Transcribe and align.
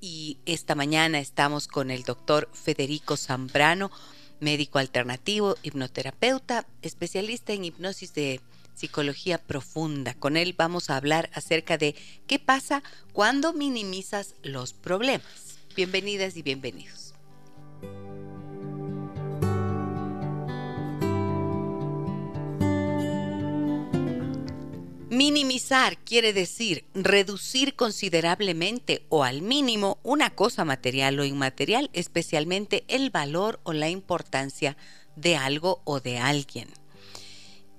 y 0.00 0.38
esta 0.46 0.74
mañana 0.74 1.18
estamos 1.20 1.68
con 1.68 1.90
el 1.90 2.02
doctor 2.02 2.48
Federico 2.52 3.16
Zambrano, 3.16 3.90
médico 4.40 4.78
alternativo, 4.78 5.56
hipnoterapeuta, 5.62 6.66
especialista 6.82 7.52
en 7.52 7.64
hipnosis 7.64 8.14
de 8.14 8.40
psicología 8.74 9.38
profunda. 9.38 10.14
Con 10.14 10.36
él 10.36 10.54
vamos 10.56 10.90
a 10.90 10.96
hablar 10.96 11.30
acerca 11.34 11.78
de 11.78 11.94
qué 12.26 12.38
pasa 12.38 12.82
cuando 13.12 13.52
minimizas 13.52 14.34
los 14.42 14.72
problemas. 14.72 15.58
Bienvenidas 15.74 16.36
y 16.36 16.42
bienvenidos. 16.42 17.14
Minimizar 25.08 25.98
quiere 25.98 26.32
decir 26.32 26.84
reducir 26.92 27.76
considerablemente 27.76 29.06
o 29.08 29.22
al 29.22 29.40
mínimo 29.40 30.00
una 30.02 30.30
cosa 30.30 30.64
material 30.64 31.20
o 31.20 31.24
inmaterial, 31.24 31.90
especialmente 31.92 32.84
el 32.88 33.10
valor 33.10 33.60
o 33.62 33.72
la 33.72 33.88
importancia 33.88 34.76
de 35.14 35.36
algo 35.36 35.80
o 35.84 36.00
de 36.00 36.18
alguien. 36.18 36.68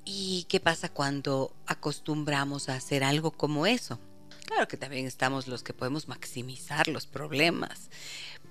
¿Y 0.06 0.45
qué 0.47 0.61
pasa 0.61 0.88
cuando 0.88 1.53
acostumbramos 1.66 2.69
a 2.69 2.75
hacer 2.75 3.03
algo 3.03 3.31
como 3.31 3.68
eso? 3.68 4.00
Claro 4.46 4.69
que 4.69 4.78
también 4.78 5.06
estamos 5.06 5.47
los 5.47 5.63
que 5.63 5.74
podemos 5.74 6.07
maximizar 6.07 6.88
los 6.88 7.07
problemas, 7.07 7.90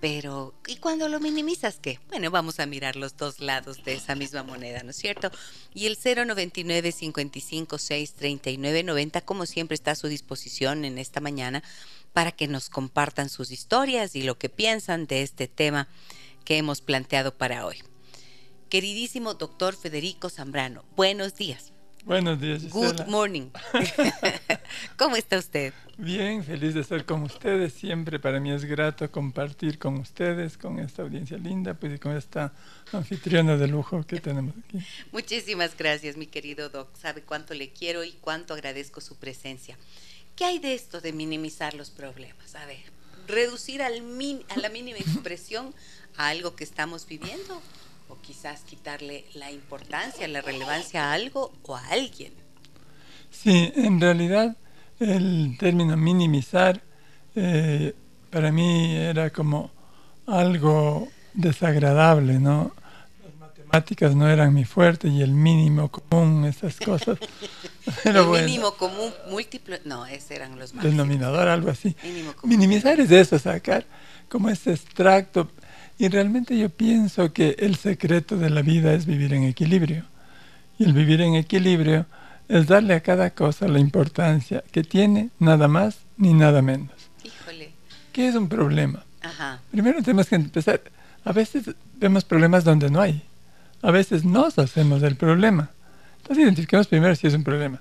pero, 0.00 0.54
¿y 0.66 0.76
cuando 0.76 1.08
lo 1.08 1.20
minimizas 1.20 1.78
qué? 1.80 1.98
Bueno, 2.08 2.30
vamos 2.30 2.60
a 2.60 2.66
mirar 2.66 2.96
los 2.96 3.16
dos 3.16 3.40
lados 3.40 3.82
de 3.84 3.94
esa 3.94 4.14
misma 4.14 4.42
moneda, 4.42 4.82
¿no 4.82 4.90
es 4.90 4.96
cierto? 4.96 5.30
Y 5.74 5.86
el 5.86 5.96
099 5.96 6.92
55 6.92 7.78
6 7.78 8.12
39 8.14 8.82
90, 8.82 9.20
como 9.22 9.46
siempre, 9.46 9.74
está 9.74 9.92
a 9.92 9.96
su 9.96 10.08
disposición 10.08 10.84
en 10.84 10.98
esta 10.98 11.20
mañana 11.20 11.62
para 12.12 12.32
que 12.32 12.48
nos 12.48 12.68
compartan 12.70 13.28
sus 13.28 13.50
historias 13.50 14.16
y 14.16 14.22
lo 14.22 14.38
que 14.38 14.48
piensan 14.48 15.06
de 15.06 15.22
este 15.22 15.48
tema 15.48 15.88
que 16.44 16.58
hemos 16.58 16.80
planteado 16.80 17.36
para 17.36 17.66
hoy. 17.66 17.82
Queridísimo 18.68 19.34
doctor 19.34 19.76
Federico 19.76 20.28
Zambrano, 20.28 20.84
buenos 20.96 21.34
días. 21.36 21.72
Buenos 22.06 22.40
días, 22.40 22.62
Gisela. 22.62 22.92
Good 22.92 23.06
morning. 23.08 23.48
¿Cómo 24.96 25.16
está 25.16 25.38
usted? 25.38 25.74
Bien, 25.98 26.44
feliz 26.44 26.74
de 26.74 26.82
estar 26.82 27.04
con 27.04 27.24
ustedes. 27.24 27.72
Siempre 27.72 28.20
para 28.20 28.38
mí 28.38 28.52
es 28.52 28.64
grato 28.64 29.10
compartir 29.10 29.80
con 29.80 29.96
ustedes, 29.96 30.56
con 30.56 30.78
esta 30.78 31.02
audiencia 31.02 31.36
linda, 31.36 31.74
pues 31.74 31.96
y 31.96 31.98
con 31.98 32.16
esta 32.16 32.52
anfitriona 32.92 33.56
de 33.56 33.66
lujo 33.66 34.04
que 34.06 34.20
tenemos 34.20 34.54
aquí. 34.56 34.78
Muchísimas 35.10 35.76
gracias, 35.76 36.16
mi 36.16 36.28
querido 36.28 36.68
Doc. 36.68 36.96
Sabe 36.96 37.22
cuánto 37.22 37.54
le 37.54 37.70
quiero 37.70 38.04
y 38.04 38.12
cuánto 38.12 38.54
agradezco 38.54 39.00
su 39.00 39.16
presencia. 39.16 39.76
¿Qué 40.36 40.44
hay 40.44 40.60
de 40.60 40.74
esto 40.74 41.00
de 41.00 41.12
minimizar 41.12 41.74
los 41.74 41.90
problemas? 41.90 42.54
A 42.54 42.66
ver, 42.66 42.84
reducir 43.26 43.82
al 43.82 43.94
a 44.48 44.56
la 44.60 44.68
mínima 44.68 44.98
expresión 45.00 45.74
a 46.16 46.28
algo 46.28 46.54
que 46.54 46.62
estamos 46.62 47.04
viviendo 47.04 47.60
o 48.08 48.16
quizás 48.16 48.60
quitarle 48.62 49.24
la 49.34 49.50
importancia, 49.50 50.26
la 50.28 50.40
relevancia 50.40 51.10
a 51.10 51.12
algo 51.12 51.52
o 51.62 51.76
a 51.76 51.86
alguien. 51.88 52.32
Sí, 53.30 53.72
en 53.74 54.00
realidad 54.00 54.56
el 54.98 55.56
término 55.58 55.96
minimizar 55.96 56.82
eh, 57.34 57.94
para 58.30 58.50
mí 58.50 58.94
era 58.96 59.30
como 59.30 59.70
algo 60.26 61.08
desagradable, 61.34 62.38
¿no? 62.38 62.72
Las 63.22 63.34
matemáticas 63.34 64.14
no 64.14 64.28
eran 64.28 64.54
mi 64.54 64.64
fuerte 64.64 65.08
y 65.08 65.22
el 65.22 65.32
mínimo 65.32 65.90
común, 65.90 66.44
esas 66.46 66.78
cosas. 66.78 67.18
el 68.04 68.26
mínimo 68.26 68.72
común 68.72 69.12
múltiplo, 69.30 69.76
no, 69.84 70.06
esos 70.06 70.30
eran 70.32 70.58
los 70.58 70.74
máximos. 70.74 70.96
Denominador, 70.96 71.48
algo 71.48 71.70
así. 71.70 71.94
Minimizar 72.42 72.98
es 73.00 73.10
eso, 73.10 73.38
sacar 73.38 73.84
como 74.28 74.48
ese 74.48 74.72
extracto 74.72 75.48
y 75.98 76.08
realmente 76.08 76.56
yo 76.58 76.68
pienso 76.68 77.32
que 77.32 77.56
el 77.58 77.76
secreto 77.76 78.36
de 78.36 78.50
la 78.50 78.62
vida 78.62 78.92
es 78.92 79.06
vivir 79.06 79.32
en 79.32 79.44
equilibrio. 79.44 80.04
Y 80.78 80.84
el 80.84 80.92
vivir 80.92 81.22
en 81.22 81.34
equilibrio 81.34 82.06
es 82.48 82.66
darle 82.66 82.94
a 82.94 83.00
cada 83.00 83.30
cosa 83.30 83.66
la 83.66 83.78
importancia 83.78 84.62
que 84.70 84.82
tiene, 84.82 85.30
nada 85.38 85.68
más 85.68 86.00
ni 86.16 86.34
nada 86.34 86.60
menos. 86.62 86.92
Híjole. 87.24 87.72
¿Qué 88.12 88.28
es 88.28 88.34
un 88.34 88.48
problema? 88.48 89.04
Primero 89.70 90.02
tenemos 90.02 90.28
que 90.28 90.36
empezar. 90.36 90.80
A 91.24 91.32
veces 91.32 91.74
vemos 91.96 92.24
problemas 92.24 92.64
donde 92.64 92.90
no 92.90 93.00
hay. 93.00 93.22
A 93.82 93.90
veces 93.90 94.24
nos 94.24 94.58
hacemos 94.58 95.02
el 95.02 95.16
problema. 95.16 95.70
Entonces 96.18 96.44
identifiquemos 96.44 96.86
primero 96.86 97.14
si 97.14 97.26
es 97.26 97.34
un 97.34 97.44
problema. 97.44 97.80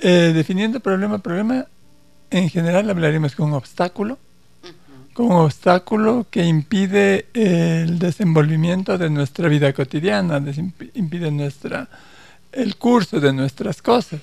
Eh, 0.00 0.32
definiendo 0.34 0.80
problema, 0.80 1.18
problema, 1.18 1.66
en 2.30 2.48
general 2.48 2.90
hablaremos 2.90 3.36
con 3.36 3.48
un 3.48 3.54
obstáculo, 3.54 4.18
como 5.12 5.44
obstáculo 5.44 6.26
que 6.30 6.44
impide 6.44 7.26
el 7.34 7.98
desenvolvimiento 7.98 8.96
de 8.98 9.10
nuestra 9.10 9.48
vida 9.48 9.72
cotidiana, 9.72 10.42
impide 10.94 11.30
nuestra, 11.30 11.88
el 12.50 12.76
curso 12.76 13.20
de 13.20 13.32
nuestras 13.32 13.82
cosas. 13.82 14.20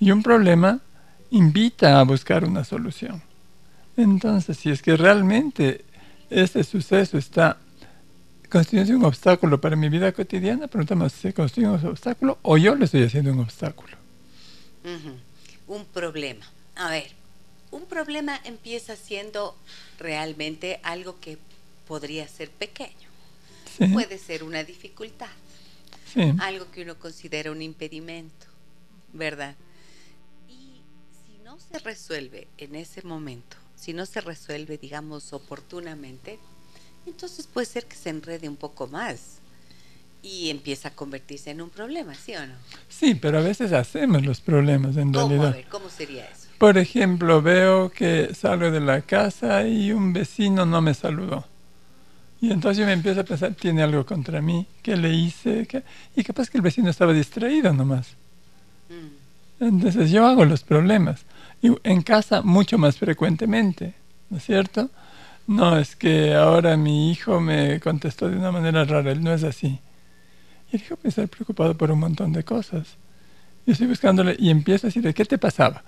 Y 0.00 0.10
un 0.10 0.22
problema 0.22 0.80
invita 1.30 2.00
a 2.00 2.04
buscar 2.04 2.44
una 2.44 2.64
solución. 2.64 3.22
Entonces, 3.96 4.56
si 4.56 4.70
es 4.70 4.82
que 4.82 4.96
realmente 4.96 5.84
ese 6.30 6.64
suceso 6.64 7.18
está 7.18 7.58
constituyendo 8.50 8.98
un 8.98 9.04
obstáculo 9.04 9.60
para 9.60 9.76
mi 9.76 9.88
vida 9.88 10.12
cotidiana, 10.12 10.66
preguntamos 10.66 11.12
si 11.12 11.20
se 11.20 11.34
constituye 11.34 11.68
un 11.68 11.86
obstáculo 11.86 12.38
o 12.42 12.56
yo 12.56 12.74
le 12.74 12.84
estoy 12.84 13.04
haciendo 13.04 13.32
un 13.32 13.40
obstáculo. 13.40 13.96
Un 15.66 15.84
problema. 15.86 16.46
A 16.76 16.90
ver, 16.90 17.06
un 17.76 17.86
problema 17.86 18.40
empieza 18.44 18.96
siendo 18.96 19.54
realmente 19.98 20.80
algo 20.82 21.20
que 21.20 21.38
podría 21.86 22.26
ser 22.26 22.50
pequeño. 22.50 23.06
Puede 23.92 24.18
ser 24.18 24.42
una 24.42 24.64
dificultad, 24.64 25.28
algo 26.38 26.70
que 26.70 26.82
uno 26.82 26.98
considera 26.98 27.52
un 27.52 27.60
impedimento, 27.60 28.46
¿verdad? 29.12 29.54
Y 30.48 30.80
si 31.26 31.38
no 31.44 31.58
se 31.60 31.78
resuelve 31.80 32.48
en 32.56 32.74
ese 32.74 33.02
momento, 33.02 33.58
si 33.76 33.92
no 33.92 34.06
se 34.06 34.22
resuelve, 34.22 34.78
digamos, 34.78 35.34
oportunamente, 35.34 36.38
entonces 37.06 37.46
puede 37.46 37.66
ser 37.66 37.84
que 37.84 37.96
se 37.96 38.08
enrede 38.08 38.48
un 38.48 38.56
poco 38.56 38.86
más 38.86 39.40
y 40.22 40.48
empieza 40.48 40.88
a 40.88 40.90
convertirse 40.92 41.50
en 41.50 41.60
un 41.60 41.68
problema, 41.68 42.14
¿sí 42.14 42.34
o 42.34 42.46
no? 42.46 42.54
Sí, 42.88 43.14
pero 43.14 43.38
a 43.38 43.42
veces 43.42 43.72
hacemos 43.72 44.24
los 44.24 44.40
problemas 44.40 44.96
en 44.96 45.12
realidad. 45.12 45.54
¿Cómo 45.70 45.90
sería 45.90 46.24
eso? 46.24 46.45
Por 46.58 46.78
ejemplo, 46.78 47.42
veo 47.42 47.90
que 47.90 48.34
salgo 48.34 48.70
de 48.70 48.80
la 48.80 49.02
casa 49.02 49.66
y 49.66 49.92
un 49.92 50.12
vecino 50.12 50.64
no 50.64 50.80
me 50.80 50.94
saludó. 50.94 51.44
Y 52.40 52.50
entonces 52.50 52.78
yo 52.78 52.86
me 52.86 52.92
empiezo 52.92 53.20
a 53.20 53.24
pensar, 53.24 53.54
tiene 53.54 53.82
algo 53.82 54.04
contra 54.04 54.40
mí, 54.40 54.66
¿qué 54.82 54.96
le 54.96 55.12
hice? 55.12 55.66
¿Qué? 55.66 55.82
Y 56.14 56.22
capaz 56.22 56.48
que 56.48 56.58
el 56.58 56.62
vecino 56.62 56.90
estaba 56.90 57.12
distraído 57.12 57.72
nomás. 57.72 58.14
Mm. 58.88 59.64
Entonces 59.64 60.10
yo 60.10 60.26
hago 60.26 60.44
los 60.44 60.62
problemas. 60.62 61.24
Y 61.62 61.72
en 61.82 62.02
casa 62.02 62.42
mucho 62.42 62.78
más 62.78 62.98
frecuentemente, 62.98 63.94
¿no 64.30 64.36
es 64.36 64.44
cierto? 64.44 64.90
No, 65.46 65.78
es 65.78 65.96
que 65.96 66.34
ahora 66.34 66.76
mi 66.76 67.10
hijo 67.10 67.40
me 67.40 67.80
contestó 67.80 68.28
de 68.28 68.36
una 68.36 68.52
manera 68.52 68.84
rara, 68.84 69.12
él 69.12 69.22
no 69.22 69.32
es 69.32 69.44
así. 69.44 69.80
Y 70.72 70.76
el 70.76 70.82
hijo 70.82 70.96
puede 70.96 71.10
estar 71.10 71.28
preocupado 71.28 71.76
por 71.76 71.90
un 71.90 72.00
montón 72.00 72.32
de 72.32 72.44
cosas. 72.44 72.96
Yo 73.64 73.72
estoy 73.72 73.86
buscándole 73.86 74.36
y 74.38 74.50
empiezo 74.50 74.86
a 74.86 74.88
decirle, 74.88 75.14
¿qué 75.14 75.24
te 75.24 75.38
pasaba? 75.38 75.82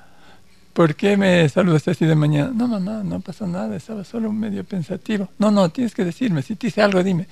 ¿Por 0.79 0.95
qué 0.95 1.17
me 1.17 1.49
saludaste 1.49 1.91
así 1.91 2.07
de 2.07 2.15
mañana? 2.15 2.53
No, 2.55 2.69
mamá, 2.69 3.03
no 3.03 3.19
pasó 3.19 3.49
nada, 3.49 3.75
estaba 3.75 4.05
solo 4.05 4.31
medio 4.31 4.63
pensativo. 4.63 5.29
No, 5.37 5.51
no, 5.51 5.71
tienes 5.71 5.93
que 5.93 6.05
decirme, 6.05 6.41
si 6.41 6.55
te 6.55 6.69
hice 6.69 6.81
algo, 6.81 7.03
dime. 7.03 7.27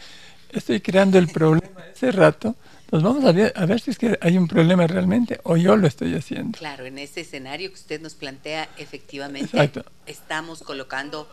Estoy 0.50 0.80
creando 0.80 1.16
el 1.16 1.28
problema 1.28 1.86
ese 1.94 2.10
rato. 2.10 2.56
Pues 2.90 3.04
vamos 3.04 3.24
a 3.24 3.30
ver, 3.30 3.52
a 3.54 3.64
ver 3.64 3.80
si 3.80 3.92
es 3.92 3.98
que 3.98 4.18
hay 4.20 4.36
un 4.36 4.48
problema 4.48 4.88
realmente 4.88 5.38
o 5.44 5.56
yo 5.56 5.76
lo 5.76 5.86
estoy 5.86 6.16
haciendo. 6.16 6.58
Claro, 6.58 6.86
en 6.86 6.98
ese 6.98 7.20
escenario 7.20 7.68
que 7.68 7.76
usted 7.76 8.00
nos 8.00 8.16
plantea, 8.16 8.68
efectivamente, 8.78 9.70
estamos 10.06 10.64
colocando 10.64 11.28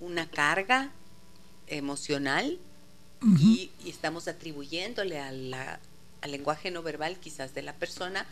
una 0.00 0.26
carga 0.30 0.92
emocional 1.66 2.58
y, 3.38 3.70
estamos 3.84 4.28
atribuyéndole 4.28 5.20
al 5.20 5.50
lenguaje 6.26 6.70
no 6.70 6.82
verbal 6.82 7.18
quizás 7.18 7.52
de 7.52 7.60
la 7.60 7.74
persona 7.74 8.24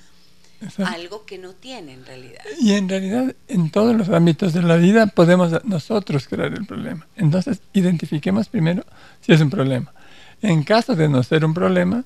algo 0.84 1.24
que 1.24 1.38
no 1.38 1.52
tiene 1.52 1.92
en 1.92 2.06
realidad. 2.06 2.42
Y 2.60 2.72
en 2.72 2.88
realidad 2.88 3.34
en 3.48 3.70
todos 3.70 3.94
los 3.96 4.08
ámbitos 4.08 4.52
de 4.52 4.62
la 4.62 4.76
vida 4.76 5.06
podemos 5.06 5.64
nosotros 5.64 6.26
crear 6.28 6.52
el 6.52 6.66
problema. 6.66 7.06
Entonces 7.16 7.60
identifiquemos 7.72 8.48
primero 8.48 8.84
si 9.20 9.32
es 9.32 9.40
un 9.40 9.50
problema. 9.50 9.92
En 10.40 10.62
caso 10.64 10.96
de 10.96 11.08
no 11.08 11.22
ser 11.22 11.44
un 11.44 11.54
problema, 11.54 12.04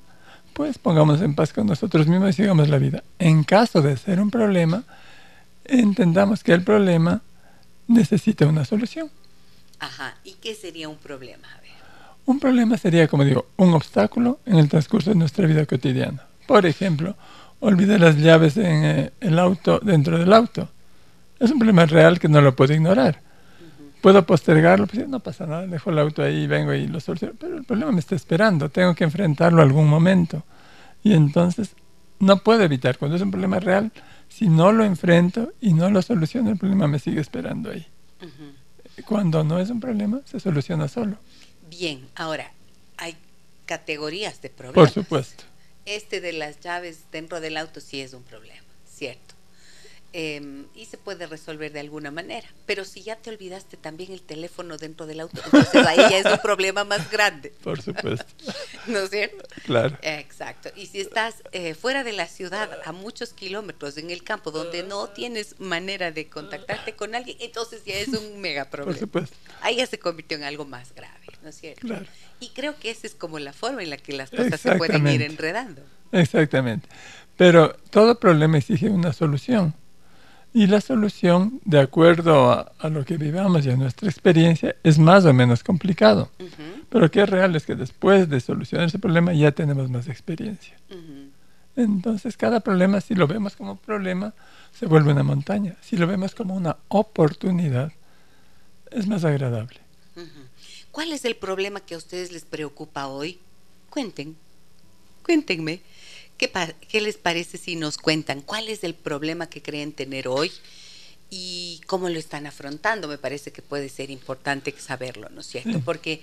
pues 0.53 0.77
pongamos 0.77 1.21
en 1.21 1.35
paz 1.35 1.53
con 1.53 1.67
nosotros 1.67 2.07
mismos 2.07 2.29
y 2.29 2.33
sigamos 2.33 2.69
la 2.69 2.77
vida. 2.77 3.03
En 3.19 3.43
caso 3.43 3.81
de 3.81 3.97
ser 3.97 4.19
un 4.19 4.31
problema, 4.31 4.83
entendamos 5.65 6.43
que 6.43 6.53
el 6.53 6.63
problema 6.63 7.21
necesita 7.87 8.45
una 8.45 8.65
solución. 8.65 9.09
Ajá, 9.79 10.17
¿y 10.23 10.33
qué 10.33 10.55
sería 10.55 10.89
un 10.89 10.97
problema? 10.97 11.47
A 11.53 11.61
ver. 11.61 11.71
Un 12.25 12.39
problema 12.39 12.77
sería, 12.77 13.07
como 13.07 13.23
digo, 13.23 13.47
un 13.57 13.73
obstáculo 13.73 14.39
en 14.45 14.57
el 14.57 14.67
transcurso 14.67 15.11
de 15.11 15.15
nuestra 15.15 15.47
vida 15.47 15.65
cotidiana. 15.65 16.25
Por 16.45 16.65
ejemplo, 16.65 17.15
olvidé 17.59 17.99
las 17.99 18.17
llaves 18.17 18.57
en 18.57 18.83
eh, 18.83 19.11
el 19.19 19.39
auto, 19.39 19.79
dentro 19.79 20.17
del 20.17 20.31
auto. 20.33 20.69
Es 21.39 21.51
un 21.51 21.59
problema 21.59 21.85
real 21.85 22.19
que 22.19 22.27
no 22.27 22.41
lo 22.41 22.55
puedo 22.55 22.73
ignorar. 22.73 23.21
Puedo 24.01 24.25
postergarlo, 24.25 24.87
pues 24.87 25.07
no 25.07 25.19
pasa 25.19 25.45
nada, 25.45 25.65
dejo 25.67 25.89
el 25.89 25.99
auto 25.99 26.23
ahí, 26.23 26.47
vengo 26.47 26.73
y 26.73 26.87
lo 26.87 26.99
soluciono. 26.99 27.33
Pero 27.39 27.57
el 27.57 27.63
problema 27.63 27.91
me 27.91 27.99
está 27.99 28.15
esperando, 28.15 28.69
tengo 28.69 28.93
que 28.95 29.03
enfrentarlo 29.03 29.61
algún 29.61 29.87
momento. 29.87 30.43
Y 31.03 31.13
entonces 31.13 31.75
no 32.19 32.37
puedo 32.37 32.63
evitar, 32.63 32.97
cuando 32.97 33.17
es 33.17 33.21
un 33.21 33.31
problema 33.31 33.59
real, 33.59 33.91
si 34.29 34.49
no 34.49 34.71
lo 34.71 34.83
enfrento 34.83 35.53
y 35.61 35.73
no 35.73 35.89
lo 35.89 36.01
soluciono, 36.01 36.51
el 36.51 36.57
problema 36.57 36.87
me 36.87 36.99
sigue 36.99 37.21
esperando 37.21 37.71
ahí. 37.71 37.85
Cuando 39.05 39.43
no 39.43 39.59
es 39.59 39.69
un 39.69 39.79
problema, 39.79 40.21
se 40.25 40.39
soluciona 40.39 40.87
solo. 40.87 41.17
Bien, 41.69 42.07
ahora, 42.15 42.51
hay 42.97 43.15
categorías 43.65 44.41
de 44.41 44.49
problemas. 44.49 44.91
Por 44.93 45.03
supuesto 45.03 45.43
este 45.87 46.21
de 46.21 46.33
las 46.33 46.59
llaves 46.59 46.99
dentro 47.11 47.39
del 47.39 47.57
auto 47.57 47.79
sí 47.79 48.01
es 48.01 48.13
un 48.13 48.23
problema, 48.23 48.67
¿cierto? 48.85 49.26
Em, 50.19 50.65
y 50.73 50.85
se 50.85 50.97
puede 50.97 51.27
resolver 51.27 51.71
de 51.71 51.79
alguna 51.79 52.09
manera. 52.09 52.47
Pero 52.65 52.85
si 52.85 53.03
ya 53.03 53.17
te 53.17 53.29
olvidaste 53.29 53.77
también 53.77 54.11
el 54.11 54.23
teléfono 54.23 54.79
dentro 54.79 55.05
del 55.05 55.19
auto, 55.19 55.39
entonces 55.45 55.85
ahí 55.85 55.97
ya 55.97 56.17
es 56.17 56.25
un 56.25 56.39
problema 56.39 56.83
más 56.85 57.11
grande. 57.11 57.53
Por 57.63 57.79
supuesto. 57.83 58.25
¿No 58.87 58.97
es 58.97 59.11
cierto? 59.11 59.45
Claro. 59.65 59.95
Exacto. 60.01 60.69
Y 60.75 60.87
si 60.87 61.01
estás 61.01 61.35
eh, 61.51 61.75
fuera 61.75 62.03
de 62.03 62.13
la 62.13 62.25
ciudad, 62.25 62.79
a 62.83 62.93
muchos 62.93 63.33
kilómetros, 63.33 63.99
en 63.99 64.09
el 64.09 64.23
campo, 64.23 64.49
donde 64.49 64.81
no 64.81 65.07
tienes 65.07 65.59
manera 65.59 66.11
de 66.11 66.27
contactarte 66.27 66.95
con 66.95 67.13
alguien, 67.13 67.37
entonces 67.39 67.85
ya 67.85 67.93
es 67.93 68.07
un 68.07 68.41
mega 68.41 68.65
problema. 68.71 68.93
Por 68.93 68.99
supuesto. 68.99 69.37
Ahí 69.61 69.75
ya 69.75 69.85
se 69.85 69.99
convirtió 69.99 70.35
en 70.35 70.45
algo 70.45 70.65
más 70.65 70.95
grave, 70.95 71.27
¿no 71.43 71.49
es 71.49 71.59
cierto? 71.59 71.85
Claro. 71.85 72.07
Y 72.39 72.49
creo 72.55 72.75
que 72.79 72.89
esa 72.89 73.05
es 73.05 73.13
como 73.13 73.37
la 73.37 73.53
forma 73.53 73.83
en 73.83 73.91
la 73.91 73.97
que 73.97 74.13
las 74.13 74.31
cosas 74.31 74.59
se 74.59 74.77
pueden 74.77 75.07
ir 75.09 75.21
enredando. 75.21 75.83
Exactamente. 76.11 76.89
Pero 77.35 77.75
todo 77.91 78.19
problema 78.19 78.57
exige 78.57 78.89
una 78.89 79.13
solución. 79.13 79.75
Y 80.57 80.65
la 80.65 80.81
solución, 80.81 81.61
de 81.65 81.79
acuerdo 81.79 82.49
a, 82.51 82.89
lo 82.89 83.05
que 83.05 83.17
vivamos 83.17 83.63
y 83.63 83.69
a 83.69 83.75
nuestra 83.75 84.09
experiencia, 84.09 84.75
es 84.81 84.97
más 84.97 85.23
o 85.25 85.31
menos 85.31 85.63
complicado. 85.63 86.31
Pero 86.89 87.11
que 87.11 87.21
es 87.21 87.29
real 87.29 87.55
es 87.55 87.63
que 87.63 87.75
después 87.75 88.27
de 88.27 88.39
solucionar 88.39 88.87
ese 88.87 88.97
problema 88.97 89.33
ya 89.33 89.51
tenemos 89.51 89.87
más 89.91 90.07
experiencia. 90.07 90.75
Entonces 91.75 92.35
cada 92.37 92.61
problema, 92.61 93.01
si 93.01 93.13
lo 93.13 93.27
vemos 93.27 93.55
como 93.55 93.75
problema, 93.75 94.33
se 94.73 94.87
vuelve 94.87 95.11
una 95.11 95.21
montaña. 95.21 95.75
Si 95.79 95.95
lo 95.95 96.07
vemos 96.07 96.33
como 96.33 96.55
una 96.55 96.77
oportunidad, 96.87 97.91
es 98.89 99.05
más 99.05 99.25
agradable. 99.25 99.79
¿Cuál 100.89 101.11
es 101.11 101.23
el 101.25 101.35
problema 101.35 101.81
que 101.81 101.93
a 101.93 101.99
ustedes 101.99 102.31
les 102.31 102.45
preocupa 102.45 103.05
hoy? 103.05 103.37
Cuenten, 103.91 104.35
cuéntenme. 105.21 105.81
¿Qué, 106.37 106.51
¿Qué, 106.87 107.01
les 107.01 107.17
parece 107.17 107.57
si 107.57 107.75
nos 107.75 107.97
cuentan 107.97 108.41
cuál 108.41 108.69
es 108.69 108.83
el 108.83 108.93
problema 108.93 109.49
que 109.49 109.61
creen 109.61 109.91
tener 109.91 110.27
hoy 110.27 110.51
y 111.29 111.81
cómo 111.87 112.09
lo 112.09 112.19
están 112.19 112.45
afrontando? 112.45 113.07
Me 113.07 113.17
parece 113.17 113.51
que 113.51 113.61
puede 113.61 113.89
ser 113.89 114.11
importante 114.11 114.73
saberlo, 114.77 115.29
¿no 115.29 115.41
es 115.41 115.47
cierto? 115.47 115.79
Porque 115.81 116.21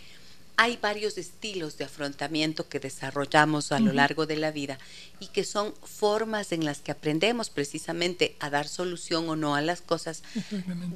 hay 0.57 0.79
varios 0.81 1.19
estilos 1.19 1.79
de 1.79 1.85
afrontamiento 1.85 2.69
que 2.69 2.79
desarrollamos 2.79 3.73
a 3.73 3.81
lo 3.81 3.93
largo 3.93 4.27
de 4.27 4.37
la 4.37 4.53
vida 4.53 4.79
y 5.19 5.27
que 5.29 5.43
son 5.43 5.75
formas 5.83 6.53
en 6.53 6.65
las 6.65 6.79
que 6.79 6.93
aprendemos 6.93 7.51
precisamente 7.51 8.37
a 8.39 8.51
dar 8.51 8.69
solución 8.69 9.29
o 9.29 9.35
no 9.35 9.57
a 9.57 9.61
las 9.61 9.81
cosas 9.81 10.23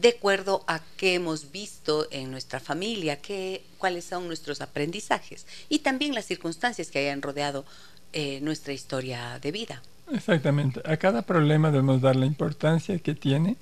de 0.01 0.09
acuerdo 0.11 0.65
a 0.69 0.81
qué 0.97 1.15
hemos 1.15 1.51
visto 1.51 2.07
en 2.13 2.31
nuestra 2.31 2.61
familia, 2.61 3.21
qué, 3.21 3.65
cuáles 3.79 4.05
son 4.05 4.29
nuestros 4.29 4.61
aprendizajes 4.61 5.45
y 5.69 5.81
también 5.81 6.15
las 6.15 6.27
circunstancias 6.27 6.91
que 6.91 7.01
hayan 7.01 7.23
rodeado 7.23 7.65
eh, 8.13 8.41
nuestra 8.41 8.73
historia 8.73 9.39
de 9.41 9.53
vida. 9.53 9.83
Exactamente. 10.13 10.81
A 10.85 10.97
cada 10.97 11.23
problema 11.23 11.71
debemos 11.71 12.01
dar 12.01 12.17
la 12.17 12.27
importancia 12.27 12.99
que 12.99 13.15
tiene, 13.15 13.57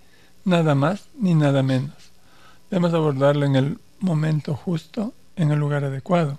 nada 0.45 0.75
más 0.75 1.09
ni 1.19 1.35
nada 1.35 1.63
menos. 1.63 1.97
Debemos 2.71 2.95
abordarlo 2.95 3.47
en 3.47 3.57
el 3.57 3.79
momento 4.01 4.55
justo 4.55 5.13
en 5.37 5.51
el 5.51 5.59
lugar 5.59 5.85
adecuado. 5.85 6.39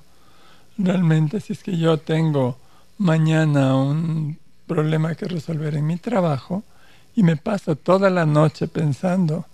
Realmente 0.77 1.41
si 1.41 1.53
es 1.53 1.63
que 1.63 1.77
yo 1.77 1.97
tengo 1.97 2.57
mañana 2.97 3.75
un 3.75 4.37
problema 4.67 5.15
que 5.15 5.25
resolver 5.25 5.75
en 5.75 5.87
mi 5.87 5.97
trabajo 5.97 6.63
y 7.15 7.23
me 7.23 7.35
paso 7.35 7.75
toda 7.75 8.09
la 8.09 8.25
noche 8.25 8.67
pensando 8.67 9.45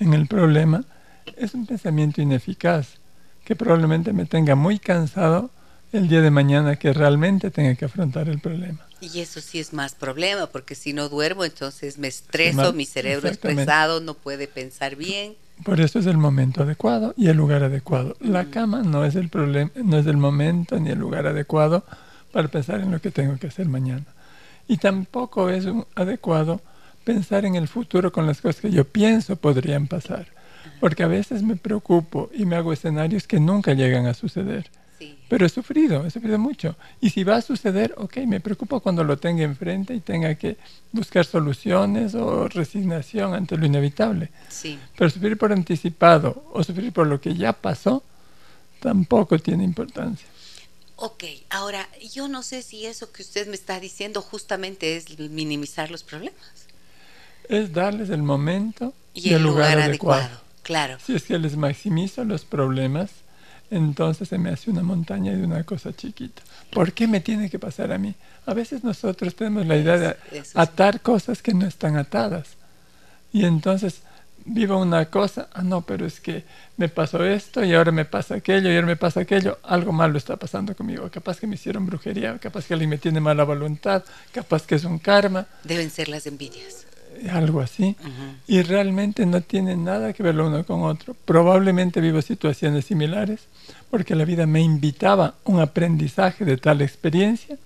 en 0.00 0.12
el 0.12 0.26
problema, 0.26 0.84
es 1.36 1.54
un 1.54 1.66
pensamiento 1.66 2.20
ineficaz 2.20 2.98
que 3.44 3.56
probablemente 3.56 4.12
me 4.12 4.26
tenga 4.26 4.54
muy 4.54 4.78
cansado 4.78 5.50
el 5.92 6.08
día 6.08 6.22
de 6.22 6.30
mañana 6.30 6.76
que 6.76 6.92
realmente 6.92 7.50
tenga 7.50 7.74
que 7.74 7.84
afrontar 7.84 8.28
el 8.28 8.40
problema. 8.40 8.80
Y 9.00 9.20
eso 9.20 9.40
sí 9.40 9.58
es 9.58 9.72
más 9.72 9.94
problema, 9.94 10.46
porque 10.46 10.74
si 10.74 10.92
no 10.92 11.08
duermo, 11.08 11.44
entonces 11.44 11.98
me 11.98 12.08
estreso, 12.08 12.72
mi 12.72 12.86
cerebro 12.86 13.28
es 13.28 13.36
pesado, 13.36 14.00
no 14.00 14.14
puede 14.14 14.48
pensar 14.48 14.96
bien. 14.96 15.34
Por 15.64 15.80
eso 15.80 15.98
es 15.98 16.06
el 16.06 16.18
momento 16.18 16.62
adecuado 16.62 17.14
y 17.16 17.28
el 17.28 17.36
lugar 17.36 17.62
adecuado. 17.62 18.16
La 18.20 18.46
cama 18.46 18.82
no 18.82 19.04
es 19.04 19.14
el 19.16 19.28
problema, 19.28 19.70
no 19.76 19.98
es 19.98 20.06
el 20.06 20.16
momento 20.16 20.78
ni 20.80 20.90
el 20.90 20.98
lugar 20.98 21.26
adecuado 21.26 21.84
para 22.32 22.48
pensar 22.48 22.80
en 22.80 22.90
lo 22.90 23.00
que 23.00 23.10
tengo 23.10 23.36
que 23.38 23.48
hacer 23.48 23.68
mañana. 23.68 24.06
Y 24.66 24.78
tampoco 24.78 25.50
es 25.50 25.66
adecuado 25.94 26.62
pensar 27.04 27.44
en 27.44 27.56
el 27.56 27.68
futuro 27.68 28.12
con 28.12 28.26
las 28.26 28.40
cosas 28.40 28.62
que 28.62 28.70
yo 28.70 28.84
pienso 28.84 29.36
podrían 29.36 29.88
pasar. 29.88 30.28
Porque 30.80 31.02
a 31.02 31.08
veces 31.08 31.42
me 31.42 31.56
preocupo 31.56 32.30
y 32.32 32.46
me 32.46 32.56
hago 32.56 32.72
escenarios 32.72 33.26
que 33.26 33.40
nunca 33.40 33.74
llegan 33.74 34.06
a 34.06 34.14
suceder. 34.14 34.70
Pero 35.28 35.46
he 35.46 35.48
sufrido, 35.48 36.04
he 36.06 36.10
sufrido 36.10 36.38
mucho. 36.38 36.76
Y 37.00 37.10
si 37.10 37.24
va 37.24 37.36
a 37.36 37.42
suceder, 37.42 37.94
ok, 37.96 38.18
me 38.26 38.40
preocupo 38.40 38.80
cuando 38.80 39.04
lo 39.04 39.18
tenga 39.18 39.42
enfrente 39.42 39.94
y 39.94 40.00
tenga 40.00 40.34
que 40.34 40.56
buscar 40.92 41.24
soluciones 41.24 42.14
o 42.14 42.48
resignación 42.48 43.34
ante 43.34 43.56
lo 43.56 43.66
inevitable. 43.66 44.30
Sí. 44.48 44.78
Pero 44.96 45.10
sufrir 45.10 45.38
por 45.38 45.52
anticipado 45.52 46.44
o 46.52 46.62
sufrir 46.62 46.92
por 46.92 47.06
lo 47.06 47.20
que 47.20 47.34
ya 47.34 47.52
pasó 47.52 48.02
tampoco 48.80 49.38
tiene 49.38 49.64
importancia. 49.64 50.26
Ok, 50.96 51.24
ahora 51.50 51.88
yo 52.12 52.28
no 52.28 52.42
sé 52.42 52.62
si 52.62 52.86
eso 52.86 53.10
que 53.10 53.22
usted 53.22 53.48
me 53.48 53.54
está 53.54 53.80
diciendo 53.80 54.22
justamente 54.22 54.96
es 54.96 55.18
minimizar 55.18 55.90
los 55.90 56.04
problemas. 56.04 56.68
Es 57.48 57.72
darles 57.72 58.10
el 58.10 58.22
momento 58.22 58.94
y, 59.14 59.32
el 59.32 59.42
lugar, 59.42 59.78
adecuado. 59.78 60.40
Claro. 60.62 60.98
Si 61.04 61.14
es 61.14 61.24
que 61.24 61.38
les 61.38 61.56
maximizo 61.56 62.24
los 62.24 62.44
problemas, 62.44 63.10
entonces 63.72 64.28
se 64.28 64.38
me 64.38 64.50
hace 64.50 64.70
una 64.70 64.82
montaña 64.82 65.32
de 65.32 65.42
una 65.42 65.64
cosa 65.64 65.92
chiquita. 65.94 66.42
¿Por 66.70 66.92
qué 66.92 67.08
me 67.08 67.20
tiene 67.20 67.48
que 67.48 67.58
pasar 67.58 67.90
a 67.90 67.98
mí? 67.98 68.14
A 68.44 68.52
veces 68.52 68.84
nosotros 68.84 69.34
tenemos 69.34 69.66
la 69.66 69.76
idea 69.76 69.96
de 69.98 70.16
atar 70.54 71.00
cosas 71.00 71.40
que 71.42 71.54
no 71.54 71.66
están 71.66 71.96
atadas. 71.96 72.48
Y 73.32 73.46
entonces 73.46 74.02
vivo 74.44 74.78
una 74.78 75.06
cosa, 75.06 75.48
ah, 75.54 75.62
no, 75.62 75.80
pero 75.82 76.04
es 76.04 76.20
que 76.20 76.44
me 76.76 76.88
pasó 76.90 77.24
esto 77.24 77.64
y 77.64 77.72
ahora 77.72 77.92
me 77.92 78.04
pasa 78.04 78.34
aquello 78.34 78.70
y 78.70 78.74
ahora 78.74 78.86
me 78.86 78.96
pasa 78.96 79.20
aquello, 79.20 79.58
algo 79.62 79.92
malo 79.92 80.18
está 80.18 80.36
pasando 80.36 80.76
conmigo. 80.76 81.10
Capaz 81.10 81.40
que 81.40 81.46
me 81.46 81.54
hicieron 81.54 81.86
brujería, 81.86 82.38
capaz 82.38 82.66
que 82.66 82.74
alguien 82.74 82.90
me 82.90 82.98
tiene 82.98 83.20
mala 83.20 83.44
voluntad, 83.44 84.04
capaz 84.32 84.66
que 84.66 84.74
es 84.74 84.84
un 84.84 84.98
karma. 84.98 85.46
Deben 85.64 85.90
ser 85.90 86.08
las 86.08 86.26
envidias. 86.26 86.86
Eh, 87.22 87.30
algo 87.30 87.60
así. 87.60 87.96
Y 88.46 88.62
realmente 88.62 89.26
no 89.26 89.40
tiene 89.40 89.76
nada 89.76 90.12
que 90.12 90.22
ver 90.22 90.34
lo 90.34 90.46
uno 90.48 90.64
con 90.64 90.82
otro. 90.82 91.14
Probablemente 91.24 92.00
vivo 92.00 92.20
situaciones 92.22 92.86
similares 92.86 93.40
porque 93.90 94.14
la 94.14 94.24
vida 94.24 94.46
me 94.46 94.60
invitaba 94.60 95.34
un 95.44 95.60
aprendizaje 95.60 96.44
de 96.44 96.56
tal 96.56 96.82
experiencia. 96.82 97.56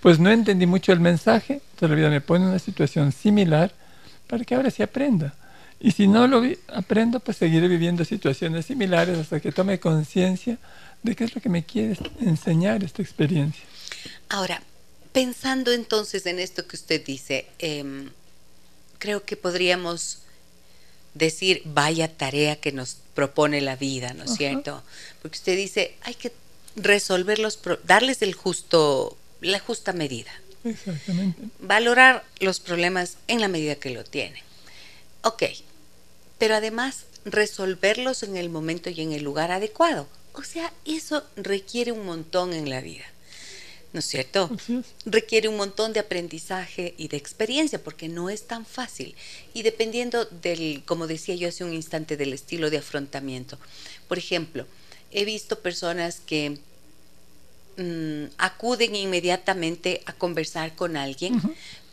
Pues 0.00 0.18
no 0.18 0.30
entendí 0.30 0.66
mucho 0.66 0.92
el 0.92 1.00
mensaje, 1.00 1.54
entonces 1.54 1.90
la 1.90 1.96
vida 1.96 2.10
me 2.10 2.20
pone 2.20 2.44
en 2.44 2.50
una 2.50 2.58
situación 2.58 3.12
similar 3.12 3.72
para 4.26 4.44
que 4.44 4.54
ahora 4.54 4.70
sí 4.70 4.82
aprenda. 4.82 5.34
Y 5.80 5.92
si 5.92 6.08
no 6.08 6.26
lo 6.26 6.42
aprendo, 6.74 7.20
pues 7.20 7.36
seguiré 7.36 7.68
viviendo 7.68 8.04
situaciones 8.04 8.66
similares 8.66 9.18
hasta 9.18 9.40
que 9.40 9.52
tome 9.52 9.78
conciencia 9.78 10.58
de 11.02 11.14
qué 11.14 11.24
es 11.24 11.34
lo 11.34 11.40
que 11.40 11.48
me 11.48 11.64
quiere 11.64 11.96
enseñar 12.20 12.82
esta 12.82 13.02
experiencia. 13.02 13.62
Ahora, 14.28 14.60
pensando 15.12 15.72
entonces 15.72 16.26
en 16.26 16.38
esto 16.40 16.66
que 16.66 16.76
usted 16.76 17.04
dice, 17.04 17.46
em, 17.58 18.10
creo 18.98 19.24
que 19.24 19.36
podríamos 19.36 20.18
decir, 21.14 21.62
vaya 21.64 22.16
tarea 22.16 22.56
que 22.56 22.72
nos 22.72 22.98
propone 23.14 23.60
la 23.60 23.76
vida, 23.76 24.12
¿no 24.14 24.24
es 24.24 24.34
cierto? 24.36 24.82
Porque 25.22 25.38
usted 25.38 25.56
dice, 25.56 25.96
hay 26.02 26.14
que 26.14 26.32
resolver 26.76 27.38
los, 27.38 27.58
darles 27.84 28.22
el 28.22 28.34
justo, 28.34 29.16
la 29.40 29.58
justa 29.58 29.92
medida. 29.92 30.30
Exactamente. 30.64 31.42
Valorar 31.60 32.24
los 32.40 32.60
problemas 32.60 33.16
en 33.26 33.40
la 33.40 33.48
medida 33.48 33.74
que 33.76 33.90
lo 33.90 34.04
tienen. 34.04 34.42
Ok, 35.22 35.44
pero 36.38 36.54
además 36.54 37.04
resolverlos 37.24 38.22
en 38.22 38.36
el 38.36 38.50
momento 38.50 38.90
y 38.90 39.00
en 39.00 39.12
el 39.12 39.22
lugar 39.22 39.50
adecuado. 39.50 40.06
O 40.34 40.44
sea, 40.44 40.72
eso 40.84 41.24
requiere 41.36 41.90
un 41.90 42.06
montón 42.06 42.52
en 42.52 42.70
la 42.70 42.80
vida. 42.80 43.04
¿No 43.92 44.00
es 44.00 44.06
cierto? 44.06 44.50
Requiere 45.06 45.48
un 45.48 45.56
montón 45.56 45.94
de 45.94 46.00
aprendizaje 46.00 46.94
y 46.98 47.08
de 47.08 47.16
experiencia 47.16 47.82
porque 47.82 48.08
no 48.08 48.28
es 48.28 48.46
tan 48.46 48.66
fácil. 48.66 49.14
Y 49.54 49.62
dependiendo 49.62 50.26
del, 50.26 50.82
como 50.84 51.06
decía 51.06 51.34
yo 51.36 51.48
hace 51.48 51.64
un 51.64 51.72
instante, 51.72 52.18
del 52.18 52.34
estilo 52.34 52.68
de 52.68 52.78
afrontamiento. 52.78 53.58
Por 54.06 54.18
ejemplo, 54.18 54.66
he 55.10 55.24
visto 55.24 55.60
personas 55.60 56.20
que 56.20 56.58
mm, 57.78 58.34
acuden 58.36 58.94
inmediatamente 58.94 60.02
a 60.04 60.12
conversar 60.12 60.74
con 60.74 60.96
alguien 60.98 61.40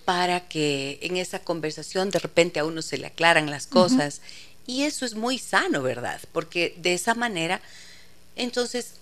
para 0.03 0.47
que 0.47 0.99
en 1.01 1.17
esa 1.17 1.39
conversación 1.39 2.11
de 2.11 2.19
repente 2.19 2.59
a 2.59 2.65
uno 2.65 2.81
se 2.81 2.97
le 2.97 3.07
aclaran 3.07 3.49
las 3.49 3.67
cosas. 3.67 4.21
Y 4.67 4.83
eso 4.83 5.05
es 5.05 5.15
muy 5.15 5.37
sano, 5.37 5.81
¿verdad? 5.81 6.19
Porque 6.31 6.75
de 6.77 6.93
esa 6.93 7.15
manera, 7.15 7.61
entonces, 8.35 8.95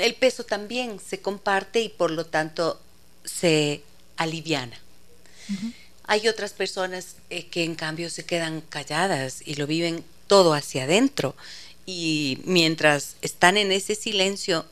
el 0.00 0.14
peso 0.14 0.44
también 0.44 1.00
se 1.00 1.20
comparte 1.20 1.80
y 1.80 1.88
por 1.88 2.10
lo 2.10 2.26
tanto 2.26 2.80
se 3.24 3.82
aliviana. 4.16 4.78
Hay 6.04 6.28
otras 6.28 6.52
personas 6.52 7.16
eh, 7.30 7.46
que 7.46 7.64
en 7.64 7.74
cambio 7.74 8.10
se 8.10 8.24
quedan 8.24 8.60
calladas 8.60 9.42
y 9.44 9.54
lo 9.54 9.66
viven 9.66 10.04
todo 10.26 10.54
hacia 10.54 10.84
adentro. 10.84 11.34
Y 11.86 12.40
mientras 12.44 13.16
están 13.22 13.56
en 13.56 13.72
ese 13.72 13.94
silencio, 13.94 14.66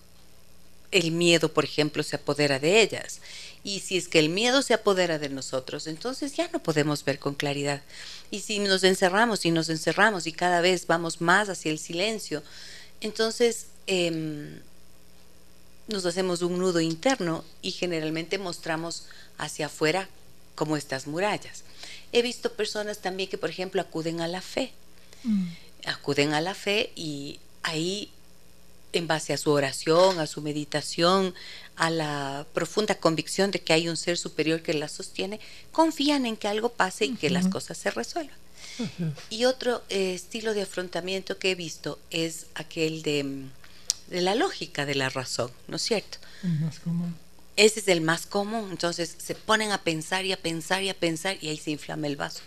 el 0.90 1.12
miedo, 1.12 1.52
por 1.52 1.64
ejemplo, 1.64 2.02
se 2.02 2.16
apodera 2.16 2.58
de 2.58 2.80
ellas. 2.80 3.20
Y 3.62 3.80
si 3.80 3.96
es 3.96 4.08
que 4.08 4.18
el 4.18 4.28
miedo 4.28 4.62
se 4.62 4.74
apodera 4.74 5.18
de 5.18 5.28
nosotros, 5.28 5.86
entonces 5.86 6.34
ya 6.34 6.48
no 6.52 6.62
podemos 6.62 7.04
ver 7.04 7.18
con 7.18 7.34
claridad. 7.34 7.82
Y 8.30 8.40
si 8.40 8.58
nos 8.58 8.84
encerramos 8.84 9.44
y 9.44 9.50
nos 9.50 9.68
encerramos 9.68 10.26
y 10.26 10.32
cada 10.32 10.60
vez 10.60 10.86
vamos 10.86 11.20
más 11.20 11.48
hacia 11.48 11.70
el 11.70 11.78
silencio, 11.78 12.42
entonces 13.00 13.66
em, 13.86 14.60
nos 15.90 16.06
hacemos 16.06 16.42
un 16.42 16.58
nudo 16.58 16.80
interno 16.80 17.44
y 17.62 17.72
generalmente 17.72 18.38
mostramos 18.38 19.04
hacia 19.38 19.66
afuera 19.66 20.08
como 20.54 20.76
estas 20.76 21.06
murallas. 21.06 21.64
He 22.12 22.22
visto 22.22 22.52
personas 22.52 22.98
también 22.98 23.28
que, 23.28 23.38
por 23.38 23.50
ejemplo, 23.50 23.80
acuden 23.80 24.20
a 24.20 24.28
la 24.28 24.40
fe. 24.40 24.72
Mm. 25.24 25.48
Acuden 25.86 26.34
a 26.34 26.40
la 26.40 26.54
fe 26.54 26.92
y 26.94 27.40
ahí 27.62 28.10
en 28.92 29.06
base 29.06 29.32
a 29.32 29.36
su 29.36 29.50
oración, 29.50 30.18
a 30.18 30.26
su 30.26 30.42
meditación, 30.42 31.34
a 31.76 31.90
la 31.90 32.46
profunda 32.52 32.96
convicción 32.96 33.50
de 33.50 33.60
que 33.60 33.72
hay 33.72 33.88
un 33.88 33.96
ser 33.96 34.18
superior 34.18 34.62
que 34.62 34.74
la 34.74 34.88
sostiene, 34.88 35.40
confían 35.72 36.26
en 36.26 36.36
que 36.36 36.48
algo 36.48 36.70
pase 36.70 37.04
y 37.04 37.14
que 37.14 37.30
las 37.30 37.46
cosas 37.48 37.78
se 37.78 37.90
resuelvan. 37.90 38.36
Y 39.28 39.44
otro 39.44 39.82
eh, 39.90 40.14
estilo 40.14 40.54
de 40.54 40.62
afrontamiento 40.62 41.38
que 41.38 41.50
he 41.50 41.54
visto 41.54 41.98
es 42.10 42.46
aquel 42.54 43.02
de, 43.02 43.44
de, 44.10 44.20
la 44.20 44.34
lógica 44.34 44.86
de 44.86 44.94
la 44.94 45.08
razón, 45.08 45.50
¿no 45.68 45.76
es 45.76 45.82
cierto? 45.82 46.18
más 46.42 46.78
común. 46.80 47.16
Ese 47.56 47.80
es 47.80 47.88
el 47.88 48.00
más 48.00 48.26
común, 48.26 48.68
entonces 48.70 49.14
se 49.18 49.34
ponen 49.34 49.72
a 49.72 49.82
pensar 49.82 50.24
y 50.24 50.32
a 50.32 50.36
pensar 50.36 50.82
y 50.82 50.88
a 50.88 50.94
pensar 50.94 51.36
y 51.40 51.48
ahí 51.48 51.56
se 51.56 51.70
inflama 51.70 52.06
el 52.06 52.16
vaso. 52.16 52.40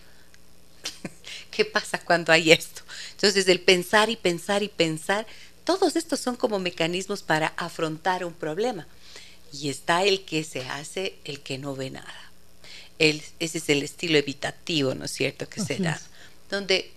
¿Qué 1.51 1.65
pasa 1.65 1.99
cuando 1.99 2.31
hay 2.31 2.51
esto? 2.51 2.81
Entonces 3.11 3.47
el 3.47 3.59
pensar 3.59 4.09
y 4.09 4.15
pensar 4.15 4.63
y 4.63 4.69
pensar 4.69 5.25
todos 5.63 5.95
estos 5.95 6.19
son 6.19 6.35
como 6.35 6.59
mecanismos 6.59 7.23
para 7.23 7.53
afrontar 7.57 8.25
un 8.25 8.33
problema. 8.33 8.87
Y 9.51 9.69
está 9.69 10.03
el 10.03 10.25
que 10.25 10.43
se 10.43 10.65
hace, 10.65 11.15
el 11.23 11.41
que 11.41 11.57
no 11.57 11.75
ve 11.75 11.91
nada. 11.91 12.31
ese 12.99 13.31
es 13.39 13.69
el 13.69 13.83
estilo 13.83 14.17
evitativo, 14.17 14.95
¿no 14.95 15.05
es 15.05 15.11
cierto?, 15.11 15.47
que 15.47 15.61
se 15.61 15.77
da. 15.77 15.99
Donde 16.49 16.91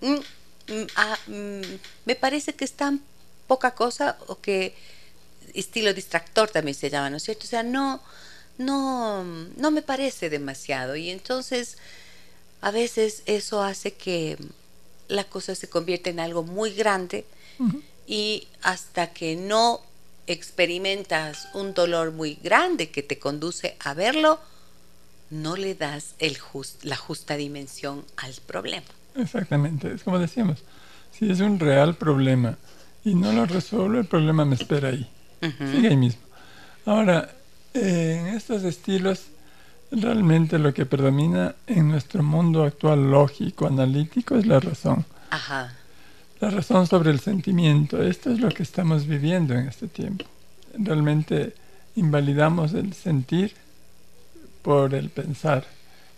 mm, 0.00 0.14
mm, 0.14 0.86
ah, 0.96 1.18
mm, 1.26 1.60
me 2.04 2.16
parece 2.16 2.54
que 2.54 2.64
es 2.64 2.72
tan 2.72 3.02
poca 3.52 3.72
cosa 3.72 4.16
o 4.28 4.40
que 4.40 4.74
estilo 5.52 5.92
distractor 5.92 6.48
también 6.48 6.74
se 6.74 6.88
llama, 6.88 7.10
¿no 7.10 7.18
es 7.18 7.24
cierto? 7.24 7.44
O 7.44 7.52
sea, 7.54 7.62
no, 7.62 8.00
no, 8.56 9.24
no 9.24 9.70
me 9.70 9.82
parece 9.82 10.30
demasiado. 10.30 10.96
Y 10.96 11.10
entonces, 11.10 11.76
a 12.62 12.70
veces 12.70 13.22
eso 13.26 13.62
hace 13.62 13.92
que 13.92 14.38
la 15.08 15.24
cosa 15.24 15.54
se 15.54 15.68
convierta 15.68 16.08
en 16.08 16.18
algo 16.18 16.44
muy 16.44 16.72
grande 16.72 17.26
y 18.06 18.48
hasta 18.62 19.12
que 19.12 19.36
no 19.36 19.82
experimentas 20.26 21.48
un 21.52 21.74
dolor 21.74 22.12
muy 22.12 22.38
grande 22.42 22.88
que 22.88 23.02
te 23.02 23.18
conduce 23.18 23.76
a 23.80 23.92
verlo, 23.92 24.40
no 25.28 25.56
le 25.56 25.74
das 25.74 26.14
el 26.20 26.38
la 26.84 26.96
justa 26.96 27.36
dimensión 27.36 28.02
al 28.16 28.32
problema. 28.46 28.86
Exactamente, 29.14 29.92
es 29.92 30.04
como 30.04 30.18
decíamos, 30.18 30.64
si 31.12 31.30
es 31.30 31.40
un 31.40 31.60
real 31.60 31.96
problema 31.96 32.56
y 33.04 33.14
no 33.14 33.32
lo 33.32 33.46
resuelvo, 33.46 33.98
el 33.98 34.06
problema 34.06 34.44
me 34.44 34.54
espera 34.54 34.88
ahí, 34.88 35.08
sigue 35.72 35.88
ahí 35.88 35.96
mismo. 35.96 36.22
Ahora, 36.86 37.30
en 37.74 38.28
estos 38.28 38.64
estilos, 38.64 39.26
realmente 39.90 40.58
lo 40.58 40.72
que 40.72 40.86
predomina 40.86 41.54
en 41.66 41.88
nuestro 41.88 42.22
mundo 42.22 42.64
actual 42.64 43.10
lógico, 43.10 43.66
analítico, 43.66 44.36
es 44.36 44.46
la 44.46 44.60
razón. 44.60 45.04
Ajá 45.30 45.72
la 46.42 46.50
razón 46.50 46.88
sobre 46.88 47.12
el 47.12 47.20
sentimiento. 47.20 48.02
Esto 48.02 48.32
es 48.32 48.40
lo 48.40 48.48
que 48.48 48.64
estamos 48.64 49.06
viviendo 49.06 49.54
en 49.54 49.68
este 49.68 49.86
tiempo. 49.86 50.24
Realmente 50.74 51.54
invalidamos 51.94 52.74
el 52.74 52.92
sentir 52.94 53.54
por 54.62 54.92
el 54.92 55.08
pensar. 55.08 55.64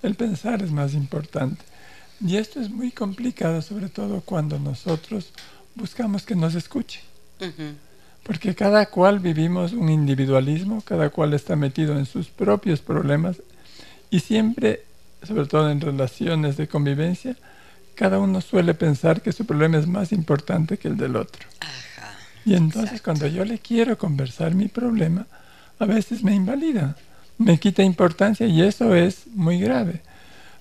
El 0.02 0.14
pensar 0.14 0.62
es 0.62 0.70
más 0.70 0.94
importante. 0.94 1.62
Y 2.26 2.38
esto 2.38 2.58
es 2.58 2.70
muy 2.70 2.90
complicado, 2.90 3.60
sobre 3.60 3.90
todo 3.90 4.22
cuando 4.22 4.58
nosotros 4.58 5.30
buscamos 5.74 6.24
que 6.24 6.34
nos 6.34 6.54
escuche. 6.54 7.00
Porque 8.22 8.54
cada 8.54 8.86
cual 8.86 9.18
vivimos 9.18 9.72
un 9.72 9.90
individualismo, 9.90 10.80
cada 10.82 11.10
cual 11.10 11.34
está 11.34 11.56
metido 11.56 11.98
en 11.98 12.06
sus 12.06 12.28
propios 12.28 12.80
problemas 12.80 13.36
y 14.10 14.20
siempre, 14.20 14.84
sobre 15.22 15.46
todo 15.46 15.70
en 15.70 15.80
relaciones 15.80 16.56
de 16.56 16.68
convivencia, 16.68 17.36
cada 17.94 18.18
uno 18.18 18.40
suele 18.40 18.74
pensar 18.74 19.20
que 19.20 19.32
su 19.32 19.44
problema 19.44 19.78
es 19.78 19.86
más 19.86 20.12
importante 20.12 20.78
que 20.78 20.88
el 20.88 20.96
del 20.96 21.16
otro. 21.16 21.46
y 22.44 22.54
entonces 22.54 23.02
cuando 23.02 23.26
yo 23.26 23.44
le 23.44 23.58
quiero 23.58 23.98
conversar 23.98 24.54
mi 24.54 24.68
problema, 24.68 25.26
a 25.78 25.84
veces 25.84 26.22
me 26.22 26.34
invalida, 26.34 26.96
me 27.38 27.58
quita 27.58 27.82
importancia 27.82 28.46
y 28.46 28.62
eso 28.62 28.94
es 28.94 29.26
muy 29.28 29.58
grave. 29.60 30.00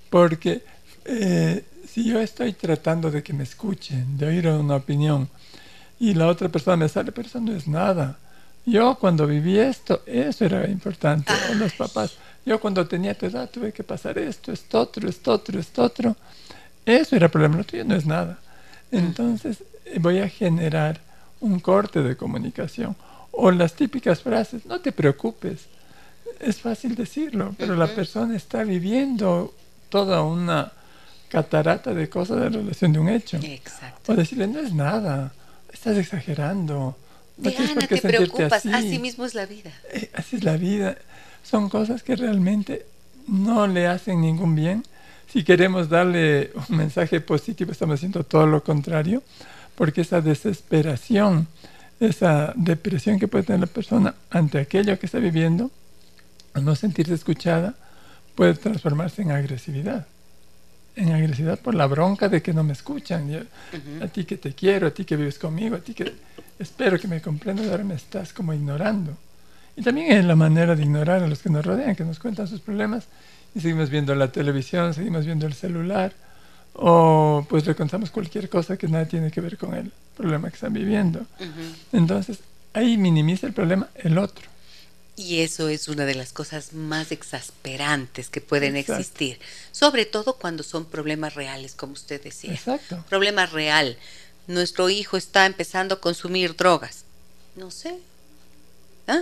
Porque 0.09 0.63
eh, 1.05 1.63
si 1.93 2.03
yo 2.05 2.19
estoy 2.19 2.53
tratando 2.53 3.11
de 3.11 3.21
que 3.21 3.33
me 3.33 3.43
escuchen, 3.43 4.17
de 4.17 4.25
oír 4.25 4.47
una 4.47 4.77
opinión, 4.77 5.29
y 5.99 6.15
la 6.15 6.25
otra 6.27 6.49
persona 6.49 6.75
me 6.75 6.89
sale, 6.89 7.11
pero 7.11 7.27
eso 7.27 7.39
no 7.39 7.53
es 7.53 7.67
nada. 7.67 8.17
Yo 8.65 8.95
cuando 8.95 9.27
viví 9.27 9.59
esto, 9.59 10.01
eso 10.07 10.43
era 10.43 10.67
importante. 10.67 11.31
O 11.51 11.53
los 11.53 11.73
papás, 11.73 12.15
yo 12.45 12.59
cuando 12.59 12.87
tenía 12.87 13.13
tu 13.13 13.27
edad 13.27 13.47
tuve 13.47 13.71
que 13.71 13.83
pasar 13.83 14.17
esto, 14.17 14.51
esto 14.51 14.79
otro, 14.79 15.07
esto 15.07 15.33
otro, 15.33 15.59
esto 15.59 15.83
otro. 15.83 16.15
Eso 16.83 17.15
era 17.15 17.27
el 17.27 17.31
problema, 17.31 17.57
lo 17.57 17.63
tuyo 17.63 17.85
no 17.85 17.95
es 17.95 18.07
nada. 18.07 18.39
Entonces 18.91 19.63
voy 19.99 20.17
a 20.17 20.27
generar 20.27 20.99
un 21.41 21.59
corte 21.59 22.01
de 22.01 22.17
comunicación. 22.17 22.95
O 23.31 23.51
las 23.51 23.73
típicas 23.73 24.21
frases, 24.21 24.65
no 24.65 24.81
te 24.81 24.91
preocupes. 24.91 25.67
Es 26.39 26.59
fácil 26.59 26.95
decirlo, 26.95 27.53
pero 27.55 27.75
la 27.75 27.87
persona 27.87 28.35
está 28.35 28.63
viviendo 28.63 29.53
toda 29.89 30.23
una 30.23 30.71
catarata 31.33 31.95
de 31.95 32.07
cosas 32.09 32.41
de 32.41 32.49
relación 32.49 32.93
de 32.93 32.99
un 32.99 33.09
hecho. 33.09 33.37
Exacto. 33.41 34.13
O 34.13 34.15
decirle, 34.15 34.45
no 34.45 34.59
es 34.59 34.71
nada, 34.71 35.33
estás 35.73 35.97
exagerando. 35.97 36.95
No 37.37 37.49
Diana, 37.49 37.87
te 37.87 37.97
preocupas, 37.97 38.63
así. 38.67 38.99
mismo 38.99 39.25
es 39.25 39.33
la 39.33 39.47
vida. 39.47 39.71
Eh, 39.91 40.11
así 40.13 40.35
es 40.35 40.43
la 40.43 40.57
vida. 40.57 40.95
Son 41.41 41.69
cosas 41.69 42.03
que 42.03 42.15
realmente 42.15 42.85
no 43.27 43.65
le 43.65 43.87
hacen 43.87 44.21
ningún 44.21 44.53
bien. 44.53 44.83
Si 45.27 45.43
queremos 45.43 45.89
darle 45.89 46.51
un 46.69 46.77
mensaje 46.77 47.19
positivo, 47.19 47.71
estamos 47.71 47.95
haciendo 47.95 48.23
todo 48.23 48.45
lo 48.45 48.63
contrario, 48.63 49.23
porque 49.73 50.01
esa 50.01 50.21
desesperación, 50.21 51.47
esa 51.99 52.53
depresión 52.55 53.17
que 53.17 53.27
puede 53.27 53.43
tener 53.43 53.61
la 53.61 53.65
persona 53.65 54.13
ante 54.29 54.59
aquello 54.59 54.99
que 54.99 55.07
está 55.07 55.17
viviendo, 55.17 55.71
al 56.53 56.63
no 56.63 56.75
sentirse 56.75 57.15
escuchada, 57.15 57.73
puede 58.35 58.53
transformarse 58.53 59.23
en 59.23 59.31
agresividad 59.31 60.05
en 60.95 61.11
agresividad 61.11 61.59
por 61.59 61.75
la 61.75 61.87
bronca 61.87 62.29
de 62.29 62.41
que 62.41 62.53
no 62.53 62.63
me 62.63 62.73
escuchan. 62.73 63.47
A 64.01 64.07
ti 64.07 64.25
que 64.25 64.37
te 64.37 64.53
quiero, 64.53 64.87
a 64.87 64.91
ti 64.91 65.05
que 65.05 65.15
vives 65.15 65.39
conmigo, 65.39 65.75
a 65.75 65.79
ti 65.79 65.93
que 65.93 66.13
espero 66.59 66.99
que 66.99 67.07
me 67.07 67.21
comprendas, 67.21 67.67
ahora 67.67 67.83
me 67.83 67.95
estás 67.95 68.33
como 68.33 68.53
ignorando. 68.53 69.17
Y 69.75 69.81
también 69.81 70.11
es 70.11 70.25
la 70.25 70.35
manera 70.35 70.75
de 70.75 70.83
ignorar 70.83 71.23
a 71.23 71.27
los 71.27 71.39
que 71.39 71.49
nos 71.49 71.65
rodean, 71.65 71.95
que 71.95 72.05
nos 72.05 72.19
cuentan 72.19 72.47
sus 72.47 72.59
problemas 72.59 73.05
y 73.55 73.59
seguimos 73.59 73.89
viendo 73.89 74.13
la 74.15 74.31
televisión, 74.31 74.93
seguimos 74.93 75.25
viendo 75.25 75.47
el 75.47 75.53
celular 75.53 76.13
o 76.73 77.45
pues 77.49 77.65
le 77.65 77.75
contamos 77.75 78.09
cualquier 78.09 78.49
cosa 78.49 78.77
que 78.77 78.87
nada 78.87 79.05
tiene 79.05 79.31
que 79.31 79.41
ver 79.41 79.57
con 79.57 79.73
el 79.73 79.91
problema 80.15 80.49
que 80.49 80.55
están 80.55 80.73
viviendo. 80.73 81.25
Entonces, 81.91 82.39
ahí 82.73 82.97
minimiza 82.97 83.47
el 83.47 83.53
problema 83.53 83.87
el 83.95 84.17
otro. 84.17 84.52
Y 85.15 85.41
eso 85.41 85.69
es 85.69 85.87
una 85.87 86.05
de 86.05 86.15
las 86.15 86.33
cosas 86.33 86.73
más 86.73 87.11
exasperantes 87.11 88.29
que 88.29 88.41
pueden 88.41 88.75
existir, 88.75 89.39
sobre 89.71 90.05
todo 90.05 90.37
cuando 90.37 90.63
son 90.63 90.85
problemas 90.85 91.35
reales, 91.35 91.75
como 91.75 91.93
usted 91.93 92.21
decía. 92.21 92.53
Exacto. 92.53 93.05
Problema 93.09 93.45
real. 93.45 93.97
Nuestro 94.47 94.89
hijo 94.89 95.15
está 95.15 95.45
empezando 95.45 95.95
a 95.95 96.01
consumir 96.01 96.55
drogas. 96.55 97.03
No 97.55 97.69
sé. 97.69 97.99
¿Ah? 99.07 99.21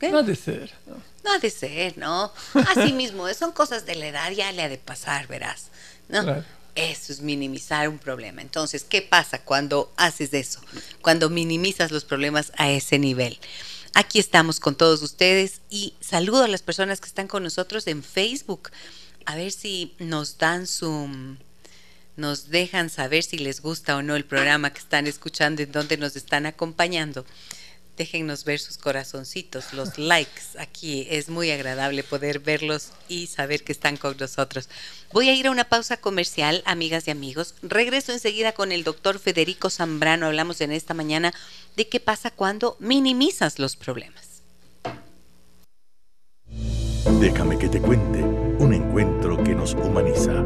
¿Qué? 0.00 0.10
No 0.10 0.18
ha 0.18 0.22
de 0.22 0.36
ser. 0.36 0.72
No. 0.86 1.30
ha 1.30 1.38
de 1.38 1.50
ser, 1.50 1.98
¿no? 1.98 2.32
Así 2.68 2.92
mismo, 2.94 3.32
son 3.34 3.52
cosas 3.52 3.84
de 3.84 3.94
la 3.94 4.06
edad, 4.06 4.30
ya 4.30 4.50
le 4.52 4.62
ha 4.62 4.68
de 4.68 4.78
pasar, 4.78 5.26
verás. 5.26 5.66
¿no? 6.08 6.44
Eso 6.74 7.12
es 7.12 7.20
minimizar 7.20 7.88
un 7.88 7.98
problema. 7.98 8.42
Entonces, 8.42 8.84
¿qué 8.84 9.02
pasa 9.02 9.40
cuando 9.40 9.92
haces 9.96 10.32
eso? 10.34 10.60
Cuando 11.00 11.30
minimizas 11.30 11.90
los 11.90 12.04
problemas 12.04 12.52
a 12.56 12.70
ese 12.70 12.98
nivel. 12.98 13.38
Aquí 13.98 14.18
estamos 14.18 14.60
con 14.60 14.74
todos 14.74 15.00
ustedes 15.00 15.62
y 15.70 15.94
saludo 16.02 16.42
a 16.42 16.48
las 16.48 16.60
personas 16.60 17.00
que 17.00 17.06
están 17.06 17.28
con 17.28 17.42
nosotros 17.42 17.86
en 17.86 18.02
Facebook. 18.02 18.68
A 19.24 19.36
ver 19.36 19.50
si 19.50 19.94
nos 19.98 20.36
dan 20.36 20.66
su 20.66 21.08
nos 22.14 22.50
dejan 22.50 22.90
saber 22.90 23.22
si 23.22 23.38
les 23.38 23.62
gusta 23.62 23.96
o 23.96 24.02
no 24.02 24.14
el 24.14 24.26
programa 24.26 24.70
que 24.70 24.80
están 24.80 25.06
escuchando 25.06 25.62
y 25.62 25.64
dónde 25.64 25.96
nos 25.96 26.14
están 26.14 26.44
acompañando. 26.44 27.24
Déjennos 27.96 28.44
ver 28.44 28.58
sus 28.58 28.76
corazoncitos, 28.76 29.72
los 29.72 29.98
likes. 29.98 30.42
Aquí 30.58 31.06
es 31.10 31.28
muy 31.28 31.50
agradable 31.50 32.02
poder 32.02 32.40
verlos 32.40 32.90
y 33.08 33.26
saber 33.26 33.64
que 33.64 33.72
están 33.72 33.96
con 33.96 34.16
nosotros. 34.18 34.68
Voy 35.12 35.28
a 35.28 35.34
ir 35.34 35.46
a 35.46 35.50
una 35.50 35.64
pausa 35.64 35.96
comercial, 35.96 36.62
amigas 36.66 37.08
y 37.08 37.10
amigos. 37.10 37.54
Regreso 37.62 38.12
enseguida 38.12 38.52
con 38.52 38.72
el 38.72 38.84
doctor 38.84 39.18
Federico 39.18 39.70
Zambrano. 39.70 40.26
Hablamos 40.26 40.60
en 40.60 40.72
esta 40.72 40.94
mañana 40.94 41.32
de 41.76 41.88
qué 41.88 42.00
pasa 42.00 42.30
cuando 42.30 42.76
minimizas 42.80 43.58
los 43.58 43.76
problemas. 43.76 44.42
Déjame 47.20 47.56
que 47.56 47.68
te 47.68 47.80
cuente 47.80 48.22
un 48.22 48.74
encuentro 48.74 49.42
que 49.42 49.54
nos 49.54 49.74
humaniza. 49.74 50.44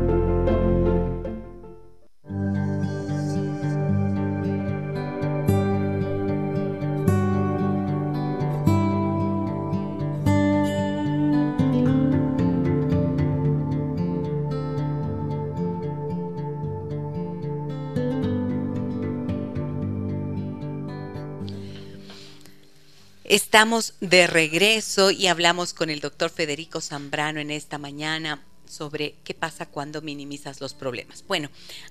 Estamos 23.31 23.95
de 24.01 24.27
regreso 24.27 25.13
y 25.13 25.29
hablamos 25.29 25.73
con 25.73 25.89
el 25.89 26.01
doctor 26.01 26.31
Federico 26.31 26.81
Zambrano 26.81 27.39
en 27.39 27.53
esta 27.53 27.79
mañana 27.79 28.43
sobre 28.67 29.15
qué 29.23 29.35
pasa 29.35 29.67
cuando 29.67 30.03
minimizas 30.03 30.61
los 30.61 30.75
problemas. 30.75 31.25
Bueno, 31.29 31.49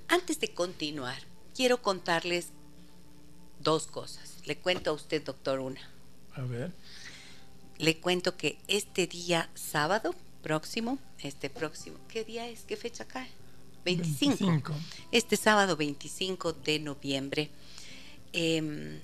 antes 0.09 0.41
de 0.41 0.49
continuar, 0.49 1.17
quiero 1.55 1.81
contarles 1.81 2.47
dos 3.61 3.87
cosas. 3.87 4.33
Le 4.43 4.57
cuento 4.57 4.89
a 4.89 4.93
usted, 4.93 5.23
doctor, 5.23 5.59
una. 5.59 5.79
A 6.33 6.41
ver. 6.41 6.73
Le 7.77 7.95
cuento 8.01 8.35
que 8.35 8.57
este 8.67 9.07
día 9.07 9.49
sábado 9.55 10.13
próximo, 10.43 10.99
este 11.23 11.49
próximo, 11.49 11.99
¿qué 12.09 12.25
día 12.25 12.49
es? 12.49 12.63
¿Qué 12.63 12.75
fecha 12.75 13.05
cae? 13.05 13.29
25. 13.85 14.73
Este 15.13 15.37
sábado 15.37 15.77
25 15.77 16.51
de 16.51 16.79
noviembre. 16.79 17.49
Eh, 18.33 18.99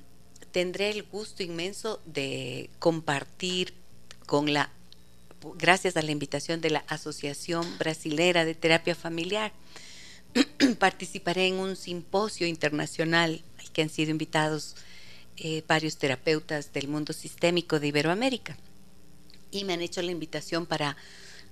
tendré 0.56 0.90
el 0.90 1.04
gusto 1.04 1.44
inmenso 1.44 2.00
de 2.06 2.70
compartir 2.80 3.74
con 4.26 4.54
la, 4.54 4.70
gracias 5.58 5.98
a 5.98 6.02
la 6.02 6.14
invitación 6.14 6.62
de 6.62 6.70
la 6.70 6.86
Asociación 6.88 7.78
Brasilera 7.78 8.46
de 8.46 8.56
Terapia 8.56 8.96
Familiar, 8.96 9.52
participaré 10.80 11.48
en 11.48 11.56
un 11.56 11.76
simposio 11.76 12.48
internacional 12.48 13.44
al 13.60 13.72
que 13.74 13.82
han 13.82 13.90
sido 13.90 14.12
invitados 14.12 14.78
eh, 15.36 15.62
varios 15.68 15.98
terapeutas 15.98 16.72
del 16.72 16.88
mundo 16.88 17.12
sistémico 17.12 17.82
de 17.82 17.88
Iberoamérica. 17.88 18.56
Y 19.52 19.66
me 19.66 19.74
han 19.74 19.82
hecho 19.82 20.02
la 20.04 20.14
invitación 20.14 20.66
para 20.66 20.96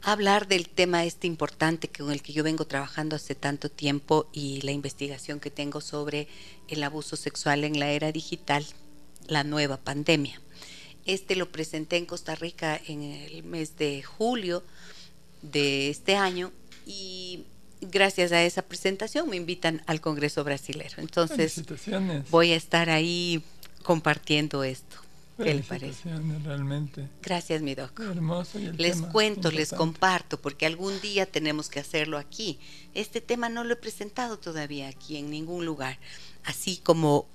hablar 0.01 0.47
del 0.47 0.69
tema 0.69 1.03
este 1.03 1.27
importante 1.27 1.89
con 1.89 2.09
el 2.09 2.21
que 2.21 2.31
yo 2.31 2.41
vengo 2.41 2.65
trabajando 2.67 3.17
hace 3.17 3.35
tanto 3.35 3.69
tiempo 3.69 4.29
y 4.31 4.61
la 4.61 4.71
investigación 4.71 5.41
que 5.41 5.51
tengo 5.51 5.81
sobre 5.81 6.29
el 6.69 6.81
abuso 6.83 7.17
sexual 7.17 7.65
en 7.65 7.81
la 7.81 7.91
era 7.91 8.13
digital 8.13 8.65
la 9.27 9.43
nueva 9.43 9.77
pandemia. 9.77 10.39
Este 11.05 11.35
lo 11.35 11.51
presenté 11.51 11.97
en 11.97 12.05
Costa 12.05 12.35
Rica 12.35 12.79
en 12.87 13.03
el 13.03 13.43
mes 13.43 13.77
de 13.77 14.03
julio 14.03 14.63
de 15.41 15.89
este 15.89 16.15
año 16.15 16.51
y 16.85 17.45
gracias 17.81 18.31
a 18.31 18.43
esa 18.43 18.61
presentación 18.61 19.29
me 19.29 19.35
invitan 19.35 19.81
al 19.85 20.01
Congreso 20.01 20.43
Brasilero. 20.43 20.95
Entonces 20.97 21.61
voy 22.29 22.51
a 22.51 22.55
estar 22.55 22.89
ahí 22.89 23.43
compartiendo 23.83 24.63
esto. 24.63 24.97
¿Qué 25.37 25.53
le 25.55 25.63
parece? 25.63 26.09
Realmente. 26.43 27.09
Gracias, 27.21 27.61
mi 27.61 27.73
doc. 27.73 27.99
Hermoso 27.99 28.59
les 28.59 29.01
cuento, 29.01 29.51
les 29.51 29.73
comparto, 29.73 30.39
porque 30.39 30.67
algún 30.67 31.01
día 31.01 31.25
tenemos 31.25 31.69
que 31.69 31.79
hacerlo 31.79 32.19
aquí. 32.19 32.59
Este 32.93 33.19
tema 33.19 33.49
no 33.49 33.63
lo 33.63 33.73
he 33.73 33.77
presentado 33.77 34.37
todavía 34.37 34.87
aquí 34.87 35.17
en 35.17 35.31
ningún 35.31 35.65
lugar, 35.65 35.97
así 36.43 36.77
como 36.77 37.27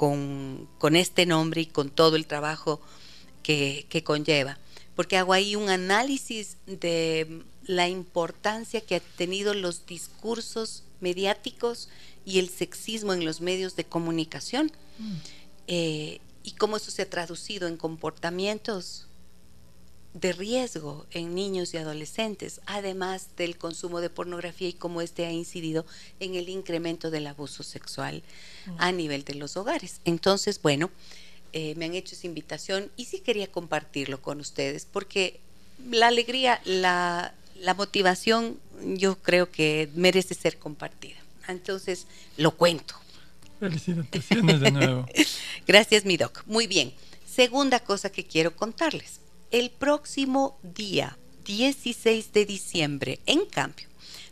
con, 0.00 0.96
este 0.96 1.26
nombre 1.26 1.60
y 1.60 1.66
con 1.66 1.90
todo 1.90 2.16
el 2.16 2.26
trabajo 2.26 2.80
que, 3.42 4.02
conlleva, 4.02 4.58
porque 4.96 5.18
hago 5.18 5.34
ahí 5.34 5.56
un 5.56 5.68
análisis 5.68 6.56
de 6.66 7.42
la 7.66 7.86
importancia 7.86 8.80
que 8.80 8.94
ha 8.96 9.00
tenido 9.00 9.52
los 9.52 9.84
discursos 9.84 10.84
mediáticos 11.00 11.90
y 12.24 12.38
el 12.38 12.48
sexismo 12.48 13.12
en 13.12 13.26
los 13.26 13.42
medios 13.42 13.76
de 13.76 13.84
comunicación 13.84 14.72
mm. 14.98 15.14
eh, 15.66 16.20
y 16.44 16.52
cómo 16.52 16.78
eso 16.78 16.90
se 16.90 17.02
ha 17.02 17.10
traducido 17.10 17.68
en 17.68 17.76
comportamientos 17.76 19.06
de 20.14 20.32
riesgo 20.32 21.06
en 21.12 21.34
niños 21.34 21.72
y 21.72 21.76
adolescentes, 21.76 22.60
además 22.66 23.28
del 23.36 23.56
consumo 23.56 24.00
de 24.00 24.10
pornografía 24.10 24.68
y 24.68 24.72
cómo 24.72 25.02
este 25.02 25.24
ha 25.24 25.30
incidido 25.30 25.86
en 26.18 26.34
el 26.34 26.48
incremento 26.48 27.10
del 27.10 27.28
abuso 27.28 27.62
sexual 27.62 28.22
a 28.78 28.90
nivel 28.90 29.24
de 29.24 29.34
los 29.34 29.56
hogares. 29.56 30.00
Entonces, 30.04 30.60
bueno, 30.60 30.90
eh, 31.52 31.74
me 31.76 31.84
han 31.84 31.94
hecho 31.94 32.14
esa 32.14 32.26
invitación 32.26 32.90
y 32.96 33.04
sí 33.04 33.20
quería 33.20 33.50
compartirlo 33.50 34.20
con 34.20 34.40
ustedes 34.40 34.84
porque 34.84 35.40
la 35.90 36.08
alegría, 36.08 36.60
la, 36.64 37.32
la 37.60 37.74
motivación, 37.74 38.58
yo 38.84 39.16
creo 39.16 39.50
que 39.50 39.88
merece 39.94 40.34
ser 40.34 40.58
compartida. 40.58 41.16
Entonces, 41.46 42.06
lo 42.36 42.56
cuento. 42.56 42.94
Felicitaciones 43.60 44.60
de 44.60 44.70
nuevo. 44.70 45.06
Gracias, 45.66 46.04
mi 46.04 46.16
doc. 46.16 46.42
Muy 46.46 46.66
bien. 46.66 46.92
Segunda 47.26 47.78
cosa 47.80 48.10
que 48.10 48.24
quiero 48.24 48.56
contarles 48.56 49.20
el 49.50 49.70
próximo 49.70 50.58
día 50.62 51.18
16 51.44 52.32
de 52.32 52.46
diciembre, 52.46 53.18
en 53.26 53.46
cambio, 53.46 53.88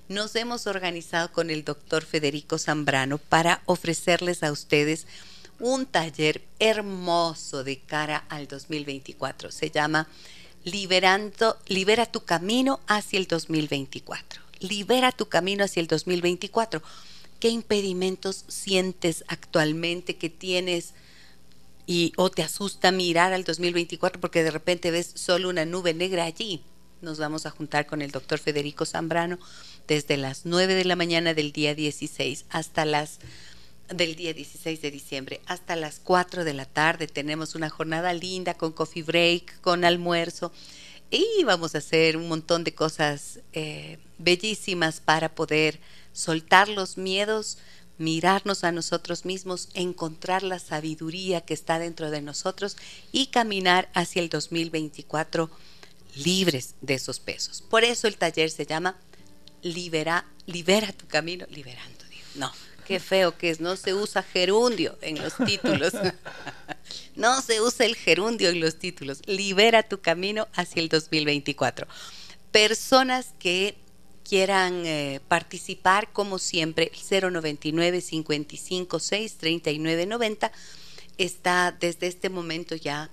nos 0.09 0.37
hemos 0.37 0.67
organizado 0.67 1.33
con 1.33 1.51
el 1.51 1.65
doctor 1.65 2.05
Federico 2.05 2.59
Zambrano 2.59 3.19
para 3.19 3.63
ofrecerles 3.67 4.43
a 4.43 4.53
ustedes 4.53 5.07
un 5.59 5.87
taller 5.87 6.43
hermoso 6.61 7.65
de 7.65 7.81
cara 7.81 8.25
al 8.29 8.47
2024. 8.47 9.51
Se 9.51 9.71
llama 9.71 10.07
Liberando, 10.65 11.59
Libera 11.67 12.07
tu 12.07 12.25
camino 12.25 12.81
hacia 12.87 13.19
el 13.19 13.27
2024. 13.27 14.41
libera 14.61 15.13
tu 15.13 15.29
camino 15.29 15.65
hacia 15.65 15.81
el 15.81 15.89
2024. 15.89 16.83
¿Qué 17.41 17.49
impedimentos 17.49 18.45
sientes 18.49 19.25
actualmente 19.29 20.17
que 20.17 20.31
tienes 20.31 20.95
y 21.89 22.13
o 22.17 22.31
te 22.31 22.43
asusta 22.43 22.93
mirar 22.93 23.33
al 23.33 23.45
2024 23.45 24.21
porque 24.21 24.45
de 24.45 24.51
repente 24.51 24.91
ves 24.91 25.11
solo 25.15 25.49
una 25.49 25.65
nube 25.65 25.95
negra 25.95 26.25
allí? 26.25 26.63
Nos 27.01 27.19
vamos 27.19 27.47
a 27.47 27.51
juntar 27.51 27.87
con 27.87 28.03
el 28.03 28.11
doctor 28.11 28.39
Federico 28.39 28.85
Zambrano 28.85 29.39
desde 29.87 30.19
las 30.19 30.45
9 30.45 30.75
de 30.75 30.85
la 30.85 30.97
mañana 30.97 31.33
del 31.33 31.51
día 31.51 31.75
16 31.75 32.45
hasta 32.51 32.85
las 32.85 33.21
del 33.89 34.17
día 34.17 34.35
16 34.35 34.83
de 34.83 34.91
diciembre 34.91 35.41
hasta 35.47 35.77
las 35.77 35.99
4 35.99 36.45
de 36.45 36.53
la 36.53 36.67
tarde. 36.67 37.07
Tenemos 37.07 37.55
una 37.55 37.71
jornada 37.71 38.13
linda 38.13 38.53
con 38.53 38.73
coffee 38.73 39.03
break, 39.03 39.63
con 39.63 39.87
almuerzo 39.87 40.53
y 41.11 41.43
vamos 41.45 41.75
a 41.75 41.79
hacer 41.79 42.19
un 42.19 42.29
montón 42.29 42.65
de 42.65 42.75
cosas 42.75 43.41
eh, 43.55 43.97
bellísimas 44.19 45.01
para 45.01 45.35
poder 45.35 45.81
soltar 46.13 46.69
los 46.69 46.99
miedos, 46.99 47.57
mirarnos 47.99 48.65
a 48.65 48.73
nosotros 48.73 49.25
mismos, 49.25 49.69
encontrar 49.75 50.43
la 50.43 50.59
sabiduría 50.59 51.41
que 51.41 51.55
está 51.55 51.79
dentro 51.79 52.11
de 52.11 52.23
nosotros 52.23 52.77
y 53.13 53.27
caminar 53.27 53.91
hacia 53.95 54.23
el 54.23 54.29
2024 54.29 55.51
libres 56.15 56.75
de 56.81 56.95
esos 56.95 57.21
pesos. 57.21 57.63
Por 57.63 57.85
eso 57.85 58.09
el 58.09 58.17
taller 58.17 58.51
se 58.51 58.67
llama 58.67 58.97
Libera, 59.63 60.25
libera 60.47 60.93
tu 60.93 61.07
camino, 61.07 61.47
liberando. 61.51 61.99
No, 62.35 62.53
qué 62.87 63.01
feo 63.01 63.37
que 63.37 63.51
es, 63.51 63.61
no 63.61 63.77
se 63.77 63.95
usa 63.95 64.23
gerundio 64.23 64.97
en 65.03 65.21
los 65.21 65.35
títulos. 65.45 65.93
no 67.17 67.43
se 67.43 67.61
usa 67.61 67.85
el 67.85 67.97
gerundio 67.97 68.49
en 68.49 68.61
los 68.61 68.79
títulos. 68.79 69.21
Libera 69.27 69.83
tu 69.83 70.01
camino 70.01 70.47
hacia 70.55 70.81
el 70.81 70.89
2024. 70.89 71.87
Personas 72.53 73.35
que 73.39 73.77
quieran 74.29 74.85
eh, 74.85 75.21
participar, 75.27 76.13
como 76.13 76.39
siempre, 76.39 76.93
el 76.93 77.33
099 77.33 78.03
556 78.03 79.35
3990 79.39 80.53
está 81.17 81.77
desde 81.79 82.07
este 82.07 82.29
momento 82.29 82.77
ya 82.77 83.11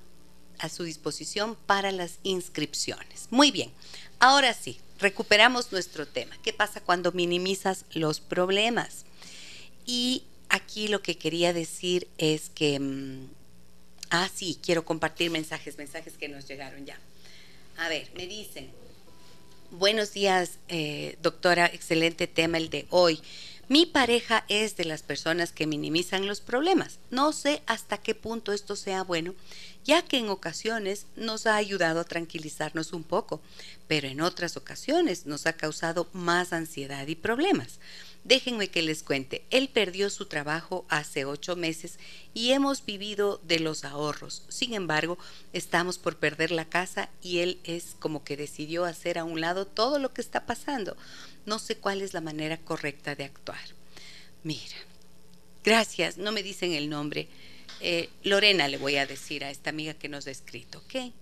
a 0.59 0.69
su 0.69 0.83
disposición 0.83 1.55
para 1.65 1.91
las 1.91 2.19
inscripciones. 2.23 3.27
Muy 3.31 3.51
bien, 3.51 3.71
ahora 4.19 4.53
sí, 4.53 4.79
recuperamos 4.99 5.71
nuestro 5.71 6.05
tema. 6.05 6.37
¿Qué 6.43 6.53
pasa 6.53 6.81
cuando 6.81 7.11
minimizas 7.13 7.85
los 7.93 8.19
problemas? 8.19 9.05
Y 9.85 10.23
aquí 10.49 10.87
lo 10.87 11.01
que 11.01 11.17
quería 11.17 11.53
decir 11.53 12.07
es 12.17 12.49
que, 12.49 12.79
mm, 12.79 13.27
ah, 14.09 14.29
sí, 14.33 14.59
quiero 14.61 14.83
compartir 14.83 15.31
mensajes, 15.31 15.77
mensajes 15.77 16.17
que 16.17 16.27
nos 16.27 16.47
llegaron 16.47 16.85
ya. 16.85 16.99
A 17.77 17.89
ver, 17.89 18.09
me 18.15 18.27
dicen, 18.27 18.69
buenos 19.77 20.13
días, 20.13 20.59
eh, 20.69 21.17
doctora, 21.21 21.65
excelente 21.65 22.27
tema 22.27 22.57
el 22.57 22.69
de 22.69 22.87
hoy. 22.89 23.21
Mi 23.67 23.85
pareja 23.85 24.45
es 24.47 24.77
de 24.77 24.85
las 24.85 25.01
personas 25.01 25.51
que 25.51 25.65
minimizan 25.65 26.27
los 26.27 26.39
problemas. 26.39 26.99
No 27.09 27.33
sé 27.33 27.63
hasta 27.65 27.97
qué 27.97 28.13
punto 28.13 28.53
esto 28.53 28.75
sea 28.75 29.03
bueno, 29.03 29.33
ya 29.83 30.03
que 30.03 30.17
en 30.17 30.29
ocasiones 30.29 31.07
nos 31.15 31.47
ha 31.47 31.55
ayudado 31.55 31.99
a 31.99 32.05
tranquilizarnos 32.05 32.93
un 32.93 33.03
poco, 33.03 33.41
pero 33.87 34.07
en 34.07 34.21
otras 34.21 34.55
ocasiones 34.55 35.25
nos 35.25 35.47
ha 35.47 35.53
causado 35.53 36.07
más 36.13 36.53
ansiedad 36.53 37.07
y 37.07 37.15
problemas. 37.15 37.79
Déjenme 38.25 38.69
que 38.69 38.81
les 38.81 39.03
cuente, 39.03 39.45
él 39.51 39.69
perdió 39.69 40.09
su 40.09 40.25
trabajo 40.25 40.83
hace 40.89 41.25
ocho 41.25 41.55
meses 41.55 41.99
y 42.33 42.53
hemos 42.53 42.83
vivido 42.83 43.39
de 43.43 43.59
los 43.59 43.85
ahorros. 43.85 44.41
Sin 44.49 44.73
embargo, 44.73 45.19
estamos 45.53 45.99
por 45.99 46.17
perder 46.17 46.49
la 46.49 46.65
casa 46.65 47.11
y 47.21 47.39
él 47.39 47.59
es 47.63 47.95
como 47.99 48.23
que 48.23 48.35
decidió 48.35 48.83
hacer 48.85 49.19
a 49.19 49.23
un 49.23 49.41
lado 49.41 49.67
todo 49.67 49.99
lo 49.99 50.11
que 50.11 50.21
está 50.21 50.47
pasando. 50.47 50.97
No 51.45 51.59
sé 51.59 51.77
cuál 51.77 52.01
es 52.01 52.15
la 52.15 52.21
manera 52.21 52.57
correcta 52.57 53.13
de 53.13 53.25
actuar. 53.25 53.61
Mira, 54.41 54.75
gracias, 55.63 56.17
no 56.17 56.31
me 56.31 56.41
dicen 56.41 56.73
el 56.73 56.89
nombre. 56.89 57.27
Eh, 57.79 58.09
Lorena 58.23 58.67
le 58.67 58.77
voy 58.77 58.95
a 58.95 59.05
decir 59.05 59.43
a 59.43 59.51
esta 59.51 59.69
amiga 59.69 59.93
que 59.93 60.09
nos 60.09 60.25
ha 60.25 60.31
escrito, 60.31 60.79
¿ok? 60.79 61.13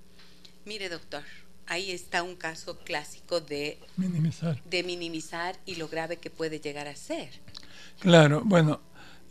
Mire, 0.63 0.88
doctor, 0.88 1.26
ahí 1.67 1.91
está 1.91 2.23
un 2.23 2.36
caso 2.36 2.80
clásico 2.80 3.41
de 3.41 3.80
minimizar. 3.97 4.62
de 4.63 4.84
minimizar 4.84 5.58
y 5.65 5.76
lo 5.76 5.88
grave 5.88 6.17
que 6.17 6.30
puede 6.30 6.60
llegar 6.60 6.88
a 6.88 6.95
ser. 6.95 7.30
Claro, 7.99 8.41
bueno, 8.45 8.82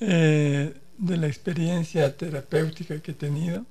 eh, 0.00 0.74
de 0.98 1.16
la 1.16 1.26
experiencia 1.26 2.16
terapéutica 2.16 3.00
que 3.00 3.12
he 3.12 3.14
tenido, 3.14 3.66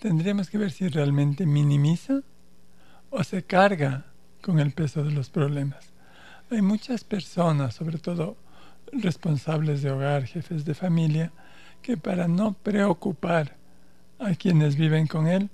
tendríamos 0.00 0.50
que 0.50 0.58
ver 0.58 0.70
si 0.70 0.88
realmente 0.88 1.46
minimiza 1.46 2.22
o 3.10 3.22
se 3.24 3.42
carga 3.42 4.06
con 4.42 4.58
el 4.58 4.72
peso 4.72 5.02
de 5.02 5.12
los 5.12 5.30
problemas. 5.30 5.86
Hay 6.50 6.62
muchas 6.62 7.04
personas, 7.04 7.74
sobre 7.74 7.98
todo 7.98 8.36
responsables 8.92 9.82
de 9.82 9.90
hogar, 9.90 10.26
jefes 10.26 10.64
de 10.64 10.74
familia, 10.74 11.32
que 11.80 11.96
para 11.96 12.28
no 12.28 12.54
preocupar 12.54 13.56
a 14.18 14.34
quienes 14.34 14.76
viven 14.76 15.06
con 15.06 15.26
él, 15.26 15.50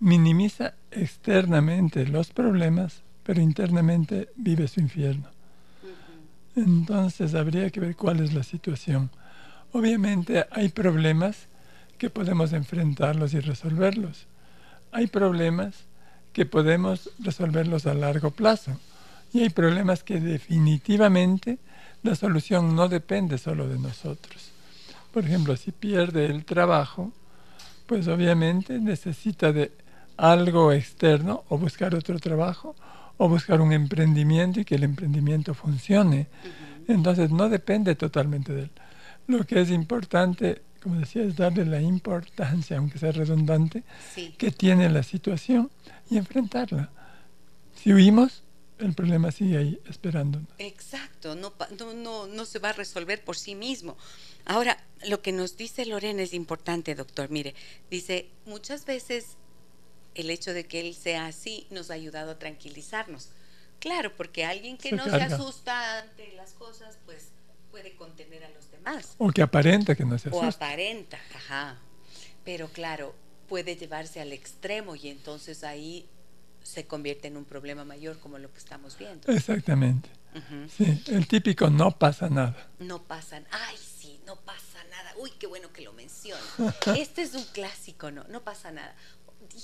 minimiza 0.00 0.74
externamente 0.90 2.06
los 2.06 2.30
problemas, 2.30 3.02
pero 3.22 3.40
internamente 3.40 4.28
vive 4.36 4.68
su 4.68 4.80
infierno. 4.80 5.28
Entonces 6.54 7.34
habría 7.34 7.70
que 7.70 7.80
ver 7.80 7.96
cuál 7.96 8.20
es 8.20 8.32
la 8.32 8.42
situación. 8.42 9.10
Obviamente 9.72 10.46
hay 10.50 10.68
problemas 10.70 11.48
que 11.98 12.10
podemos 12.10 12.52
enfrentarlos 12.52 13.34
y 13.34 13.40
resolverlos. 13.40 14.26
Hay 14.92 15.06
problemas 15.06 15.74
que 16.32 16.46
podemos 16.46 17.10
resolverlos 17.18 17.86
a 17.86 17.94
largo 17.94 18.30
plazo. 18.30 18.78
Y 19.32 19.40
hay 19.40 19.50
problemas 19.50 20.02
que 20.02 20.20
definitivamente 20.20 21.58
la 22.02 22.14
solución 22.14 22.76
no 22.76 22.88
depende 22.88 23.38
solo 23.38 23.68
de 23.68 23.78
nosotros. 23.78 24.50
Por 25.12 25.24
ejemplo, 25.24 25.56
si 25.56 25.72
pierde 25.72 26.26
el 26.26 26.44
trabajo, 26.44 27.12
pues 27.86 28.08
obviamente 28.08 28.78
necesita 28.78 29.52
de 29.52 29.72
algo 30.16 30.72
externo 30.72 31.44
o 31.48 31.58
buscar 31.58 31.94
otro 31.94 32.18
trabajo 32.18 32.74
o 33.18 33.28
buscar 33.28 33.60
un 33.60 33.72
emprendimiento 33.72 34.60
y 34.60 34.64
que 34.64 34.74
el 34.74 34.84
emprendimiento 34.84 35.54
funcione. 35.54 36.28
Entonces 36.88 37.30
no 37.30 37.48
depende 37.48 37.94
totalmente 37.94 38.52
de 38.52 38.62
él. 38.62 38.70
Lo 39.26 39.44
que 39.44 39.60
es 39.60 39.70
importante, 39.70 40.62
como 40.82 41.00
decía, 41.00 41.22
es 41.22 41.36
darle 41.36 41.64
la 41.64 41.80
importancia, 41.80 42.78
aunque 42.78 42.98
sea 42.98 43.12
redundante, 43.12 43.82
que 44.38 44.50
tiene 44.50 44.88
la 44.88 45.02
situación 45.02 45.70
y 46.10 46.18
enfrentarla. 46.18 46.90
Si 47.74 47.92
huimos, 47.92 48.42
el 48.78 48.94
problema 48.94 49.32
sigue 49.32 49.56
ahí 49.56 49.80
esperándonos. 49.88 50.48
Exacto, 50.58 51.34
no, 51.34 51.52
no, 51.94 52.26
no 52.26 52.44
se 52.44 52.58
va 52.58 52.70
a 52.70 52.72
resolver 52.74 53.24
por 53.24 53.36
sí 53.36 53.54
mismo. 53.54 53.96
Ahora, 54.44 54.76
lo 55.08 55.22
que 55.22 55.32
nos 55.32 55.56
dice 55.56 55.86
Lorena 55.86 56.22
es 56.22 56.34
importante, 56.34 56.94
doctor. 56.94 57.30
Mire, 57.30 57.54
dice, 57.90 58.28
muchas 58.44 58.84
veces 58.84 59.38
el 60.16 60.30
hecho 60.30 60.52
de 60.54 60.66
que 60.66 60.80
él 60.80 60.94
sea 60.94 61.26
así 61.26 61.66
nos 61.70 61.90
ha 61.90 61.94
ayudado 61.94 62.32
a 62.32 62.38
tranquilizarnos. 62.38 63.28
Claro, 63.78 64.16
porque 64.16 64.44
alguien 64.44 64.78
que 64.78 64.92
no 64.92 65.04
se 65.04 65.16
asusta 65.16 66.00
ante 66.00 66.32
las 66.34 66.52
cosas, 66.52 66.98
pues 67.04 67.28
puede 67.70 67.94
contener 67.94 68.42
a 68.44 68.48
los 68.50 68.70
demás. 68.70 69.14
O 69.18 69.30
que 69.30 69.42
aparenta 69.42 69.94
que 69.94 70.04
no 70.04 70.18
se 70.18 70.30
asusta. 70.30 70.46
O 70.46 70.48
aparenta, 70.48 71.18
ajá. 71.34 71.76
Pero 72.44 72.68
claro, 72.68 73.14
puede 73.48 73.76
llevarse 73.76 74.20
al 74.20 74.32
extremo 74.32 74.96
y 74.96 75.08
entonces 75.08 75.62
ahí 75.62 76.08
se 76.62 76.86
convierte 76.86 77.28
en 77.28 77.36
un 77.36 77.44
problema 77.44 77.84
mayor 77.84 78.18
como 78.18 78.38
lo 78.38 78.50
que 78.50 78.58
estamos 78.58 78.96
viendo. 78.98 79.30
Exactamente. 79.30 80.08
Sí, 80.76 81.02
el 81.06 81.26
típico 81.26 81.70
no 81.70 81.98
pasa 81.98 82.28
nada. 82.28 82.68
No 82.78 83.02
pasa, 83.02 83.42
ay 83.50 83.76
sí, 83.78 84.20
no 84.26 84.36
pasa 84.36 84.84
nada. 84.90 85.14
Uy, 85.18 85.30
qué 85.38 85.46
bueno 85.46 85.72
que 85.72 85.80
lo 85.80 85.92
menciona. 85.94 86.42
Este 86.98 87.22
es 87.22 87.34
un 87.34 87.44
clásico, 87.44 88.10
no, 88.10 88.24
no 88.24 88.42
pasa 88.42 88.70
nada 88.70 88.94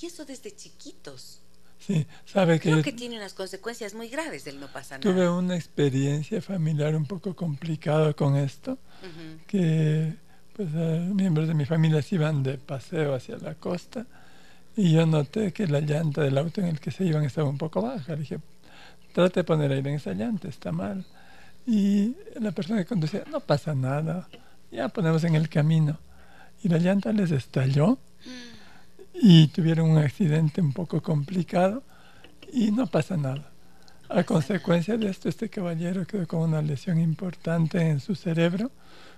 y 0.00 0.06
eso 0.06 0.24
desde 0.24 0.54
chiquitos. 0.54 1.40
Sí, 1.78 2.06
sabe 2.24 2.60
que... 2.60 2.70
Creo 2.70 2.82
que 2.82 2.92
tiene 2.92 3.16
unas 3.16 3.34
consecuencias 3.34 3.94
muy 3.94 4.08
graves 4.08 4.44
del 4.44 4.60
no 4.60 4.68
pasa 4.68 4.98
nada. 4.98 5.12
Tuve 5.12 5.28
una 5.28 5.56
experiencia 5.56 6.40
familiar 6.40 6.94
un 6.94 7.06
poco 7.06 7.34
complicada 7.34 8.12
con 8.14 8.36
esto, 8.36 8.78
que 9.48 10.14
pues 10.54 10.68
eh, 10.74 11.10
miembros 11.12 11.48
de 11.48 11.54
mi 11.54 11.64
familia 11.64 12.02
se 12.02 12.14
iban 12.14 12.42
de 12.42 12.58
paseo 12.58 13.14
hacia 13.14 13.36
la 13.38 13.54
costa 13.54 14.06
y 14.76 14.92
yo 14.92 15.06
noté 15.06 15.52
que 15.52 15.66
la 15.66 15.80
llanta 15.80 16.22
del 16.22 16.38
auto 16.38 16.60
en 16.60 16.68
el 16.68 16.80
que 16.80 16.90
se 16.90 17.04
iban 17.04 17.24
estaba 17.24 17.48
un 17.48 17.58
poco 17.58 17.82
baja. 17.82 18.14
Le 18.14 18.20
dije, 18.20 18.38
trate 19.12 19.40
de 19.40 19.44
poner 19.44 19.72
aire 19.72 19.90
en 19.90 19.96
esa 19.96 20.12
llanta, 20.12 20.48
está 20.48 20.72
mal. 20.72 21.04
Y 21.66 22.14
la 22.40 22.52
persona 22.52 22.80
que 22.80 22.86
conducía, 22.86 23.24
no 23.30 23.40
pasa 23.40 23.74
nada, 23.74 24.28
ya 24.70 24.88
ponemos 24.88 25.24
en 25.24 25.34
el 25.34 25.48
camino. 25.48 25.98
Y 26.62 26.68
la 26.68 26.78
llanta 26.78 27.12
les 27.12 27.32
estalló 27.32 27.98
y 29.14 29.48
tuvieron 29.48 29.90
un 29.90 29.98
accidente 29.98 30.60
un 30.60 30.72
poco 30.72 31.02
complicado 31.02 31.82
y 32.52 32.70
no 32.70 32.86
pasa 32.86 33.16
nada. 33.16 33.50
A 34.08 34.24
consecuencia 34.24 34.96
de 34.98 35.08
esto, 35.08 35.28
este 35.28 35.48
caballero 35.48 36.06
quedó 36.06 36.26
con 36.26 36.40
una 36.40 36.60
lesión 36.60 36.98
importante 37.00 37.80
en 37.80 38.00
su 38.00 38.14
cerebro, 38.14 38.70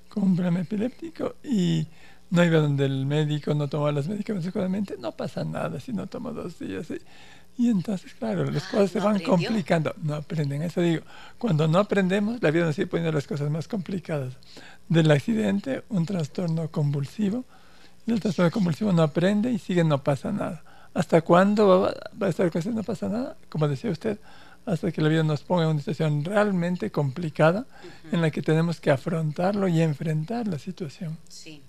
con 0.09 0.23
un 0.23 0.37
problema 0.37 0.61
epiléptico 0.61 1.37
y 1.43 1.87
no 2.31 2.45
iba 2.45 2.59
donde 2.59 2.85
el 2.87 3.07
médico, 3.07 3.55
no 3.55 3.69
tomaba 3.69 3.93
los 3.93 4.09
medicamentos 4.09 4.47
adecuadamente, 4.47 4.97
no 4.99 5.13
pasa 5.13 5.45
nada 5.45 5.81
si 5.81 5.93
no 5.93 6.07
toma 6.07 6.31
dos 6.31 6.59
días. 6.59 6.89
Y 7.57 7.71
entonces, 7.71 8.15
claro, 8.15 8.51
las 8.51 8.65
ah, 8.65 8.71
cosas 8.71 8.91
se 8.91 9.01
van 9.01 9.21
complicando. 9.21 9.95
No 10.03 10.15
aprenden, 10.15 10.63
eso 10.63 10.81
digo. 10.81 11.03
Cuando 11.39 11.69
no 11.69 11.79
aprendemos, 11.79 12.43
la 12.43 12.51
vida 12.51 12.65
nos 12.65 12.75
sigue 12.75 12.89
poniendo 12.89 13.13
las 13.13 13.27
cosas 13.27 13.51
más 13.51 13.69
complicadas. 13.69 14.35
Del 14.89 15.11
accidente, 15.11 15.85
un 15.89 16.05
trastorno 16.07 16.69
convulsivo. 16.69 17.45
Y 18.07 18.13
el 18.13 18.21
trastorno 18.21 18.51
convulsivo 18.51 18.93
no 18.93 19.03
aprende 19.03 19.51
y 19.51 19.59
sigue, 19.59 19.85
no 19.85 20.03
pasa 20.03 20.31
nada. 20.31 20.63
¿Hasta 20.95 21.23
cuándo 21.23 21.93
va, 22.21 22.27
a 22.27 22.31
estar 22.31 22.51
con? 22.51 22.75
No 22.75 22.83
pasa 22.83 23.09
nada. 23.09 23.37
Como 23.49 23.67
decía 23.67 23.91
usted, 23.91 24.19
hasta 24.67 24.93
que 24.93 25.03
la 25.03 25.09
vida 25.09 25.23
nos 25.23 25.43
ponga 25.43 25.65
en 25.65 25.71
una 25.71 25.81
situación 25.81 26.25
realmente 26.25 26.91
complicada 26.91 27.67
en 28.13 28.23
la 28.23 28.31
que 28.31 28.43
tenemos 28.43 28.81
que 28.81 28.91
afrontarlo 28.91 29.69
y 29.69 29.83
enfrentar 29.83 30.47
la 30.47 30.59
situación. 30.59 31.19
Sí. 31.29 31.63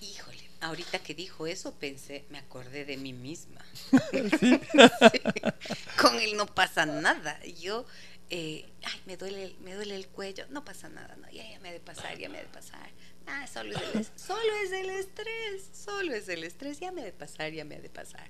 Híjole, 0.00 0.50
ahorita 0.60 0.98
que 0.98 1.14
dijo 1.14 1.46
eso 1.46 1.72
pensé, 1.74 2.24
me 2.30 2.38
acordé 2.38 2.84
de 2.84 2.96
mí 2.96 3.12
misma. 3.12 3.60
Con 6.00 6.16
él 6.16 6.36
no 6.36 6.46
pasa 6.46 6.84
nada. 6.84 7.38
Yo, 7.60 7.86
eh, 8.28 8.68
ay, 8.84 9.00
me 9.06 9.16
duele, 9.16 9.54
me 9.62 9.74
duele 9.74 9.94
el 9.94 10.08
cuello, 10.08 10.44
no 10.50 10.64
pasa 10.64 10.88
nada, 10.88 11.16
no, 11.16 11.30
ya, 11.30 11.48
ya 11.48 11.60
me 11.60 11.68
ha 11.68 11.72
de 11.72 11.80
pasar, 11.80 12.18
ya 12.18 12.28
me 12.28 12.38
ha 12.38 12.42
de 12.42 12.48
pasar. 12.48 12.90
Ah, 13.28 13.46
solo 13.46 13.76
es, 13.76 13.94
el, 13.94 14.06
solo 14.16 14.52
es 14.64 14.72
el 14.72 14.90
estrés, 14.90 15.62
solo 15.72 16.14
es 16.14 16.28
el 16.28 16.44
estrés, 16.44 16.80
ya 16.80 16.90
me 16.92 17.02
ha 17.02 17.04
de 17.04 17.12
pasar, 17.12 17.52
ya 17.52 17.64
me 17.64 17.76
ha 17.76 17.80
de 17.80 17.90
pasar 17.90 18.28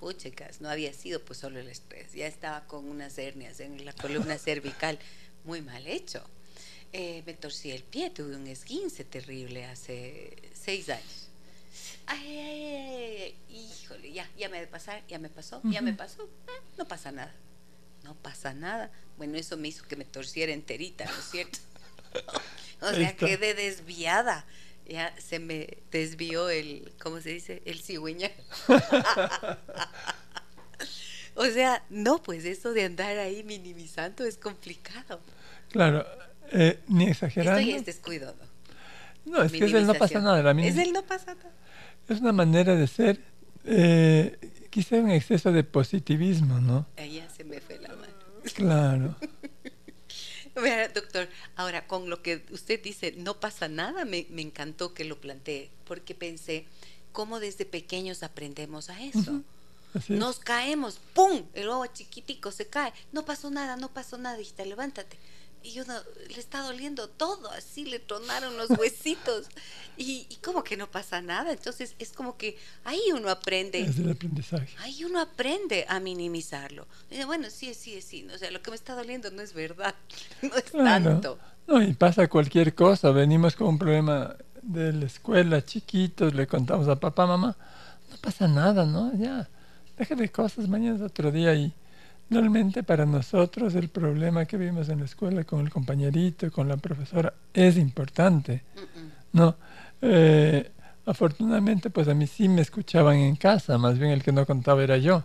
puchecas, 0.00 0.62
no 0.62 0.70
había 0.70 0.92
sido 0.94 1.22
pues 1.22 1.38
solo 1.38 1.60
el 1.60 1.68
estrés, 1.68 2.12
ya 2.14 2.26
estaba 2.26 2.66
con 2.66 2.88
unas 2.88 3.18
hernias 3.18 3.60
en 3.60 3.84
la 3.84 3.92
columna 3.92 4.38
cervical, 4.38 4.98
muy 5.44 5.60
mal 5.60 5.86
hecho. 5.86 6.24
Eh, 6.92 7.22
me 7.24 7.34
torcí 7.34 7.70
el 7.70 7.84
pie, 7.84 8.10
tuve 8.10 8.34
un 8.34 8.46
esguince 8.48 9.04
terrible 9.04 9.66
hace 9.66 10.36
seis 10.54 10.88
años. 10.88 11.28
Ay, 12.06 12.36
ay, 12.36 13.36
híjole, 13.48 14.10
ya, 14.12 14.28
ya 14.36 14.48
me 14.48 14.58
de 14.58 14.66
pasar, 14.66 15.06
ya 15.06 15.20
me 15.20 15.28
pasó, 15.28 15.60
ya 15.64 15.82
me 15.82 15.92
pasó, 15.92 16.24
eh, 16.24 16.62
no 16.76 16.88
pasa 16.88 17.12
nada. 17.12 17.32
No 18.02 18.16
pasa 18.16 18.54
nada. 18.54 18.90
Bueno, 19.18 19.36
eso 19.36 19.56
me 19.56 19.68
hizo 19.68 19.86
que 19.86 19.94
me 19.94 20.06
torciera 20.06 20.52
enterita, 20.52 21.04
¿no 21.04 21.16
es 21.16 21.30
cierto? 21.30 21.58
o 22.82 22.92
sea, 22.92 23.16
quedé 23.16 23.54
desviada 23.54 24.44
ya 24.90 25.14
se 25.18 25.38
me 25.38 25.78
desvió 25.90 26.50
el, 26.50 26.92
¿cómo 27.02 27.20
se 27.20 27.30
dice? 27.30 27.62
El 27.64 27.80
cigüeña. 27.80 28.30
o 31.34 31.44
sea, 31.46 31.82
no, 31.90 32.22
pues 32.22 32.44
eso 32.44 32.72
de 32.72 32.84
andar 32.84 33.16
ahí 33.18 33.44
minimizando 33.44 34.24
es 34.24 34.36
complicado. 34.36 35.20
Claro, 35.70 36.04
eh, 36.50 36.80
ni 36.88 37.08
exagerando. 37.08 37.60
Esto 37.60 37.70
ya 37.70 37.76
es 37.76 37.86
descuido, 37.86 38.34
¿no? 39.24 39.42
Es 39.42 39.52
que 39.52 39.64
es 39.64 39.72
el 39.72 39.86
no 39.86 39.94
pasa 39.94 40.20
nada. 40.20 40.42
La 40.42 40.62
es 40.62 40.76
el 40.76 40.92
no 40.92 41.02
pasa 41.02 41.34
nada. 41.34 41.52
Es 42.08 42.20
una 42.20 42.32
manera 42.32 42.74
de 42.74 42.88
ser, 42.88 43.20
eh, 43.64 44.36
quizá 44.70 44.96
un 44.96 45.10
exceso 45.10 45.52
de 45.52 45.62
positivismo, 45.62 46.58
¿no? 46.58 46.86
Ahí 46.96 47.24
se 47.36 47.44
me 47.44 47.60
fue 47.60 47.78
la 47.78 47.90
mano. 47.90 48.12
Claro. 48.54 49.14
doctor, 50.94 51.28
ahora 51.56 51.86
con 51.86 52.10
lo 52.10 52.22
que 52.22 52.42
usted 52.50 52.82
dice, 52.82 53.12
no 53.16 53.40
pasa 53.40 53.68
nada, 53.68 54.04
me, 54.04 54.26
encantó 54.36 54.94
que 54.94 55.04
lo 55.04 55.20
plantee, 55.20 55.70
porque 55.86 56.14
pensé, 56.14 56.66
¿cómo 57.12 57.40
desde 57.40 57.64
pequeños 57.64 58.22
aprendemos 58.22 58.90
a 58.90 59.02
eso? 59.02 59.42
Nos 60.08 60.38
caemos, 60.38 61.00
¡pum! 61.14 61.42
El 61.54 61.68
ojo 61.68 61.86
chiquitico 61.86 62.52
se 62.52 62.66
cae, 62.66 62.92
no 63.12 63.24
pasó 63.24 63.50
nada, 63.50 63.76
no 63.76 63.88
pasó 63.88 64.18
nada, 64.18 64.40
hijita, 64.40 64.64
levántate 64.64 65.16
y 65.62 65.80
uno 65.80 65.94
le 66.28 66.40
está 66.40 66.62
doliendo 66.62 67.08
todo, 67.08 67.50
así 67.50 67.84
le 67.84 67.98
tronaron 67.98 68.56
los 68.56 68.70
huesitos 68.70 69.46
y, 69.96 70.26
y, 70.28 70.36
como 70.36 70.64
que 70.64 70.76
no 70.76 70.90
pasa 70.90 71.20
nada. 71.20 71.52
Entonces 71.52 71.94
es 71.98 72.12
como 72.12 72.36
que 72.36 72.56
ahí 72.84 73.00
uno 73.14 73.30
aprende. 73.30 73.80
Es 73.80 73.98
el 73.98 74.10
aprendizaje. 74.10 74.74
Ahí 74.80 75.04
uno 75.04 75.20
aprende 75.20 75.84
a 75.88 76.00
minimizarlo. 76.00 76.86
bueno, 77.26 77.48
sí, 77.50 77.74
sí, 77.74 78.00
sí. 78.00 78.26
O 78.34 78.38
sea, 78.38 78.50
lo 78.50 78.62
que 78.62 78.70
me 78.70 78.76
está 78.76 78.94
doliendo 78.94 79.30
no 79.30 79.42
es 79.42 79.52
verdad, 79.52 79.94
no 80.42 80.56
es 80.56 80.72
tanto. 80.72 81.38
No, 81.66 81.82
y 81.82 81.92
pasa 81.94 82.28
cualquier 82.28 82.74
cosa. 82.74 83.10
Venimos 83.10 83.54
con 83.54 83.68
un 83.68 83.78
problema 83.78 84.36
de 84.62 84.92
la 84.92 85.06
escuela, 85.06 85.64
chiquitos, 85.64 86.34
le 86.34 86.46
contamos 86.46 86.88
a 86.88 86.96
papá, 86.96 87.26
mamá, 87.26 87.56
no 88.10 88.16
pasa 88.18 88.48
nada, 88.48 88.84
¿no? 88.84 89.12
Ya, 89.14 89.48
deja 89.98 90.14
de 90.14 90.28
cosas, 90.30 90.68
mañana 90.68 90.96
es 90.96 91.02
otro 91.02 91.30
día 91.30 91.54
y 91.54 91.72
Realmente 92.30 92.84
para 92.84 93.04
nosotros 93.06 93.74
el 93.74 93.88
problema 93.88 94.44
que 94.44 94.56
vimos 94.56 94.88
en 94.88 95.00
la 95.00 95.04
escuela 95.04 95.42
con 95.42 95.60
el 95.60 95.70
compañerito, 95.70 96.50
con 96.52 96.68
la 96.68 96.76
profesora, 96.76 97.34
es 97.52 97.76
importante. 97.76 98.62
No, 99.32 99.56
eh, 100.00 100.70
afortunadamente 101.06 101.90
pues 101.90 102.06
a 102.06 102.14
mí 102.14 102.28
sí 102.28 102.48
me 102.48 102.62
escuchaban 102.62 103.16
en 103.16 103.34
casa, 103.34 103.78
más 103.78 103.98
bien 103.98 104.12
el 104.12 104.22
que 104.22 104.30
no 104.30 104.46
contaba 104.46 104.82
era 104.84 104.96
yo. 104.96 105.24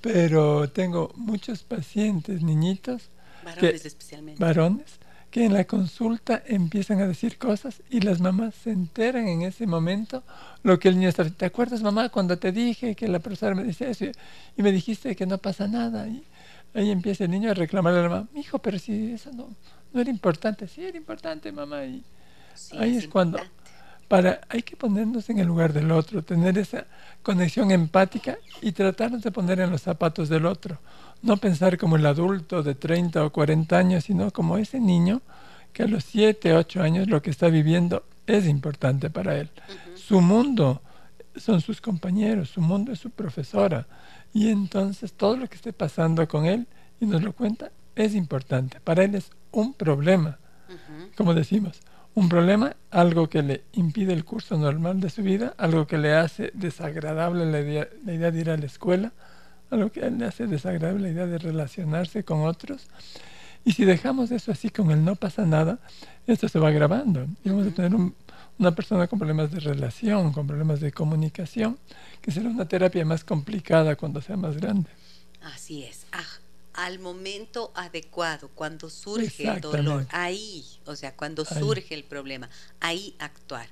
Pero 0.00 0.70
tengo 0.70 1.12
muchos 1.16 1.64
pacientes, 1.64 2.40
niñitos, 2.40 3.10
varones 3.44 3.84
especialmente, 3.84 4.40
varones, 4.40 5.00
que 5.30 5.44
en 5.44 5.52
la 5.52 5.64
consulta 5.64 6.42
empiezan 6.46 7.00
a 7.00 7.06
decir 7.06 7.36
cosas 7.36 7.82
y 7.90 8.00
las 8.00 8.20
mamás 8.20 8.54
se 8.54 8.70
enteran 8.70 9.28
en 9.28 9.42
ese 9.42 9.66
momento 9.66 10.22
lo 10.62 10.78
que 10.78 10.88
el 10.88 10.96
niño 10.96 11.08
está 11.08 11.28
¿Te 11.28 11.44
acuerdas, 11.44 11.82
mamá, 11.82 12.08
cuando 12.08 12.38
te 12.38 12.50
dije 12.50 12.94
que 12.94 13.08
la 13.08 13.18
profesora 13.18 13.54
me 13.54 13.64
dice 13.64 13.90
eso 13.90 14.06
y 14.56 14.62
me 14.62 14.72
dijiste 14.72 15.14
que 15.14 15.26
no 15.26 15.38
pasa 15.38 15.68
nada? 15.68 16.08
Y 16.08 16.24
ahí 16.74 16.90
empieza 16.90 17.24
el 17.24 17.30
niño 17.30 17.50
a 17.50 17.54
reclamarle 17.54 18.00
a 18.00 18.02
la 18.04 18.08
mamá, 18.08 18.28
hijo, 18.34 18.58
pero 18.58 18.78
si 18.78 19.12
eso 19.12 19.30
no, 19.32 19.50
no 19.92 20.00
era 20.00 20.10
importante. 20.10 20.66
Sí, 20.66 20.84
era 20.84 20.96
importante, 20.96 21.52
mamá. 21.52 21.84
Y 21.84 22.02
ahí 22.78 22.96
es, 22.96 23.08
cuando 23.08 23.38
para 24.08 24.40
hay 24.48 24.62
que 24.62 24.76
ponernos 24.76 25.28
en 25.28 25.38
el 25.38 25.46
lugar 25.46 25.74
del 25.74 25.92
otro, 25.92 26.22
tener 26.22 26.56
esa 26.56 26.86
conexión 27.22 27.70
empática 27.70 28.38
y 28.62 28.72
tratarnos 28.72 29.22
de 29.22 29.30
poner 29.30 29.60
en 29.60 29.70
los 29.70 29.82
zapatos 29.82 30.30
del 30.30 30.46
otro 30.46 30.78
no 31.22 31.36
pensar 31.36 31.78
como 31.78 31.96
el 31.96 32.06
adulto 32.06 32.62
de 32.62 32.74
30 32.74 33.24
o 33.24 33.30
40 33.30 33.76
años, 33.76 34.04
sino 34.04 34.30
como 34.30 34.58
ese 34.58 34.80
niño 34.80 35.20
que 35.72 35.82
a 35.82 35.86
los 35.86 36.04
7, 36.04 36.54
8 36.54 36.82
años 36.82 37.08
lo 37.08 37.22
que 37.22 37.30
está 37.30 37.48
viviendo 37.48 38.04
es 38.26 38.46
importante 38.46 39.10
para 39.10 39.36
él. 39.36 39.50
Su 39.94 40.20
mundo 40.20 40.82
son 41.36 41.60
sus 41.60 41.80
compañeros, 41.80 42.50
su 42.50 42.60
mundo 42.60 42.92
es 42.92 42.98
su 42.98 43.10
profesora. 43.10 43.86
Y 44.32 44.50
entonces 44.50 45.12
todo 45.12 45.36
lo 45.36 45.48
que 45.48 45.56
esté 45.56 45.72
pasando 45.72 46.26
con 46.28 46.46
él, 46.46 46.66
y 47.00 47.06
nos 47.06 47.22
lo 47.22 47.32
cuenta, 47.32 47.70
es 47.94 48.14
importante. 48.14 48.80
Para 48.80 49.04
él 49.04 49.14
es 49.14 49.30
un 49.50 49.74
problema, 49.74 50.38
como 51.16 51.34
decimos. 51.34 51.80
Un 52.14 52.28
problema, 52.28 52.74
algo 52.90 53.28
que 53.28 53.42
le 53.42 53.64
impide 53.72 54.12
el 54.12 54.24
curso 54.24 54.56
normal 54.56 55.00
de 55.00 55.10
su 55.10 55.22
vida, 55.22 55.54
algo 55.56 55.86
que 55.86 55.98
le 55.98 56.14
hace 56.14 56.50
desagradable 56.54 57.46
la 57.46 57.60
idea 57.60 58.30
de 58.30 58.40
ir 58.40 58.50
a 58.50 58.56
la 58.56 58.66
escuela, 58.66 59.12
a 59.70 59.76
lo 59.76 59.92
que 59.92 60.08
le 60.10 60.24
hace 60.24 60.46
desagradable 60.46 61.02
la 61.02 61.08
idea 61.08 61.26
de 61.26 61.38
relacionarse 61.38 62.24
con 62.24 62.42
otros. 62.42 62.88
Y 63.64 63.72
si 63.72 63.84
dejamos 63.84 64.30
eso 64.30 64.52
así 64.52 64.70
con 64.70 64.90
el 64.90 65.04
no 65.04 65.16
pasa 65.16 65.44
nada, 65.44 65.78
esto 66.26 66.48
se 66.48 66.58
va 66.58 66.68
agravando. 66.68 67.26
Y 67.44 67.50
vamos 67.50 67.66
a 67.66 67.70
tener 67.70 67.92
una 68.58 68.74
persona 68.74 69.06
con 69.06 69.18
problemas 69.18 69.50
de 69.50 69.60
relación, 69.60 70.32
con 70.32 70.46
problemas 70.46 70.80
de 70.80 70.92
comunicación, 70.92 71.78
que 72.22 72.30
será 72.30 72.48
una 72.48 72.66
terapia 72.66 73.04
más 73.04 73.24
complicada 73.24 73.96
cuando 73.96 74.22
sea 74.22 74.36
más 74.36 74.56
grande. 74.56 74.90
Así 75.42 75.84
es. 75.84 76.06
Ah, 76.12 76.24
al 76.74 76.98
momento 76.98 77.72
adecuado, 77.74 78.50
cuando 78.54 78.88
surge 78.88 79.48
el 79.48 79.60
dolor, 79.60 80.06
ahí, 80.10 80.64
o 80.86 80.94
sea, 80.94 81.14
cuando 81.14 81.44
surge 81.44 81.94
el 81.94 82.04
problema, 82.04 82.48
ahí 82.80 83.14
actuar. 83.18 83.66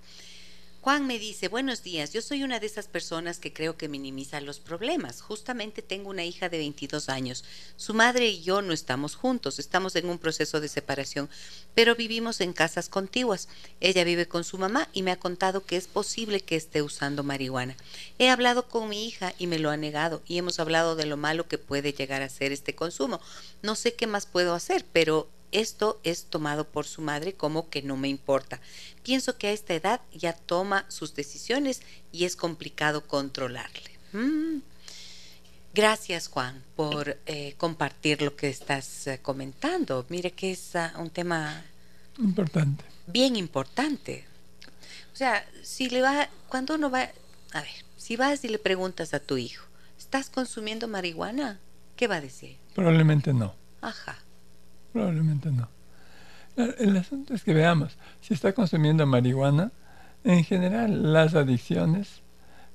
Juan 0.86 1.08
me 1.08 1.18
dice, 1.18 1.48
buenos 1.48 1.82
días, 1.82 2.12
yo 2.12 2.22
soy 2.22 2.44
una 2.44 2.60
de 2.60 2.66
esas 2.68 2.86
personas 2.86 3.40
que 3.40 3.52
creo 3.52 3.76
que 3.76 3.88
minimiza 3.88 4.40
los 4.40 4.60
problemas. 4.60 5.20
Justamente 5.20 5.82
tengo 5.82 6.10
una 6.10 6.24
hija 6.24 6.48
de 6.48 6.58
22 6.58 7.08
años. 7.08 7.42
Su 7.74 7.92
madre 7.92 8.28
y 8.28 8.40
yo 8.44 8.62
no 8.62 8.72
estamos 8.72 9.16
juntos, 9.16 9.58
estamos 9.58 9.96
en 9.96 10.08
un 10.08 10.18
proceso 10.18 10.60
de 10.60 10.68
separación, 10.68 11.28
pero 11.74 11.96
vivimos 11.96 12.40
en 12.40 12.52
casas 12.52 12.88
contiguas. 12.88 13.48
Ella 13.80 14.04
vive 14.04 14.28
con 14.28 14.44
su 14.44 14.58
mamá 14.58 14.88
y 14.92 15.02
me 15.02 15.10
ha 15.10 15.18
contado 15.18 15.66
que 15.66 15.76
es 15.76 15.88
posible 15.88 16.38
que 16.38 16.54
esté 16.54 16.82
usando 16.82 17.24
marihuana. 17.24 17.76
He 18.20 18.30
hablado 18.30 18.68
con 18.68 18.88
mi 18.88 19.08
hija 19.08 19.34
y 19.40 19.48
me 19.48 19.58
lo 19.58 19.70
ha 19.70 19.76
negado 19.76 20.22
y 20.24 20.38
hemos 20.38 20.60
hablado 20.60 20.94
de 20.94 21.06
lo 21.06 21.16
malo 21.16 21.48
que 21.48 21.58
puede 21.58 21.94
llegar 21.94 22.22
a 22.22 22.28
ser 22.28 22.52
este 22.52 22.76
consumo. 22.76 23.20
No 23.60 23.74
sé 23.74 23.94
qué 23.94 24.06
más 24.06 24.26
puedo 24.26 24.54
hacer, 24.54 24.84
pero 24.92 25.28
esto 25.56 25.98
es 26.04 26.26
tomado 26.26 26.68
por 26.68 26.86
su 26.86 27.00
madre 27.00 27.32
como 27.32 27.70
que 27.70 27.80
no 27.80 27.96
me 27.96 28.08
importa. 28.08 28.60
Pienso 29.02 29.38
que 29.38 29.48
a 29.48 29.52
esta 29.52 29.72
edad 29.72 30.02
ya 30.12 30.34
toma 30.34 30.84
sus 30.88 31.14
decisiones 31.14 31.80
y 32.12 32.26
es 32.26 32.36
complicado 32.36 33.06
controlarle. 33.06 33.90
Mm. 34.12 34.58
Gracias 35.72 36.28
Juan 36.28 36.62
por 36.74 37.18
eh, 37.24 37.54
compartir 37.56 38.20
lo 38.20 38.36
que 38.36 38.48
estás 38.48 39.06
eh, 39.06 39.18
comentando. 39.22 40.04
Mire 40.10 40.32
que 40.32 40.52
es 40.52 40.76
ah, 40.76 40.92
un 40.98 41.08
tema 41.08 41.64
importante. 42.18 42.84
Bien 43.06 43.34
importante. 43.34 44.26
O 45.14 45.16
sea, 45.16 45.46
si 45.62 45.88
le 45.88 46.02
va, 46.02 46.28
cuando 46.48 46.74
uno 46.74 46.90
va, 46.90 47.10
a 47.52 47.60
ver, 47.62 47.84
si 47.96 48.16
vas 48.16 48.44
y 48.44 48.48
le 48.48 48.58
preguntas 48.58 49.14
a 49.14 49.20
tu 49.20 49.38
hijo, 49.38 49.64
¿estás 49.98 50.28
consumiendo 50.28 50.86
marihuana? 50.86 51.58
¿Qué 51.96 52.08
va 52.08 52.16
a 52.16 52.20
decir? 52.20 52.58
Probablemente 52.74 53.32
no. 53.32 53.54
Ajá. 53.80 54.18
Probablemente 54.96 55.50
no. 55.52 55.68
El 56.78 56.96
asunto 56.96 57.34
es 57.34 57.44
que 57.44 57.52
veamos, 57.52 57.98
si 58.22 58.32
está 58.32 58.54
consumiendo 58.54 59.06
marihuana, 59.06 59.72
en 60.24 60.42
general 60.42 61.12
las 61.12 61.34
adicciones 61.34 62.22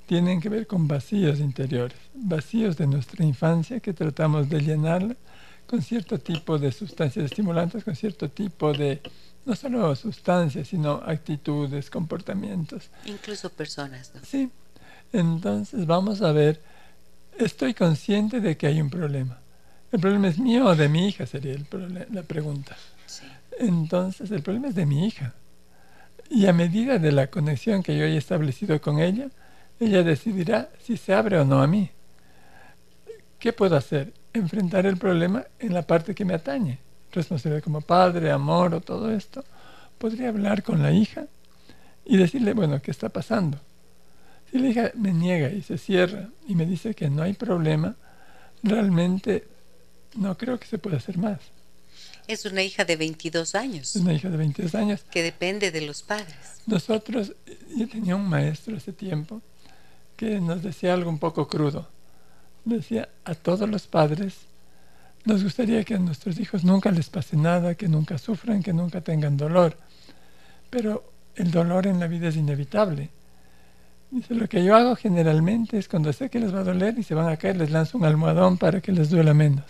tienen 0.06 0.40
que 0.40 0.48
ver 0.48 0.68
con 0.68 0.88
vacíos 0.88 1.40
interiores, 1.40 1.98
vacíos 2.14 2.78
de 2.78 2.86
nuestra 2.86 3.26
infancia 3.26 3.80
que 3.80 3.94
tratamos 3.94 4.52
de 4.52 4.62
llenar 4.62 5.18
con 5.66 5.82
cierto 5.82 6.20
tipo 6.20 6.60
de 6.60 6.72
sustancias 6.72 7.26
estimulantes, 7.26 7.84
con 7.84 7.96
cierto 7.96 8.30
tipo 8.30 8.72
de, 8.72 9.02
no 9.48 9.56
solo 9.56 9.96
sustancias, 9.96 10.68
sino 10.68 11.02
actitudes, 11.04 11.90
comportamientos. 11.90 12.92
Incluso 13.06 13.50
personas, 13.50 14.12
¿no? 14.14 14.22
Sí. 14.24 14.52
Entonces 15.12 15.88
vamos 15.88 16.22
a 16.22 16.32
ver, 16.32 16.62
estoy 17.40 17.74
consciente 17.74 18.42
de 18.42 18.58
que 18.58 18.68
hay 18.68 18.80
un 18.80 18.92
problema. 18.92 19.40
¿El 19.91 19.99
problema 19.99 20.30
es 20.30 20.39
mío 20.39 20.65
o 20.67 20.75
de 20.75 20.88
mi 20.88 21.08
hija? 21.08 21.25
Sería 21.25 21.54
el 21.54 21.65
la 22.12 22.23
pregunta. 22.23 22.77
Sí. 23.06 23.25
Entonces, 23.60 24.32
el 24.32 24.41
problema 24.41 24.69
es 24.69 24.75
de 24.75 24.86
mi 24.86 25.06
hija. 25.06 25.34
Y 26.30 26.45
a 26.45 26.54
medida 26.54 26.97
de 26.97 27.12
la 27.12 27.27
conexión 27.27 27.84
que 27.84 27.97
yo 27.97 28.06
he 28.06 28.15
establecido 28.15 28.80
con 28.80 28.99
ella, 28.99 29.30
ella 29.82 30.04
decidirá 30.04 30.69
si 30.82 30.95
se 30.95 31.13
abre 31.13 31.38
o 31.38 31.45
no 31.45 31.62
a 31.62 31.67
mí. 31.67 31.89
¿Qué 33.38 33.51
puedo 33.51 33.75
hacer? 33.75 34.13
Enfrentar 34.34 34.86
el 34.86 34.95
problema 34.95 35.43
en 35.60 35.73
la 35.73 35.82
parte 35.82 36.15
que 36.15 36.23
me 36.23 36.36
atañe. 36.36 36.80
Responsabilidad 37.12 37.63
como 37.63 37.82
padre, 37.82 38.32
amor 38.32 38.73
o 38.75 38.82
todo 38.82 39.12
esto. 39.12 39.43
Podría 39.97 40.30
hablar 40.30 40.63
con 40.63 40.82
la 40.82 40.91
hija 40.93 41.25
y 42.06 42.15
decirle, 42.15 42.54
bueno, 42.54 42.82
¿qué 42.82 42.91
está 42.91 43.10
pasando? 43.10 43.60
Si 44.49 44.60
la 44.60 44.67
hija 44.67 44.91
me 44.95 45.12
niega 45.12 45.49
y 45.49 45.62
se 45.62 45.77
cierra 45.77 46.30
y 46.47 46.56
me 46.56 46.65
dice 46.65 46.93
que 46.93 47.10
no 47.10 47.23
hay 47.23 47.34
problema, 47.34 47.95
realmente 48.63 49.47
no 50.15 50.38
creo 50.38 50.60
que 50.60 50.67
se 50.67 50.78
pueda 50.78 50.97
hacer 50.97 51.17
más. 51.17 51.39
Es 52.28 52.45
una 52.45 52.62
hija 52.62 52.86
de 52.86 52.95
22 52.95 53.56
años. 53.56 53.95
Es 53.95 54.02
una 54.02 54.13
hija 54.13 54.30
de 54.30 54.38
22 54.38 54.76
años. 54.76 55.04
Que 55.12 55.24
depende 55.24 55.71
de 55.71 55.82
los 55.82 56.04
padres. 56.04 56.36
Nosotros, 56.65 57.34
yo 57.76 57.89
tenía 57.89 58.15
un 58.15 58.28
maestro 58.30 58.78
hace 58.78 58.93
tiempo 58.93 59.41
que 60.15 60.39
nos 60.39 60.62
decía 60.62 60.93
algo 60.93 61.10
un 61.10 61.19
poco 61.19 61.47
crudo. 61.47 61.89
Decía, 62.63 63.10
a 63.26 63.34
todos 63.34 63.67
los 63.67 63.88
padres 63.88 64.36
nos 65.26 65.43
gustaría 65.43 65.84
que 65.84 65.95
a 65.95 66.00
nuestros 66.00 66.39
hijos 66.39 66.63
nunca 66.63 66.91
les 66.91 67.10
pase 67.10 67.38
nada, 67.38 67.76
que 67.76 67.88
nunca 67.88 68.17
sufran, 68.17 68.63
que 68.63 68.74
nunca 68.74 69.02
tengan 69.02 69.38
dolor. 69.38 69.78
Pero 70.69 71.12
el 71.36 71.52
dolor 71.52 71.88
en 71.88 72.00
la 72.00 72.08
vida 72.08 72.30
es 72.30 72.36
inevitable. 72.36 73.10
Dice, 74.10 74.36
lo 74.36 74.47
que 74.47 74.63
yo 74.63 74.76
hago 74.76 74.95
generalmente 74.95 75.78
es 75.78 75.88
cuando 75.88 76.12
sé 76.12 76.30
que 76.30 76.39
les 76.39 76.54
va 76.54 76.60
a 76.60 76.63
doler 76.63 76.97
y 77.00 77.04
se 77.04 77.15
van 77.15 77.30
a 77.30 77.38
caer, 77.38 77.58
les 77.58 77.71
lanzo 77.71 77.97
un 77.97 78.06
almohadón 78.06 78.58
para 78.58 78.82
que 78.82 78.91
les 78.91 79.10
duela 79.10 79.34
menos. 79.34 79.65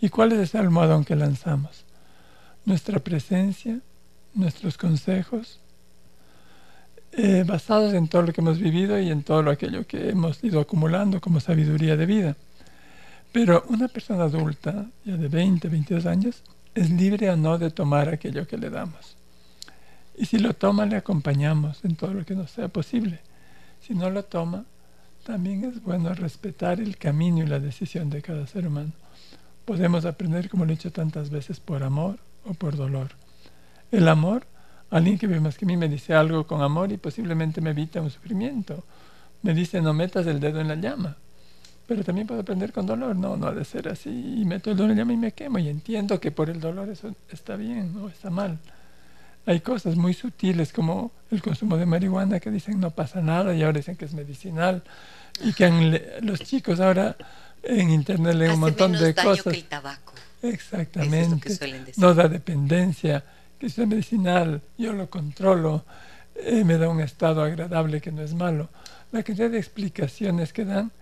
¿Y 0.00 0.08
cuál 0.10 0.32
es 0.32 0.38
ese 0.38 0.58
almohadón 0.58 1.04
que 1.04 1.16
lanzamos? 1.16 1.84
Nuestra 2.64 2.98
presencia, 3.00 3.80
nuestros 4.34 4.76
consejos, 4.76 5.60
eh, 7.12 7.44
basados 7.46 7.94
en 7.94 8.06
todo 8.06 8.22
lo 8.22 8.32
que 8.32 8.40
hemos 8.40 8.58
vivido 8.58 8.98
y 9.00 9.10
en 9.10 9.22
todo 9.22 9.42
lo 9.42 9.50
aquello 9.50 9.86
que 9.86 10.10
hemos 10.10 10.42
ido 10.44 10.60
acumulando 10.60 11.20
como 11.20 11.40
sabiduría 11.40 11.96
de 11.96 12.06
vida. 12.06 12.36
Pero 13.32 13.64
una 13.68 13.88
persona 13.88 14.24
adulta, 14.24 14.86
ya 15.04 15.16
de 15.16 15.28
20, 15.28 15.68
22 15.68 16.06
años, 16.06 16.42
es 16.74 16.90
libre 16.90 17.30
o 17.30 17.36
no 17.36 17.58
de 17.58 17.70
tomar 17.70 18.08
aquello 18.08 18.46
que 18.46 18.56
le 18.56 18.70
damos. 18.70 19.16
Y 20.16 20.26
si 20.26 20.38
lo 20.38 20.54
toma, 20.54 20.86
le 20.86 20.96
acompañamos 20.96 21.84
en 21.84 21.96
todo 21.96 22.14
lo 22.14 22.24
que 22.24 22.34
nos 22.34 22.50
sea 22.50 22.68
posible. 22.68 23.20
Si 23.80 23.94
no 23.94 24.10
lo 24.10 24.24
toma, 24.24 24.64
también 25.24 25.64
es 25.64 25.82
bueno 25.82 26.12
respetar 26.14 26.80
el 26.80 26.96
camino 26.96 27.42
y 27.42 27.46
la 27.46 27.58
decisión 27.58 28.10
de 28.10 28.22
cada 28.22 28.46
ser 28.46 28.66
humano. 28.66 28.92
Podemos 29.68 30.06
aprender, 30.06 30.48
como 30.48 30.64
lo 30.64 30.72
he 30.72 30.76
dicho 30.76 30.90
tantas 30.90 31.28
veces, 31.28 31.60
por 31.60 31.82
amor 31.82 32.16
o 32.46 32.54
por 32.54 32.74
dolor. 32.74 33.08
El 33.92 34.08
amor, 34.08 34.46
alguien 34.88 35.18
que 35.18 35.26
ve 35.26 35.40
más 35.40 35.58
que 35.58 35.66
mí 35.66 35.76
me 35.76 35.90
dice 35.90 36.14
algo 36.14 36.46
con 36.46 36.62
amor 36.62 36.90
y 36.90 36.96
posiblemente 36.96 37.60
me 37.60 37.68
evita 37.68 38.00
un 38.00 38.08
sufrimiento. 38.08 38.82
Me 39.42 39.52
dice, 39.52 39.82
no 39.82 39.92
metas 39.92 40.26
el 40.26 40.40
dedo 40.40 40.62
en 40.62 40.68
la 40.68 40.76
llama. 40.76 41.18
Pero 41.86 42.02
también 42.02 42.26
puedo 42.26 42.40
aprender 42.40 42.72
con 42.72 42.86
dolor. 42.86 43.14
No, 43.14 43.36
no 43.36 43.48
ha 43.48 43.52
de 43.52 43.62
ser 43.66 43.88
así. 43.90 44.08
Y 44.38 44.46
meto 44.46 44.70
el 44.70 44.76
dedo 44.78 44.86
en 44.86 44.92
la 44.92 45.02
llama 45.02 45.12
y 45.12 45.18
me 45.18 45.32
quemo. 45.32 45.58
Y 45.58 45.68
entiendo 45.68 46.18
que 46.18 46.30
por 46.30 46.48
el 46.48 46.60
dolor 46.60 46.88
eso 46.88 47.14
está 47.30 47.56
bien 47.56 47.94
o 47.98 48.08
está 48.08 48.30
mal. 48.30 48.56
Hay 49.44 49.60
cosas 49.60 49.96
muy 49.96 50.14
sutiles 50.14 50.72
como 50.72 51.12
el 51.30 51.42
consumo 51.42 51.76
de 51.76 51.84
marihuana 51.84 52.40
que 52.40 52.50
dicen 52.50 52.80
no 52.80 52.90
pasa 52.90 53.20
nada 53.20 53.54
y 53.54 53.62
ahora 53.62 53.80
dicen 53.80 53.96
que 53.96 54.06
es 54.06 54.14
medicinal. 54.14 54.82
Y 55.44 55.52
que 55.52 56.18
los 56.22 56.40
chicos 56.40 56.80
ahora 56.80 57.18
en 57.62 57.90
internet 57.90 58.34
leen 58.34 58.52
un 58.52 58.60
montón 58.60 58.92
de 58.92 59.14
cosas. 59.14 59.42
Que 59.42 59.50
el 59.50 59.64
tabaco. 59.64 60.12
Exactamente. 60.42 61.50
no 61.96 62.14
da 62.14 62.28
dependencia, 62.28 63.24
que 63.58 63.66
es 63.66 63.78
medicinal, 63.78 64.62
yo 64.76 64.92
lo 64.92 65.10
controlo, 65.10 65.84
eh, 66.36 66.64
me 66.64 66.78
da 66.78 66.88
un 66.88 67.00
estado 67.00 67.42
agradable 67.42 68.00
que 68.00 68.12
no 68.12 68.22
es 68.22 68.34
malo. 68.34 68.68
La 69.10 69.22
cantidad 69.22 69.50
de 69.50 69.58
explicaciones 69.58 70.52
que 70.52 70.64
dan, 70.64 70.92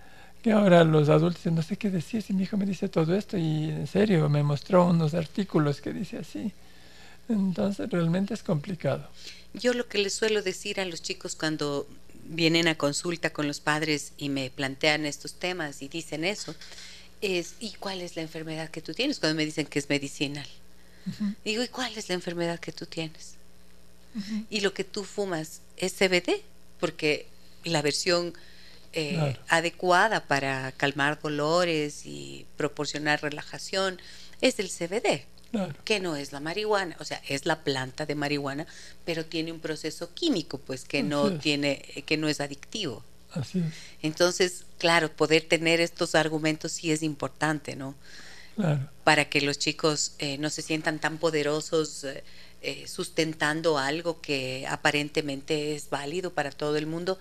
que 0.43 0.53
ahora 0.53 0.85
los 0.85 1.09
adultos 1.09 1.43
dicen, 1.43 1.57
no 1.57 1.63
sé 1.63 1.77
qué 1.77 1.91
decir 1.91 2.23
si 2.23 2.33
mi 2.33 2.45
hijo 2.45 2.57
me 2.57 2.65
dice 2.65 2.89
todo 2.89 3.15
esto 3.15 3.37
y 3.37 3.71
en 3.71 3.87
serio 3.87 4.29
me 4.29 4.43
mostró 4.43 4.87
unos 4.87 5.13
artículos 5.15 5.81
que 5.81 5.93
dice 5.93 6.19
así. 6.19 6.53
Entonces 7.29 7.91
realmente 7.91 8.33
es 8.33 8.43
complicado. 8.43 9.09
Yo 9.53 9.75
lo 9.75 9.89
que 9.89 9.99
les 9.99 10.15
suelo 10.15 10.43
decir 10.43 10.81
a 10.81 10.85
los 10.85 11.03
chicos 11.03 11.35
cuando 11.35 11.89
vienen 12.29 12.69
a 12.69 12.77
consulta 12.77 13.31
con 13.31 13.47
los 13.47 13.61
padres 13.61 14.13
y 14.17 14.29
me 14.29 14.51
plantean 14.51 15.07
estos 15.07 15.35
temas 15.35 15.83
y 15.83 15.89
dicen 15.89 16.25
eso, 16.25 16.55
es 17.21 17.55
¿y 17.61 17.73
cuál 17.75 18.01
es 18.03 18.17
la 18.17 18.23
enfermedad 18.23 18.71
que 18.71 18.83
tú 18.83 18.95
tienes? 18.95 19.19
Cuando 19.19 19.37
me 19.37 19.45
dicen 19.45 19.67
que 19.67 19.79
es 19.79 19.89
medicinal. 19.89 20.47
Digo, 21.45 21.63
¿y 21.63 21.69
cuál 21.69 21.97
es 21.97 22.09
la 22.09 22.17
enfermedad 22.17 22.59
que 22.59 22.73
tú 22.73 22.85
tienes? 22.87 23.35
Y 24.51 24.61
lo 24.61 24.75
que 24.75 24.83
tú 24.83 25.05
fumas 25.05 25.61
es 25.77 25.93
CBD, 25.93 26.43
porque 26.81 27.27
la 27.65 27.81
versión 27.83 28.35
eh, 28.93 29.37
adecuada 29.49 30.27
para 30.27 30.73
calmar 30.73 31.21
dolores 31.21 32.07
y 32.07 32.47
proporcionar 32.57 33.23
relajación 33.23 34.01
es 34.41 34.59
el 34.59 34.69
CBD 34.69 35.27
que 35.85 36.01
no 36.01 36.17
es 36.17 36.33
la 36.33 36.41
marihuana, 36.41 36.97
o 36.99 37.05
sea, 37.05 37.23
es 37.29 37.47
la 37.47 37.63
planta 37.63 38.05
de 38.07 38.15
marihuana, 38.15 38.67
pero 39.05 39.25
tiene 39.25 39.53
un 39.53 39.61
proceso 39.61 40.13
químico, 40.13 40.59
pues 40.59 40.85
que 40.85 41.03
no 41.03 41.39
tiene, 41.39 42.05
que 42.07 42.17
no 42.17 42.29
es 42.29 42.41
adictivo. 42.41 43.05
Así 43.33 43.61
es. 43.61 43.73
Entonces, 44.03 44.65
claro, 44.79 45.11
poder 45.11 45.43
tener 45.43 45.81
estos 45.81 46.15
argumentos 46.15 46.73
sí 46.73 46.91
es 46.91 47.03
importante, 47.03 47.77
¿no? 47.77 47.95
Claro. 48.55 48.89
Para 49.05 49.29
que 49.29 49.41
los 49.41 49.59
chicos 49.59 50.13
eh, 50.19 50.39
no 50.39 50.51
se 50.51 50.63
sientan 50.63 50.99
tan 50.99 51.19
poderosos 51.19 52.05
eh, 52.05 52.25
eh, 52.63 52.87
sustentando 52.89 53.79
algo 53.79 54.21
que 54.21 54.67
aparentemente 54.69 55.75
es 55.75 55.91
válido 55.91 56.33
para 56.33 56.51
todo 56.51 56.77
el 56.77 56.87
mundo. 56.87 57.19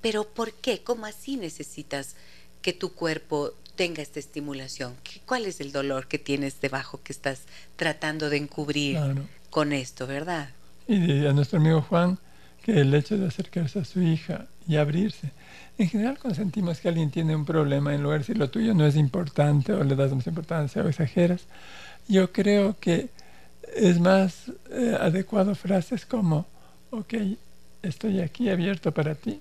Pero 0.00 0.24
¿por 0.26 0.52
qué? 0.54 0.82
¿Cómo 0.82 1.06
así 1.06 1.36
necesitas 1.36 2.16
que 2.62 2.72
tu 2.72 2.92
cuerpo 2.92 3.54
tenga 3.78 4.02
esta 4.02 4.18
estimulación? 4.18 4.96
¿Cuál 5.24 5.46
es 5.46 5.60
el 5.60 5.70
dolor 5.70 6.08
que 6.08 6.18
tienes 6.18 6.60
debajo 6.60 7.00
que 7.04 7.12
estás 7.12 7.42
tratando 7.76 8.28
de 8.28 8.36
encubrir 8.36 8.98
con 9.50 9.72
esto, 9.72 10.08
verdad? 10.08 10.50
Y 10.88 11.24
a 11.24 11.32
nuestro 11.32 11.60
amigo 11.60 11.80
Juan, 11.82 12.18
que 12.64 12.80
el 12.80 12.92
hecho 12.92 13.16
de 13.16 13.28
acercarse 13.28 13.78
a 13.78 13.84
su 13.84 14.02
hija 14.02 14.46
y 14.66 14.76
abrirse. 14.76 15.30
En 15.78 15.88
general, 15.88 16.18
cuando 16.20 16.34
sentimos 16.34 16.80
que 16.80 16.88
alguien 16.88 17.12
tiene 17.12 17.36
un 17.36 17.44
problema, 17.44 17.94
en 17.94 18.02
lugar 18.02 18.18
de 18.18 18.24
decir 18.24 18.36
lo 18.36 18.50
tuyo 18.50 18.74
no 18.74 18.84
es 18.84 18.96
importante 18.96 19.72
o 19.72 19.84
le 19.84 19.94
das 19.94 20.12
más 20.12 20.26
importancia 20.26 20.82
o 20.82 20.88
exageras, 20.88 21.42
yo 22.08 22.32
creo 22.32 22.76
que 22.80 23.10
es 23.76 24.00
más 24.00 24.50
eh, 24.72 24.96
adecuado 25.00 25.54
frases 25.54 26.04
como, 26.04 26.46
ok, 26.90 27.14
estoy 27.82 28.20
aquí 28.20 28.50
abierto 28.50 28.90
para 28.90 29.14
ti. 29.14 29.40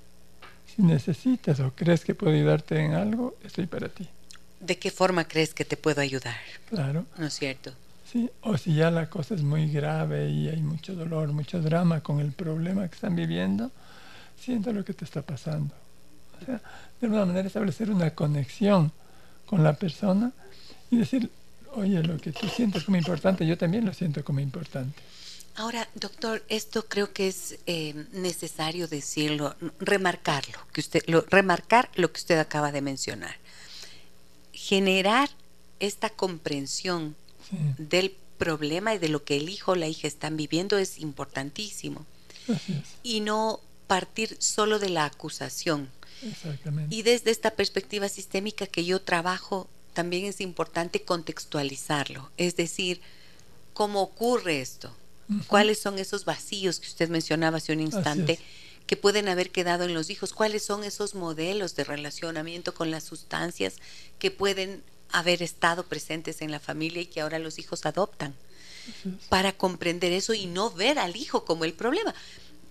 Si 0.67 0.83
necesitas 0.83 1.59
o 1.59 1.71
crees 1.75 2.05
que 2.05 2.13
puedo 2.13 2.33
ayudarte 2.33 2.77
en 2.79 2.93
algo, 2.93 3.35
estoy 3.43 3.65
para 3.65 3.89
ti. 3.89 4.07
¿De 4.59 4.77
qué 4.77 4.91
forma 4.91 5.27
crees 5.27 5.53
que 5.53 5.65
te 5.65 5.77
puedo 5.77 6.01
ayudar? 6.01 6.35
Claro. 6.69 7.05
¿No 7.17 7.27
es 7.27 7.33
cierto? 7.33 7.71
Sí, 8.11 8.29
o 8.41 8.57
si 8.57 8.73
ya 8.73 8.89
la 8.89 9.09
cosa 9.09 9.35
es 9.35 9.43
muy 9.43 9.69
grave 9.69 10.29
y 10.29 10.47
hay 10.47 10.61
mucho 10.61 10.95
dolor, 10.95 11.33
mucho 11.33 11.61
drama 11.61 12.01
con 12.01 12.19
el 12.19 12.31
problema 12.31 12.87
que 12.87 12.95
están 12.95 13.15
viviendo, 13.15 13.69
sienta 14.39 14.71
lo 14.71 14.83
que 14.85 14.93
te 14.93 15.03
está 15.03 15.21
pasando. 15.21 15.73
O 16.41 16.45
sea, 16.45 16.61
de 16.99 17.07
alguna 17.07 17.25
manera 17.25 17.47
establecer 17.47 17.91
una 17.91 18.11
conexión 18.11 18.91
con 19.45 19.63
la 19.63 19.73
persona 19.73 20.31
y 20.89 20.97
decir, 20.97 21.29
oye, 21.73 22.01
lo 22.01 22.17
que 22.17 22.31
tú 22.31 22.47
sientes 22.47 22.85
como 22.85 22.97
importante, 22.97 23.45
yo 23.45 23.57
también 23.57 23.85
lo 23.85 23.93
siento 23.93 24.23
como 24.23 24.39
importante. 24.39 24.99
Ahora, 25.55 25.87
doctor, 25.95 26.43
esto 26.49 26.85
creo 26.87 27.11
que 27.11 27.27
es 27.27 27.57
eh, 27.65 28.05
necesario 28.13 28.87
decirlo, 28.87 29.55
remarcarlo, 29.79 30.59
que 30.71 30.81
usted, 30.81 31.01
lo, 31.07 31.25
remarcar 31.29 31.89
lo 31.95 32.11
que 32.11 32.19
usted 32.19 32.39
acaba 32.39 32.71
de 32.71 32.81
mencionar 32.81 33.35
generar 34.57 35.29
esta 35.79 36.09
comprensión 36.09 37.15
del 37.77 38.15
problema 38.39 38.95
y 38.95 38.97
de 38.97 39.07
lo 39.07 39.23
que 39.23 39.37
el 39.37 39.49
hijo 39.49 39.73
o 39.73 39.75
la 39.75 39.87
hija 39.87 40.07
están 40.07 40.35
viviendo 40.35 40.79
es 40.79 40.97
importantísimo. 40.97 42.05
Y 43.03 43.19
no 43.19 43.59
partir 43.85 44.35
solo 44.39 44.79
de 44.79 44.89
la 44.89 45.05
acusación. 45.05 45.89
Y 46.89 47.03
desde 47.03 47.29
esta 47.29 47.51
perspectiva 47.51 48.09
sistémica 48.09 48.65
que 48.65 48.83
yo 48.83 48.99
trabajo, 48.99 49.69
también 49.93 50.25
es 50.25 50.41
importante 50.41 51.03
contextualizarlo. 51.03 52.31
Es 52.37 52.55
decir, 52.55 52.99
¿cómo 53.73 54.01
ocurre 54.01 54.61
esto? 54.61 54.91
¿Cuáles 55.47 55.79
son 55.79 55.99
esos 55.99 56.25
vacíos 56.25 56.79
que 56.79 56.87
usted 56.87 57.09
mencionaba 57.09 57.57
hace 57.57 57.73
un 57.73 57.81
instante 57.81 58.39
que 58.87 58.97
pueden 58.97 59.27
haber 59.27 59.51
quedado 59.51 59.83
en 59.83 59.93
los 59.93 60.09
hijos, 60.09 60.33
cuáles 60.33 60.63
son 60.63 60.83
esos 60.83 61.13
modelos 61.13 61.75
de 61.75 61.83
relacionamiento 61.83 62.73
con 62.73 62.89
las 62.89 63.03
sustancias 63.03 63.75
que 64.17 64.31
pueden 64.31 64.81
haber 65.11 65.43
estado 65.43 65.83
presentes 65.83 66.41
en 66.41 66.51
la 66.51 66.59
familia 66.59 67.01
y 67.01 67.05
que 67.05 67.21
ahora 67.21 67.37
los 67.37 67.59
hijos 67.59 67.85
adoptan, 67.85 68.33
para 69.27 69.51
comprender 69.51 70.13
eso 70.13 70.33
y 70.33 70.45
no 70.45 70.71
ver 70.71 70.97
al 70.97 71.17
hijo 71.17 71.43
como 71.43 71.65
el 71.65 71.73
problema. 71.73 72.15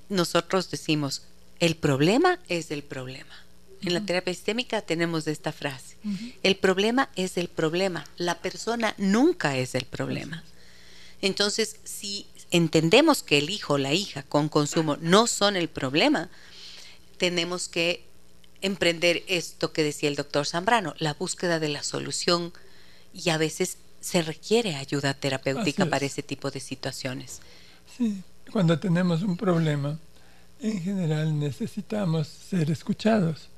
Nosotros 0.08 0.70
decimos, 0.70 1.22
el 1.60 1.76
problema 1.76 2.38
es 2.48 2.70
el 2.70 2.82
problema. 2.82 3.34
En 3.82 3.92
la 3.92 4.00
terapia 4.00 4.32
sistémica 4.32 4.80
tenemos 4.80 5.26
esta 5.26 5.52
frase, 5.52 5.96
el 6.42 6.56
problema 6.56 7.10
es 7.14 7.36
el 7.36 7.48
problema, 7.48 8.06
la 8.16 8.40
persona 8.40 8.94
nunca 8.96 9.58
es 9.58 9.74
el 9.74 9.84
problema. 9.84 10.42
Entonces, 11.20 11.76
si 11.84 12.26
entendemos 12.51 13.22
que 13.22 13.38
el 13.38 13.51
hijo 13.51 13.74
o 13.74 13.78
la 13.78 13.92
hija 13.92 14.22
con 14.22 14.49
consumo 14.49 14.97
no 15.01 15.26
son 15.26 15.57
el 15.57 15.68
problema, 15.68 16.28
tenemos 17.18 17.68
que 17.68 18.05
emprender 18.62 19.22
esto 19.28 19.72
que 19.72 19.82
decía 19.82 20.09
el 20.09 20.16
doctor 20.16 20.47
Zambrano, 20.47 20.94
la 20.99 21.14
búsqueda 21.14 21.59
de 21.59 21.68
la 21.68 21.82
solución 21.82 22.53
y 23.12 23.30
a 23.30 23.38
veces 23.38 23.78
se 24.01 24.22
requiere 24.22 24.76
ayuda 24.76 25.14
terapéutica 25.14 25.86
para 25.86 26.07
ese 26.07 26.22
tipo 26.22 26.51
de 26.51 26.61
situaciones. 26.61 27.40
Sí, 27.97 28.22
cuando 28.53 28.78
tenemos 28.78 29.22
un 29.22 29.36
problema, 29.36 29.99
en 30.61 30.80
general 30.80 31.38
necesitamos 31.38 32.28
ser 32.28 32.70
escuchados. 32.70 33.49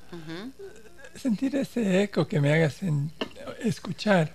Sentir 1.15 1.57
ese 1.57 2.03
eco 2.03 2.27
que 2.27 2.41
me 2.41 2.53
haga 2.53 2.73
escuchar 3.63 4.33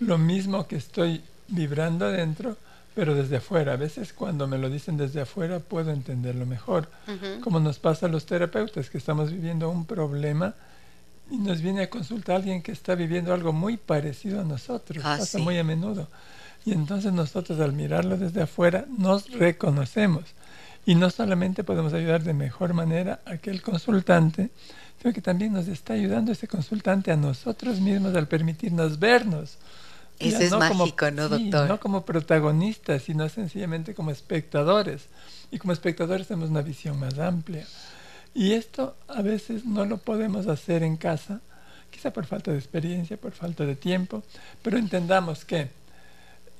lo 0.00 0.18
mismo 0.18 0.66
que 0.66 0.76
estoy 0.76 1.22
vibrando 1.48 2.06
adentro, 2.06 2.56
pero 2.98 3.14
desde 3.14 3.36
afuera. 3.36 3.74
A 3.74 3.76
veces 3.76 4.12
cuando 4.12 4.48
me 4.48 4.58
lo 4.58 4.68
dicen 4.68 4.96
desde 4.96 5.20
afuera 5.20 5.60
puedo 5.60 5.92
entenderlo 5.92 6.46
mejor. 6.46 6.88
Como 7.44 7.60
nos 7.60 7.78
pasa 7.78 8.06
a 8.06 8.08
los 8.08 8.26
terapeutas, 8.26 8.90
que 8.90 8.98
estamos 8.98 9.30
viviendo 9.30 9.70
un 9.70 9.86
problema 9.86 10.56
y 11.30 11.36
nos 11.36 11.62
viene 11.62 11.82
a 11.82 11.90
consultar 11.90 12.34
alguien 12.34 12.60
que 12.60 12.72
está 12.72 12.96
viviendo 12.96 13.32
algo 13.32 13.52
muy 13.52 13.76
parecido 13.76 14.40
a 14.40 14.44
nosotros. 14.44 15.04
Ah, 15.06 15.14
pasa 15.16 15.38
muy 15.38 15.56
a 15.58 15.62
menudo. 15.62 16.08
Y 16.64 16.72
entonces 16.72 17.12
nosotros 17.12 17.60
al 17.60 17.72
mirarlo 17.72 18.16
desde 18.16 18.42
afuera 18.42 18.84
nos 18.98 19.30
reconocemos. 19.30 20.24
Y 20.84 20.96
no 20.96 21.08
solamente 21.10 21.62
podemos 21.62 21.92
ayudar 21.92 22.24
de 22.24 22.34
mejor 22.34 22.74
manera 22.74 23.20
a 23.26 23.34
aquel 23.34 23.62
consultante, 23.62 24.50
sino 25.00 25.14
que 25.14 25.22
también 25.22 25.52
nos 25.52 25.68
está 25.68 25.92
ayudando 25.92 26.32
ese 26.32 26.48
consultante 26.48 27.12
a 27.12 27.16
nosotros 27.16 27.78
mismos 27.78 28.16
al 28.16 28.26
permitirnos 28.26 28.98
vernos 28.98 29.56
eso 30.18 30.38
es 30.42 30.50
mágico, 30.52 31.10
¿no, 31.10 31.28
doctor? 31.28 31.68
no 31.68 31.80
como 31.80 32.04
protagonistas, 32.04 33.02
sino 33.02 33.28
sencillamente 33.28 33.94
como 33.94 34.10
espectadores. 34.10 35.06
Y 35.50 35.58
como 35.58 35.72
espectadores 35.72 36.26
tenemos 36.26 36.50
una 36.50 36.62
visión 36.62 36.98
más 36.98 37.18
amplia. 37.18 37.66
Y 38.34 38.52
esto 38.52 38.96
a 39.08 39.22
veces 39.22 39.64
no 39.64 39.84
lo 39.84 39.98
podemos 39.98 40.46
hacer 40.46 40.82
en 40.82 40.96
casa, 40.96 41.40
quizá 41.90 42.12
por 42.12 42.26
falta 42.26 42.52
de 42.52 42.58
experiencia, 42.58 43.16
por 43.16 43.32
falta 43.32 43.64
de 43.64 43.76
tiempo, 43.76 44.22
pero 44.62 44.76
entendamos 44.76 45.44
que 45.44 45.70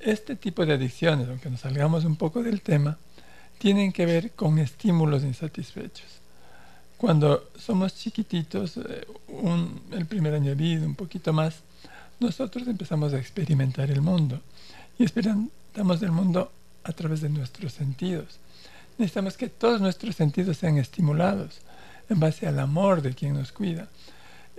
este 0.00 0.36
tipo 0.36 0.64
de 0.64 0.74
adicciones, 0.74 1.28
aunque 1.28 1.50
nos 1.50 1.60
salgamos 1.60 2.04
un 2.04 2.16
poco 2.16 2.42
del 2.42 2.62
tema, 2.62 2.98
tienen 3.58 3.92
que 3.92 4.06
ver 4.06 4.32
con 4.32 4.58
estímulos 4.58 5.24
insatisfechos. 5.24 6.06
Cuando 6.96 7.50
somos 7.58 7.94
chiquititos, 7.94 8.76
eh, 8.76 9.06
el 9.92 10.06
primer 10.06 10.34
año 10.34 10.50
de 10.50 10.54
vida, 10.54 10.86
un 10.86 10.94
poquito 10.94 11.32
más, 11.32 11.62
nosotros 12.20 12.66
empezamos 12.66 13.12
a 13.12 13.18
experimentar 13.18 13.90
el 13.90 14.00
mundo 14.00 14.40
y 14.98 15.04
experimentamos 15.04 16.02
el 16.02 16.10
mundo 16.10 16.50
a 16.84 16.92
través 16.92 17.20
de 17.20 17.28
nuestros 17.28 17.72
sentidos. 17.72 18.38
Necesitamos 18.96 19.36
que 19.36 19.48
todos 19.48 19.80
nuestros 19.80 20.16
sentidos 20.16 20.56
sean 20.56 20.78
estimulados 20.78 21.60
en 22.08 22.18
base 22.18 22.46
al 22.46 22.58
amor 22.58 23.02
de 23.02 23.14
quien 23.14 23.34
nos 23.34 23.52
cuida. 23.52 23.88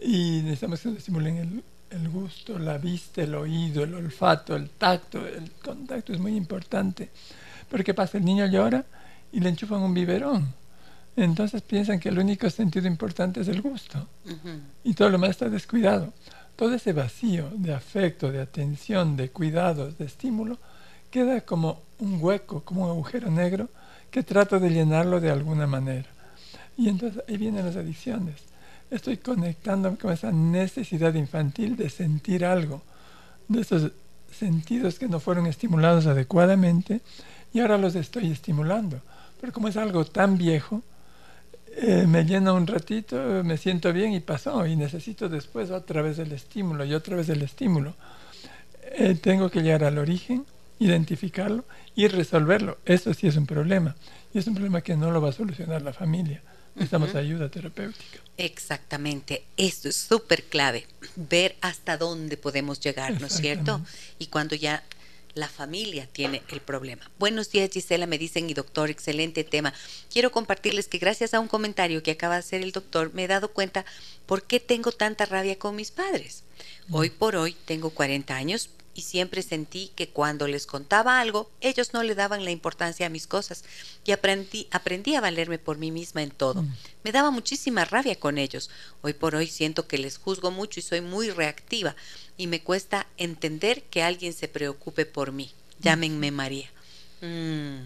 Y 0.01 0.41
necesitamos 0.43 0.79
que 0.79 0.89
nos 0.89 0.97
estimulen 0.99 1.37
el, 1.37 1.63
el 1.89 2.09
gusto, 2.09 2.57
la 2.57 2.77
vista, 2.77 3.21
el 3.21 3.35
oído, 3.35 3.83
el 3.83 3.93
olfato, 3.93 4.55
el 4.55 4.69
tacto. 4.69 5.25
El 5.27 5.51
contacto 5.61 6.13
es 6.13 6.19
muy 6.19 6.35
importante. 6.35 7.09
Pero 7.69 7.83
¿qué 7.83 7.93
pasa? 7.93 8.17
El 8.17 8.25
niño 8.25 8.45
llora 8.45 8.85
y 9.33 9.41
le 9.41 9.49
enchufan 9.49 9.81
un 9.81 9.93
biberón. 9.93 10.53
Entonces 11.17 11.61
piensan 11.61 11.99
que 11.99 12.07
el 12.07 12.19
único 12.19 12.49
sentido 12.49 12.87
importante 12.87 13.41
es 13.41 13.49
el 13.49 13.61
gusto. 13.61 14.07
Y 14.85 14.93
todo 14.93 15.09
lo 15.09 15.13
demás 15.13 15.31
está 15.31 15.49
descuidado 15.49 16.13
todo 16.59 16.75
ese 16.75 16.91
vacío 16.91 17.49
de 17.55 17.73
afecto, 17.73 18.33
de 18.33 18.41
atención, 18.41 19.15
de 19.15 19.29
cuidados, 19.29 19.97
de 19.97 20.03
estímulo, 20.03 20.57
queda 21.09 21.39
como 21.39 21.83
un 21.99 22.21
hueco, 22.21 22.65
como 22.65 22.83
un 22.83 22.89
agujero 22.89 23.31
negro 23.31 23.69
que 24.11 24.23
trato 24.23 24.59
de 24.59 24.69
llenarlo 24.69 25.21
de 25.21 25.31
alguna 25.31 25.67
manera. 25.67 26.09
Y 26.75 26.89
entonces 26.89 27.23
ahí 27.29 27.37
vienen 27.37 27.65
las 27.65 27.77
adicciones. 27.77 28.41
Estoy 28.91 29.15
conectándome 29.15 29.95
con 29.95 30.11
esa 30.11 30.33
necesidad 30.33 31.13
infantil 31.13 31.77
de 31.77 31.89
sentir 31.89 32.43
algo, 32.43 32.81
de 33.47 33.61
esos 33.61 33.93
sentidos 34.29 34.99
que 34.99 35.07
no 35.07 35.21
fueron 35.21 35.47
estimulados 35.47 36.07
adecuadamente 36.07 36.99
y 37.53 37.61
ahora 37.61 37.77
los 37.77 37.95
estoy 37.95 38.33
estimulando. 38.33 38.99
Pero 39.39 39.53
como 39.53 39.69
es 39.69 39.77
algo 39.77 40.03
tan 40.03 40.37
viejo, 40.37 40.81
eh, 41.81 42.05
me 42.07 42.25
llena 42.25 42.53
un 42.53 42.67
ratito, 42.67 43.15
me 43.43 43.57
siento 43.57 43.93
bien 43.93 44.13
y 44.13 44.19
pasó. 44.19 44.65
Y 44.65 44.75
necesito 44.75 45.29
después 45.29 45.71
otra 45.71 46.01
vez 46.01 46.19
el 46.19 46.31
estímulo 46.31 46.83
y 46.85 46.93
otra 46.93 47.15
vez 47.15 47.29
el 47.29 47.41
estímulo. 47.41 47.95
Eh, 48.83 49.15
tengo 49.15 49.49
que 49.49 49.61
llegar 49.61 49.83
al 49.83 49.97
origen, 49.97 50.45
identificarlo 50.79 51.63
y 51.95 52.07
resolverlo. 52.07 52.77
Eso 52.85 53.13
sí 53.13 53.27
es 53.27 53.37
un 53.37 53.45
problema. 53.45 53.95
Y 54.33 54.39
es 54.39 54.47
un 54.47 54.55
problema 54.55 54.81
que 54.81 54.95
no 54.95 55.11
lo 55.11 55.21
va 55.21 55.29
a 55.29 55.33
solucionar 55.33 55.81
la 55.81 55.93
familia. 55.93 56.41
Necesitamos 56.75 57.15
ayuda 57.15 57.49
terapéutica. 57.49 58.19
Exactamente, 58.37 59.43
esto 59.57 59.89
es 59.89 59.95
súper 59.97 60.43
clave, 60.43 60.85
ver 61.15 61.57
hasta 61.59 61.97
dónde 61.97 62.37
podemos 62.37 62.79
llegar, 62.79 63.19
¿no 63.19 63.27
es 63.27 63.33
cierto? 63.33 63.81
Y 64.17 64.27
cuando 64.27 64.55
ya 64.55 64.81
la 65.33 65.47
familia 65.47 66.07
tiene 66.11 66.41
el 66.49 66.61
problema. 66.61 67.09
Buenos 67.19 67.51
días 67.51 67.69
Gisela, 67.71 68.05
me 68.07 68.17
dicen 68.17 68.49
y 68.49 68.53
doctor, 68.53 68.89
excelente 68.89 69.43
tema. 69.43 69.73
Quiero 70.11 70.31
compartirles 70.31 70.87
que 70.87 70.97
gracias 70.97 71.33
a 71.33 71.39
un 71.39 71.47
comentario 71.47 72.03
que 72.03 72.11
acaba 72.11 72.35
de 72.35 72.39
hacer 72.39 72.61
el 72.61 72.71
doctor 72.71 73.13
me 73.13 73.23
he 73.23 73.27
dado 73.27 73.51
cuenta 73.51 73.85
por 74.25 74.43
qué 74.43 74.59
tengo 74.59 74.91
tanta 74.91 75.25
rabia 75.25 75.57
con 75.57 75.75
mis 75.75 75.91
padres. 75.91 76.43
Hoy 76.91 77.09
por 77.09 77.35
hoy 77.35 77.55
tengo 77.65 77.91
40 77.91 78.35
años, 78.35 78.69
y 78.99 79.01
siempre 79.01 79.41
sentí 79.43 79.91
que 79.95 80.09
cuando 80.09 80.45
les 80.45 80.65
contaba 80.65 81.21
algo, 81.21 81.49
ellos 81.61 81.93
no 81.93 82.03
le 82.03 82.15
daban 82.15 82.43
la 82.43 82.51
importancia 82.51 83.05
a 83.05 83.09
mis 83.09 83.27
cosas 83.27 83.63
y 84.03 84.11
aprendí, 84.11 84.67
aprendí 84.71 85.15
a 85.15 85.21
valerme 85.21 85.57
por 85.57 85.77
mí 85.77 85.89
misma 85.89 86.21
en 86.21 86.31
todo. 86.31 86.63
Mm. 86.63 86.75
Me 87.05 87.13
daba 87.13 87.31
muchísima 87.31 87.85
rabia 87.85 88.19
con 88.19 88.37
ellos. 88.37 88.69
Hoy 89.01 89.13
por 89.13 89.35
hoy 89.35 89.47
siento 89.47 89.87
que 89.87 89.97
les 89.97 90.17
juzgo 90.17 90.51
mucho 90.51 90.81
y 90.81 90.83
soy 90.83 90.99
muy 90.99 91.29
reactiva 91.29 91.95
y 92.39 92.47
me 92.47 92.61
cuesta 92.61 93.05
entender 93.17 93.83
que 93.83 94.01
alguien 94.01 94.31
se 94.31 94.47
preocupe 94.47 95.05
por 95.05 95.33
mí. 95.33 95.51
Llámenme 95.81 96.31
María. 96.31 96.69
Mm, 97.21 97.81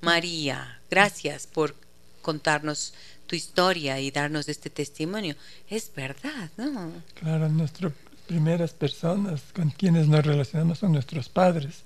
María, 0.00 0.80
gracias 0.90 1.46
por 1.46 1.74
contarnos 2.22 2.94
tu 3.26 3.36
historia 3.36 4.00
y 4.00 4.10
darnos 4.10 4.48
este 4.48 4.70
testimonio. 4.70 5.36
Es 5.68 5.92
verdad, 5.94 6.48
¿no? 6.56 6.90
Claro, 7.20 7.50
nuestro 7.50 7.92
primeras 8.26 8.72
personas 8.72 9.42
con 9.54 9.68
quienes 9.68 10.08
nos 10.08 10.24
relacionamos 10.24 10.78
son 10.78 10.92
nuestros 10.92 11.28
padres. 11.28 11.82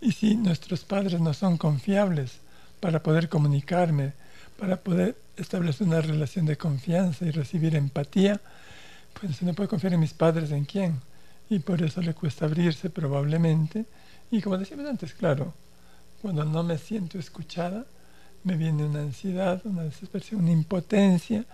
Y 0.00 0.12
si 0.12 0.36
nuestros 0.36 0.84
padres 0.84 1.20
no 1.20 1.34
son 1.34 1.58
confiables 1.58 2.32
para 2.80 3.02
poder 3.02 3.28
comunicarme, 3.28 4.14
para 4.58 4.78
poder 4.78 5.16
establecer 5.36 5.86
una 5.86 6.00
relación 6.00 6.46
de 6.46 6.56
confianza 6.56 7.26
y 7.26 7.30
recibir 7.30 7.76
empatía, 7.76 8.40
pues 9.20 9.42
no 9.42 9.52
puedo 9.52 9.68
confiar 9.68 9.92
en 9.92 10.00
mis 10.00 10.14
padres 10.14 10.50
en 10.50 10.64
quién. 10.64 11.11
Y 11.52 11.58
por 11.58 11.82
eso 11.82 12.00
le 12.00 12.14
cuesta 12.14 12.46
abrirse 12.46 12.88
probablemente. 12.88 13.84
Y 14.30 14.40
como 14.40 14.56
decíamos 14.56 14.86
antes, 14.86 15.12
claro, 15.12 15.52
cuando 16.22 16.46
no 16.46 16.62
me 16.62 16.78
siento 16.78 17.18
escuchada, 17.18 17.84
me 18.42 18.56
viene 18.56 18.86
una 18.86 19.00
ansiedad, 19.00 19.60
una 19.64 19.82
desesperación, 19.82 20.40
una 20.40 20.52
impotencia, 20.52 21.44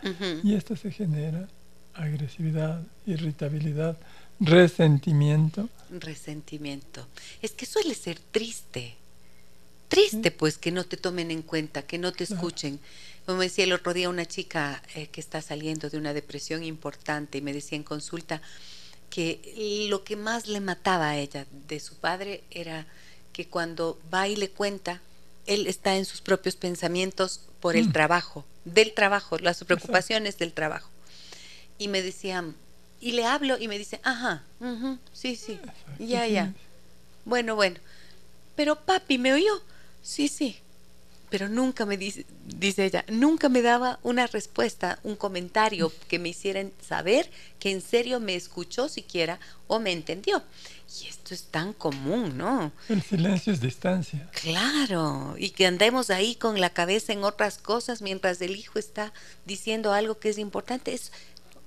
y 0.44 0.54
esto 0.54 0.76
se 0.76 0.92
genera 0.92 1.48
agresividad, 1.94 2.80
irritabilidad, 3.06 3.98
resentimiento. 4.38 5.68
Resentimiento. 5.90 7.08
Es 7.42 7.50
que 7.50 7.66
suele 7.66 7.96
ser 7.96 8.20
triste. 8.20 8.94
Triste, 9.88 10.30
pues, 10.30 10.58
que 10.58 10.70
no 10.70 10.84
te 10.84 10.96
tomen 10.96 11.32
en 11.32 11.42
cuenta, 11.42 11.82
que 11.82 11.98
no 11.98 12.12
te 12.12 12.22
escuchen. 12.22 12.78
Como 13.26 13.40
decía 13.40 13.64
el 13.64 13.72
otro 13.72 13.94
día 13.94 14.08
una 14.08 14.26
chica 14.26 14.80
eh, 14.94 15.08
que 15.08 15.20
está 15.20 15.42
saliendo 15.42 15.90
de 15.90 15.98
una 15.98 16.14
depresión 16.14 16.62
importante 16.62 17.38
y 17.38 17.42
me 17.42 17.52
decía 17.52 17.76
en 17.76 17.82
consulta 17.82 18.40
que 19.10 19.86
lo 19.88 20.04
que 20.04 20.16
más 20.16 20.46
le 20.46 20.60
mataba 20.60 21.10
a 21.10 21.16
ella 21.16 21.46
de 21.68 21.80
su 21.80 21.96
padre 21.96 22.42
era 22.50 22.86
que 23.32 23.48
cuando 23.48 23.98
va 24.12 24.28
y 24.28 24.36
le 24.36 24.50
cuenta, 24.50 25.00
él 25.46 25.66
está 25.66 25.96
en 25.96 26.04
sus 26.04 26.20
propios 26.20 26.56
pensamientos 26.56 27.40
por 27.60 27.76
el 27.76 27.88
mm. 27.88 27.92
trabajo, 27.92 28.44
del 28.64 28.92
trabajo, 28.92 29.38
las 29.38 29.64
preocupaciones 29.64 30.38
del 30.38 30.52
trabajo 30.52 30.90
y 31.78 31.88
me 31.88 32.02
decían, 32.02 32.54
y 33.00 33.12
le 33.12 33.24
hablo 33.24 33.56
y 33.58 33.68
me 33.68 33.78
dice, 33.78 34.00
ajá, 34.02 34.42
sí, 35.12 35.36
sí, 35.36 35.58
ya, 35.98 36.26
ya. 36.26 36.52
Bueno, 37.24 37.54
bueno. 37.54 37.78
Pero 38.56 38.76
papi, 38.76 39.18
¿me 39.18 39.32
oyó? 39.32 39.62
Sí, 40.02 40.26
sí. 40.26 40.58
Pero 41.30 41.48
nunca 41.48 41.86
me 41.86 41.96
dice, 41.96 42.26
dice 42.46 42.84
ella, 42.84 43.04
nunca 43.08 43.48
me 43.48 43.62
daba 43.62 43.98
una 44.02 44.26
respuesta, 44.26 44.98
un 45.02 45.16
comentario 45.16 45.92
que 46.08 46.18
me 46.18 46.30
hicieran 46.30 46.72
saber 46.86 47.30
que 47.58 47.70
en 47.70 47.80
serio 47.80 48.20
me 48.20 48.34
escuchó 48.34 48.88
siquiera 48.88 49.38
o 49.66 49.78
me 49.78 49.92
entendió. 49.92 50.42
Y 51.00 51.06
esto 51.06 51.34
es 51.34 51.44
tan 51.44 51.74
común, 51.74 52.38
¿no? 52.38 52.72
El 52.88 53.02
silencio 53.02 53.52
es 53.52 53.60
distancia. 53.60 54.28
Claro, 54.32 55.34
y 55.38 55.50
que 55.50 55.66
andemos 55.66 56.08
ahí 56.08 56.34
con 56.34 56.60
la 56.60 56.70
cabeza 56.70 57.12
en 57.12 57.24
otras 57.24 57.58
cosas 57.58 58.00
mientras 58.00 58.40
el 58.40 58.56
hijo 58.56 58.78
está 58.78 59.12
diciendo 59.44 59.92
algo 59.92 60.18
que 60.18 60.30
es 60.30 60.38
importante. 60.38 60.94
Es 60.94 61.12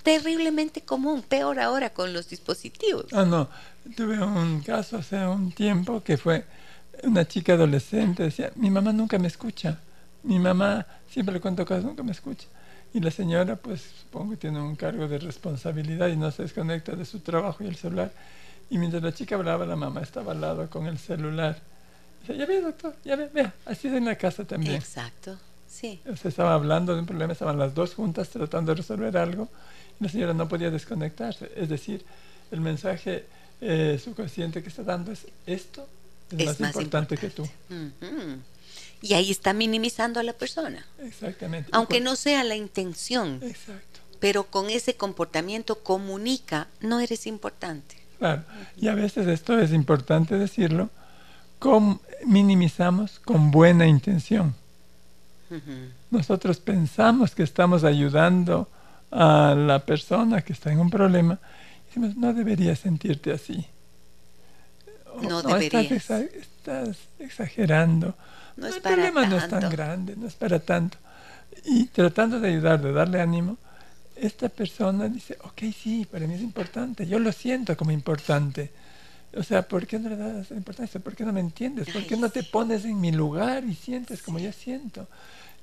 terriblemente 0.01 0.81
común, 0.81 1.21
peor 1.21 1.59
ahora 1.59 1.91
con 1.91 2.13
los 2.13 2.29
dispositivos. 2.29 3.05
Ah, 3.13 3.25
no, 3.25 3.47
tuve 3.95 4.19
un 4.19 4.61
caso 4.61 4.97
hace 4.97 5.17
un 5.17 5.51
tiempo 5.51 6.03
que 6.03 6.17
fue 6.17 6.45
una 7.03 7.27
chica 7.27 7.53
adolescente, 7.53 8.23
decía, 8.23 8.51
mi 8.55 8.69
mamá 8.69 8.93
nunca 8.93 9.17
me 9.17 9.27
escucha, 9.27 9.79
mi 10.23 10.39
mamá 10.39 10.85
siempre 11.09 11.33
le 11.33 11.41
cuento 11.41 11.65
cosas, 11.65 11.83
nunca 11.83 12.03
me 12.03 12.11
escucha. 12.11 12.47
Y 12.93 12.99
la 12.99 13.11
señora, 13.11 13.55
pues 13.55 13.81
supongo 14.01 14.31
que 14.31 14.37
tiene 14.37 14.61
un 14.61 14.75
cargo 14.75 15.07
de 15.07 15.17
responsabilidad 15.17 16.09
y 16.09 16.17
no 16.17 16.29
se 16.31 16.43
desconecta 16.43 16.93
de 16.93 17.05
su 17.05 17.19
trabajo 17.19 17.63
y 17.63 17.67
el 17.67 17.75
celular. 17.75 18.11
Y 18.69 18.77
mientras 18.77 19.01
la 19.01 19.13
chica 19.13 19.35
hablaba, 19.35 19.65
la 19.65 19.75
mamá 19.75 20.01
estaba 20.01 20.33
al 20.33 20.41
lado 20.41 20.69
con 20.69 20.87
el 20.87 20.97
celular. 20.97 21.57
Dice, 22.21 22.37
ya 22.37 22.45
ve, 22.45 22.61
doctor, 22.61 22.95
ya 23.03 23.15
ve, 23.15 23.29
vea, 23.33 23.53
así 23.65 23.87
es 23.87 23.93
en 23.93 24.05
la 24.05 24.15
casa 24.15 24.45
también. 24.45 24.75
Exacto, 24.75 25.37
sí. 25.67 26.01
Se 26.21 26.27
estaba 26.27 26.53
hablando 26.53 26.93
de 26.93 26.99
un 26.99 27.05
problema, 27.05 27.33
estaban 27.33 27.57
las 27.57 27.73
dos 27.73 27.95
juntas 27.95 28.29
tratando 28.29 28.73
de 28.73 28.77
resolver 28.77 29.17
algo 29.17 29.47
y 29.99 30.03
la 30.03 30.09
señora 30.09 30.33
no 30.33 30.47
podía 30.47 30.69
desconectarse. 30.69 31.49
Es 31.55 31.69
decir, 31.69 32.05
el 32.51 32.59
mensaje 32.59 33.25
eh, 33.61 33.99
subconsciente 34.03 34.61
que 34.61 34.69
está 34.69 34.83
dando 34.83 35.11
es 35.13 35.27
esto 35.45 35.87
es, 36.37 36.59
más, 36.59 36.75
importante, 36.75 37.17
que 37.17 37.29
tú. 37.29 37.47
Y 39.01 39.13
ahí 39.13 39.31
está 39.31 39.53
minimizando 39.53 40.19
a 40.19 40.23
la 40.23 40.33
persona. 40.33 40.85
Exactamente. 40.99 41.69
Aunque 41.73 41.99
no 42.01 42.15
sea 42.15 42.43
la 42.43 42.55
intención. 42.55 43.39
Exacto. 43.41 43.99
Pero 44.19 44.43
con 44.43 44.69
ese 44.69 44.95
comportamiento 44.95 45.79
comunica, 45.79 46.67
no 46.79 46.99
eres 46.99 47.25
importante. 47.25 47.95
Claro. 48.19 48.43
Y 48.77 48.87
a 48.87 48.95
veces 48.95 49.27
esto 49.27 49.57
es 49.59 49.71
importante 49.73 50.37
decirlo, 50.37 50.89
minimizamos 52.25 53.19
con 53.19 53.51
buena 53.51 53.87
intención. 53.87 54.55
Nosotros 56.11 56.59
pensamos 56.59 57.35
que 57.35 57.43
estamos 57.43 57.83
ayudando 57.83 58.69
a 59.11 59.53
la 59.55 59.85
persona 59.85 60.41
que 60.41 60.53
está 60.53 60.71
en 60.71 60.79
un 60.79 60.89
problema 60.89 61.39
y 61.83 61.87
decimos, 61.87 62.15
no 62.15 62.33
deberías 62.33 62.79
sentirte 62.79 63.33
así 63.33 63.65
no, 65.21 65.41
deberías. 65.41 66.09
Estás, 66.09 66.97
exagerando. 67.19 68.15
No 68.57 68.67
el 68.67 68.81
problema 68.81 69.25
no 69.25 69.37
es 69.37 69.47
tan 69.47 69.69
grande, 69.69 70.15
no 70.15 70.27
es 70.27 70.35
para 70.35 70.59
tanto. 70.59 70.97
Y 71.65 71.85
tratando 71.85 72.39
de 72.39 72.49
ayudar, 72.49 72.81
de 72.81 72.91
darle 72.91 73.21
ánimo, 73.21 73.57
esta 74.15 74.49
persona 74.49 75.07
dice, 75.07 75.37
ok, 75.43 75.61
sí, 75.75 76.07
para 76.09 76.27
mí 76.27 76.35
es 76.35 76.41
importante, 76.41 77.07
yo 77.07 77.17
lo 77.19 77.31
siento 77.31 77.75
como 77.75 77.91
importante. 77.91 78.71
O 79.35 79.43
sea, 79.43 79.61
¿por 79.61 79.87
qué 79.87 79.97
no 79.97 80.09
le 80.09 80.17
das 80.17 80.51
importancia? 80.51 80.99
¿Por 80.99 81.15
qué 81.15 81.23
no 81.23 81.31
me 81.31 81.39
entiendes? 81.39 81.89
¿Por 81.89 82.05
qué 82.05 82.17
no 82.17 82.29
te 82.29 82.43
pones 82.43 82.83
en 82.83 82.99
mi 82.99 83.11
lugar 83.11 83.63
y 83.63 83.73
sientes 83.75 84.21
como 84.21 84.39
yo 84.39 84.51
siento? 84.51 85.07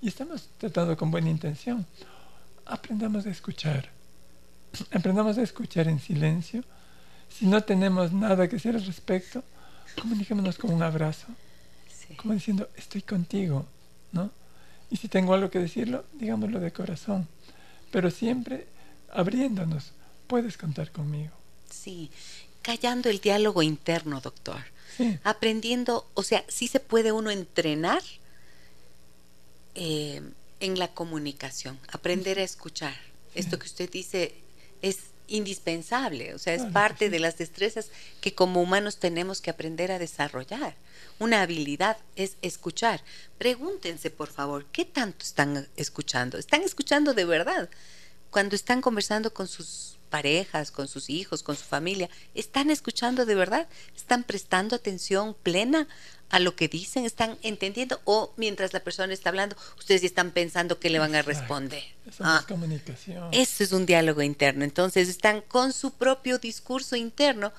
Y 0.00 0.08
estamos 0.08 0.48
tratando 0.58 0.96
con 0.96 1.10
buena 1.10 1.28
intención. 1.28 1.84
Aprendamos 2.64 3.26
a 3.26 3.30
escuchar. 3.30 3.90
Aprendamos 4.92 5.38
a 5.38 5.42
escuchar 5.42 5.86
en 5.88 6.00
silencio 6.00 6.64
si 7.30 7.46
no 7.46 7.62
tenemos 7.62 8.12
nada 8.12 8.48
que 8.48 8.56
decir 8.56 8.74
al 8.74 8.84
respecto, 8.84 9.42
comuniquémonos 10.00 10.58
con 10.58 10.72
un 10.72 10.82
abrazo, 10.82 11.26
como 12.16 12.34
diciendo, 12.34 12.68
estoy 12.76 13.02
contigo, 13.02 13.66
¿no? 14.12 14.30
Y 14.90 14.96
si 14.96 15.08
tengo 15.08 15.34
algo 15.34 15.50
que 15.50 15.58
decirlo, 15.58 16.04
digámoslo 16.14 16.60
de 16.60 16.72
corazón, 16.72 17.28
pero 17.90 18.10
siempre 18.10 18.66
abriéndonos, 19.12 19.92
puedes 20.26 20.56
contar 20.56 20.90
conmigo. 20.90 21.32
Sí, 21.70 22.10
callando 22.62 23.08
el 23.08 23.20
diálogo 23.20 23.62
interno, 23.62 24.20
doctor. 24.20 24.62
Aprendiendo, 25.22 26.08
o 26.14 26.22
sea, 26.22 26.44
sí 26.48 26.66
se 26.66 26.80
puede 26.80 27.12
uno 27.12 27.30
entrenar 27.30 28.02
eh, 29.74 30.22
en 30.60 30.78
la 30.78 30.88
comunicación, 30.88 31.78
aprender 31.92 32.38
a 32.38 32.42
escuchar. 32.42 32.96
Esto 33.34 33.58
que 33.58 33.66
usted 33.66 33.90
dice 33.90 34.34
es 34.82 34.98
indispensable, 35.28 36.34
o 36.34 36.38
sea, 36.38 36.54
es 36.54 36.64
parte 36.64 37.10
de 37.10 37.18
las 37.18 37.38
destrezas 37.38 37.90
que 38.20 38.34
como 38.34 38.62
humanos 38.62 38.98
tenemos 38.98 39.40
que 39.40 39.50
aprender 39.50 39.92
a 39.92 39.98
desarrollar. 39.98 40.74
Una 41.18 41.42
habilidad 41.42 41.98
es 42.16 42.36
escuchar. 42.42 43.02
Pregúntense, 43.38 44.10
por 44.10 44.28
favor, 44.28 44.64
¿qué 44.72 44.84
tanto 44.84 45.24
están 45.24 45.68
escuchando? 45.76 46.38
¿Están 46.38 46.62
escuchando 46.62 47.14
de 47.14 47.24
verdad? 47.24 47.68
Cuando 48.30 48.56
están 48.56 48.80
conversando 48.80 49.32
con 49.32 49.48
sus 49.48 49.97
parejas, 50.08 50.70
con 50.70 50.88
sus 50.88 51.10
hijos, 51.10 51.42
con 51.42 51.56
su 51.56 51.64
familia, 51.64 52.10
¿están 52.34 52.70
escuchando 52.70 53.26
de 53.26 53.34
verdad? 53.34 53.68
¿Están 53.96 54.24
prestando 54.24 54.76
atención 54.76 55.36
plena 55.42 55.86
a 56.30 56.40
lo 56.40 56.54
que 56.54 56.68
dicen, 56.68 57.04
están 57.04 57.38
entendiendo 57.42 58.00
o 58.04 58.32
mientras 58.36 58.72
la 58.72 58.80
persona 58.80 59.12
está 59.12 59.30
hablando, 59.30 59.56
ustedes 59.78 60.04
están 60.04 60.30
pensando 60.30 60.78
que 60.78 60.90
le 60.90 60.98
van 60.98 61.14
a 61.14 61.22
responder. 61.22 61.82
Eso 62.06 62.22
es 62.22 62.28
ah, 62.28 62.44
comunicación. 62.46 63.28
Eso 63.32 63.64
es 63.64 63.72
un 63.72 63.86
diálogo 63.86 64.22
interno. 64.22 64.64
Entonces 64.64 65.08
están 65.08 65.40
con 65.40 65.72
su 65.72 65.92
propio 65.92 66.38
discurso 66.38 66.96
interno 66.96 67.52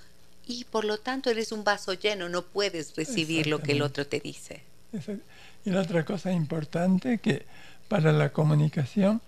y 0.46 0.66
por 0.66 0.86
lo 0.86 1.00
tanto 1.00 1.30
eres 1.30 1.52
un 1.52 1.64
vaso 1.64 1.94
lleno, 1.94 2.30
no 2.30 2.44
puedes 2.44 2.96
recibir 2.96 3.48
lo 3.48 3.60
que 3.60 3.74
el 3.74 3.82
otro 3.82 4.06
te 4.06 4.20
dice. 4.20 4.64
Y 5.66 5.70
la 5.70 5.82
otra 5.82 6.06
cosa 6.06 6.32
importante 6.32 7.20
que 7.20 7.46
para 7.88 8.12
la 8.12 8.32
comunicación, 8.32 9.22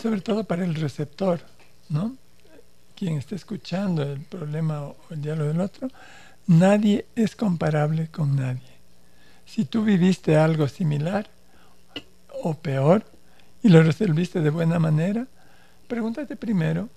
sobre 0.00 0.20
todo 0.20 0.44
para 0.44 0.64
el 0.64 0.74
receptor, 0.74 1.40
¿no? 1.90 2.16
Quien 2.96 3.18
está 3.18 3.34
escuchando 3.34 4.02
el 4.02 4.20
problema 4.20 4.82
o 4.82 4.96
el 5.10 5.20
diálogo 5.22 5.48
del 5.48 5.60
otro, 5.60 5.88
Nadie 6.50 7.06
es 7.14 7.36
comparable 7.36 8.08
con 8.08 8.34
nadie. 8.34 8.72
Si 9.46 9.64
tú 9.64 9.84
viviste 9.84 10.36
algo 10.36 10.66
similar 10.66 11.28
o 12.42 12.54
peor 12.54 13.04
y 13.62 13.68
lo 13.68 13.84
resolviste 13.84 14.40
de 14.40 14.50
buena 14.50 14.80
manera, 14.80 15.28
pregúntate 15.86 16.34
primero 16.34 16.88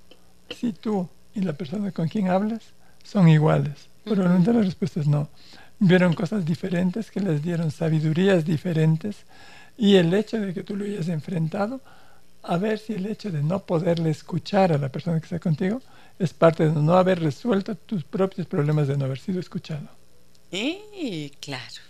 si 0.49 0.73
tú 0.73 1.07
y 1.35 1.41
la 1.41 1.53
persona 1.53 1.91
con 1.91 2.07
quien 2.07 2.29
hablas 2.29 2.61
son 3.03 3.27
iguales. 3.27 3.89
Probablemente 4.03 4.53
la 4.53 4.61
respuesta 4.61 5.01
es 5.01 5.07
no. 5.07 5.29
Vieron 5.77 6.15
cosas 6.15 6.43
diferentes 6.45 7.11
que 7.11 7.19
les 7.19 7.43
dieron 7.43 7.69
sabidurías 7.69 8.45
diferentes 8.45 9.17
y 9.77 9.97
el 9.97 10.11
hecho 10.15 10.39
de 10.39 10.55
que 10.55 10.63
tú 10.63 10.75
lo 10.75 10.85
hayas 10.85 11.09
enfrentado, 11.09 11.79
a 12.43 12.57
ver 12.57 12.77
si 12.77 12.93
el 12.93 13.05
hecho 13.05 13.31
de 13.31 13.41
no 13.41 13.65
poderle 13.65 14.09
escuchar 14.09 14.73
a 14.73 14.77
la 14.77 14.89
persona 14.89 15.19
que 15.19 15.25
está 15.25 15.39
contigo 15.39 15.81
es 16.19 16.33
parte 16.33 16.65
de 16.65 16.71
no 16.71 16.95
haber 16.95 17.19
resuelto 17.21 17.75
tus 17.75 18.03
propios 18.03 18.45
problemas 18.47 18.87
de 18.87 18.97
no 18.97 19.05
haber 19.05 19.19
sido 19.19 19.39
escuchado. 19.39 19.89
Y 20.51 21.31
claro. 21.39 21.81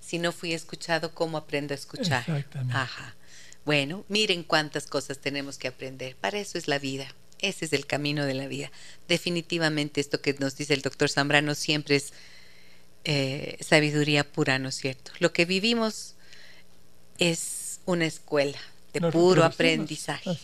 Si 0.00 0.18
no 0.18 0.32
fui 0.32 0.52
escuchado, 0.52 1.14
¿cómo 1.14 1.38
aprendo 1.38 1.74
a 1.74 1.76
escuchar? 1.76 2.20
Exactamente. 2.20 2.76
Ajá. 2.76 3.14
Bueno, 3.64 4.04
miren 4.08 4.42
cuántas 4.42 4.86
cosas 4.86 5.18
tenemos 5.18 5.58
que 5.58 5.68
aprender. 5.68 6.16
Para 6.16 6.38
eso 6.38 6.58
es 6.58 6.66
la 6.66 6.78
vida. 6.78 7.06
Ese 7.38 7.66
es 7.66 7.72
el 7.72 7.86
camino 7.86 8.24
de 8.24 8.34
la 8.34 8.48
vida. 8.48 8.72
Definitivamente 9.06 10.00
esto 10.00 10.20
que 10.20 10.34
nos 10.34 10.56
dice 10.56 10.74
el 10.74 10.82
doctor 10.82 11.08
Zambrano 11.08 11.54
siempre 11.54 11.96
es 11.96 12.12
eh, 13.04 13.56
sabiduría 13.60 14.30
pura, 14.30 14.58
¿no 14.58 14.70
es 14.70 14.74
cierto? 14.74 15.12
Lo 15.20 15.32
que 15.32 15.44
vivimos 15.44 16.16
es 17.18 17.80
una 17.86 18.06
escuela 18.06 18.58
de 18.92 19.00
puro 19.10 19.44
aprendizaje 19.44 20.38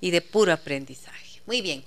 y 0.00 0.10
de 0.10 0.20
puro 0.20 0.52
aprendizaje. 0.52 1.40
Muy 1.46 1.62
bien. 1.62 1.84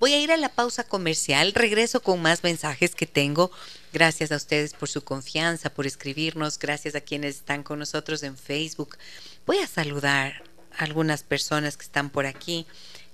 Voy 0.00 0.12
a 0.12 0.20
ir 0.20 0.30
a 0.30 0.36
la 0.36 0.48
pausa 0.48 0.84
comercial. 0.84 1.52
Regreso 1.54 2.00
con 2.00 2.22
más 2.22 2.44
mensajes 2.44 2.94
que 2.94 3.06
tengo. 3.06 3.50
Gracias 3.92 4.30
a 4.30 4.36
ustedes 4.36 4.72
por 4.72 4.88
su 4.88 5.02
confianza, 5.02 5.70
por 5.70 5.86
escribirnos. 5.86 6.58
Gracias 6.58 6.94
a 6.94 7.00
quienes 7.00 7.36
están 7.36 7.64
con 7.64 7.80
nosotros 7.80 8.22
en 8.22 8.36
Facebook. 8.36 8.96
Voy 9.44 9.58
a 9.58 9.66
saludar 9.66 10.44
a 10.76 10.84
algunas 10.84 11.24
personas 11.24 11.76
que 11.76 11.84
están 11.84 12.10
por 12.10 12.26
aquí. 12.26 12.66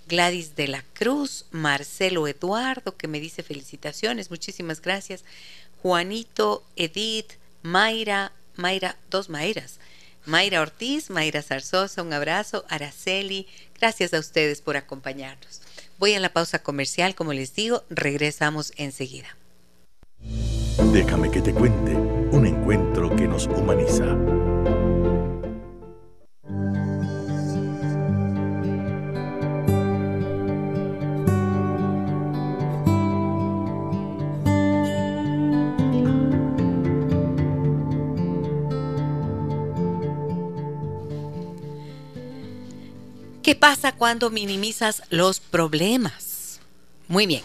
Gladys 0.07 0.55
de 0.57 0.69
la 0.69 0.83
Cruz, 0.93 1.47
Marcelo 1.51 2.29
Eduardo, 2.29 2.97
que 2.97 3.09
me 3.09 3.21
dice 3.21 3.43
felicitaciones, 3.43 4.31
muchísimas 4.31 4.83
gracias. 4.83 5.25
Juanito, 5.81 6.63
Edith, 6.77 7.33
Mayra, 7.63 8.33
Mayra, 8.57 8.99
dos 9.11 9.31
Mayras. 9.31 9.79
Mayra 10.27 10.61
Ortiz, 10.63 11.11
Mayra 11.11 11.43
Zarzosa, 11.43 12.03
un 12.03 12.13
abrazo. 12.13 12.65
Araceli, 12.69 13.47
gracias 13.79 14.15
a 14.15 14.19
ustedes 14.19 14.61
por 14.61 14.77
acompañarnos. 14.77 15.61
Voy 15.99 16.15
a 16.15 16.21
la 16.21 16.33
pausa 16.33 16.59
comercial, 16.61 17.15
como 17.15 17.33
les 17.33 17.55
digo, 17.55 17.85
regresamos 17.91 18.73
enseguida. 18.77 19.37
Déjame 20.93 21.31
que 21.31 21.41
te 21.41 21.53
cuente 21.53 21.95
un 21.95 22.47
encuentro 22.47 23.15
que 23.15 23.29
nos 23.29 23.47
humaniza. 23.47 24.17
Pasa 43.53 43.93
cuando 43.93 44.31
minimizas 44.31 45.03
los 45.11 45.41
problemas? 45.41 46.61
Muy 47.09 47.27
bien. 47.27 47.43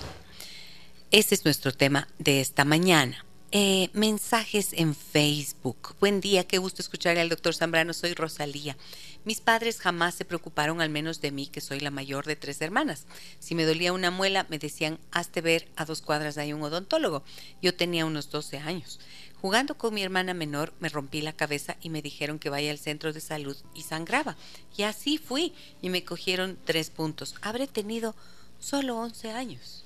Ese 1.11 1.35
es 1.35 1.43
nuestro 1.43 1.73
tema 1.73 2.07
de 2.17 2.39
esta 2.39 2.63
mañana. 2.63 3.25
Eh, 3.51 3.89
mensajes 3.93 4.73
en 4.73 4.95
Facebook. 4.95 5.95
Buen 5.99 6.21
día, 6.21 6.45
qué 6.45 6.59
gusto 6.59 6.81
escucharle 6.81 7.19
al 7.19 7.27
doctor 7.29 7.53
Zambrano. 7.53 7.93
Soy 7.93 8.13
Rosalía. 8.13 8.77
Mis 9.25 9.41
padres 9.41 9.79
jamás 9.79 10.15
se 10.15 10.23
preocuparon 10.23 10.81
al 10.81 10.89
menos 10.89 11.19
de 11.19 11.31
mí, 11.31 11.47
que 11.47 11.59
soy 11.59 11.81
la 11.81 11.91
mayor 11.91 12.25
de 12.25 12.35
tres 12.37 12.61
hermanas. 12.61 13.05
Si 13.39 13.53
me 13.53 13.65
dolía 13.65 13.91
una 13.91 14.11
muela, 14.11 14.45
me 14.49 14.59
decían, 14.59 14.99
hazte 15.11 15.41
ver, 15.41 15.67
a 15.75 15.83
dos 15.83 16.01
cuadras 16.01 16.37
hay 16.37 16.53
un 16.53 16.61
odontólogo. 16.61 17.23
Yo 17.61 17.75
tenía 17.75 18.05
unos 18.05 18.29
12 18.29 18.59
años. 18.59 18.99
Jugando 19.41 19.75
con 19.77 19.93
mi 19.93 20.03
hermana 20.03 20.33
menor, 20.33 20.73
me 20.79 20.89
rompí 20.89 21.21
la 21.21 21.33
cabeza 21.33 21.77
y 21.81 21.89
me 21.89 22.01
dijeron 22.01 22.39
que 22.39 22.49
vaya 22.49 22.71
al 22.71 22.77
centro 22.77 23.13
de 23.13 23.21
salud 23.21 23.55
y 23.73 23.83
sangraba. 23.83 24.35
Y 24.75 24.83
así 24.83 25.17
fui 25.17 25.53
y 25.81 25.89
me 25.89 26.03
cogieron 26.03 26.57
tres 26.65 26.89
puntos. 26.89 27.35
Habré 27.41 27.67
tenido 27.67 28.15
solo 28.59 28.97
11 28.97 29.31
años. 29.31 29.85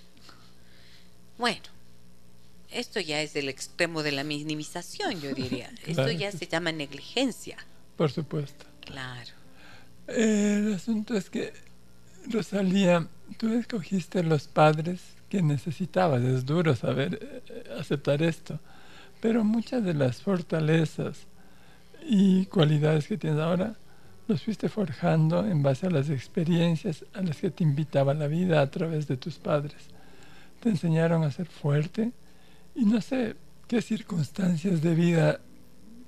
Bueno, 1.37 1.63
esto 2.71 2.99
ya 2.99 3.21
es 3.21 3.35
el 3.35 3.47
extremo 3.47 4.01
de 4.01 4.11
la 4.11 4.23
minimización, 4.23 5.21
yo 5.21 5.33
diría. 5.33 5.71
Esto 5.85 6.09
ya 6.11 6.31
se 6.31 6.47
llama 6.47 6.71
negligencia. 6.71 7.57
Por 7.97 8.11
supuesto. 8.11 8.65
Claro. 8.81 9.31
el 10.07 10.73
asunto 10.73 11.15
es 11.15 11.29
que, 11.29 11.53
Rosalía, 12.27 13.07
tú 13.37 13.53
escogiste 13.53 14.23
los 14.23 14.47
padres 14.47 14.99
que 15.29 15.41
necesitabas. 15.41 16.23
Es 16.23 16.45
duro 16.45 16.75
saber 16.75 17.43
eh, 17.47 17.63
aceptar 17.79 18.21
esto. 18.23 18.59
Pero 19.23 19.45
muchas 19.45 19.85
de 19.85 19.93
las 19.93 20.21
fortalezas 20.21 21.27
y 22.05 22.45
cualidades 22.47 23.07
que 23.07 23.17
tienes 23.17 23.39
ahora 23.39 23.77
los 24.27 24.43
fuiste 24.43 24.67
forjando 24.67 25.47
en 25.47 25.63
base 25.63 25.87
a 25.87 25.91
las 25.91 26.09
experiencias 26.09 27.05
a 27.13 27.21
las 27.21 27.37
que 27.37 27.49
te 27.49 27.63
invitaba 27.63 28.13
la 28.13 28.27
vida 28.27 28.59
a 28.59 28.69
través 28.69 29.07
de 29.07 29.15
tus 29.15 29.35
padres. 29.35 29.77
Te 30.59 30.67
enseñaron 30.67 31.23
a 31.23 31.31
ser 31.31 31.45
fuerte, 31.45 32.11
y 32.75 32.83
no 32.83 32.99
sé 32.99 33.37
qué 33.69 33.81
circunstancias 33.81 34.81
de 34.81 34.93
vida 34.93 35.39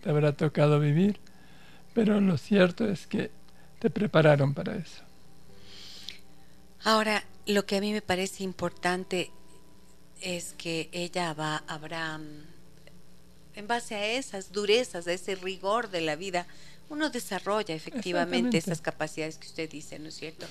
te 0.03 0.09
habrá 0.09 0.33
tocado 0.33 0.81
vivir, 0.81 1.17
pero 1.93 2.19
lo 2.19 2.37
cierto 2.37 2.85
es 2.85 3.07
que 3.07 3.31
te 3.79 3.89
prepararon 3.89 4.53
para 4.53 4.75
eso. 4.75 5.03
Ahora, 6.83 7.23
lo 7.45 7.65
que 7.65 7.77
a 7.77 7.79
mí 7.79 7.93
me 7.93 8.01
parece 8.01 8.43
importante 8.43 9.31
es 10.19 10.53
que 10.57 10.89
ella 10.91 11.33
va, 11.33 11.63
habrá, 11.65 12.19
en 13.55 13.67
base 13.67 13.95
a 13.95 14.05
esas 14.05 14.51
durezas, 14.51 15.07
a 15.07 15.13
ese 15.13 15.35
rigor 15.35 15.89
de 15.89 16.01
la 16.01 16.15
vida, 16.15 16.47
uno 16.89 17.09
desarrolla 17.09 17.73
efectivamente 17.73 18.57
esas 18.57 18.81
capacidades 18.81 19.37
que 19.37 19.47
usted 19.47 19.69
dice, 19.69 19.97
¿no 19.99 20.09
es 20.09 20.15
cierto? 20.15 20.45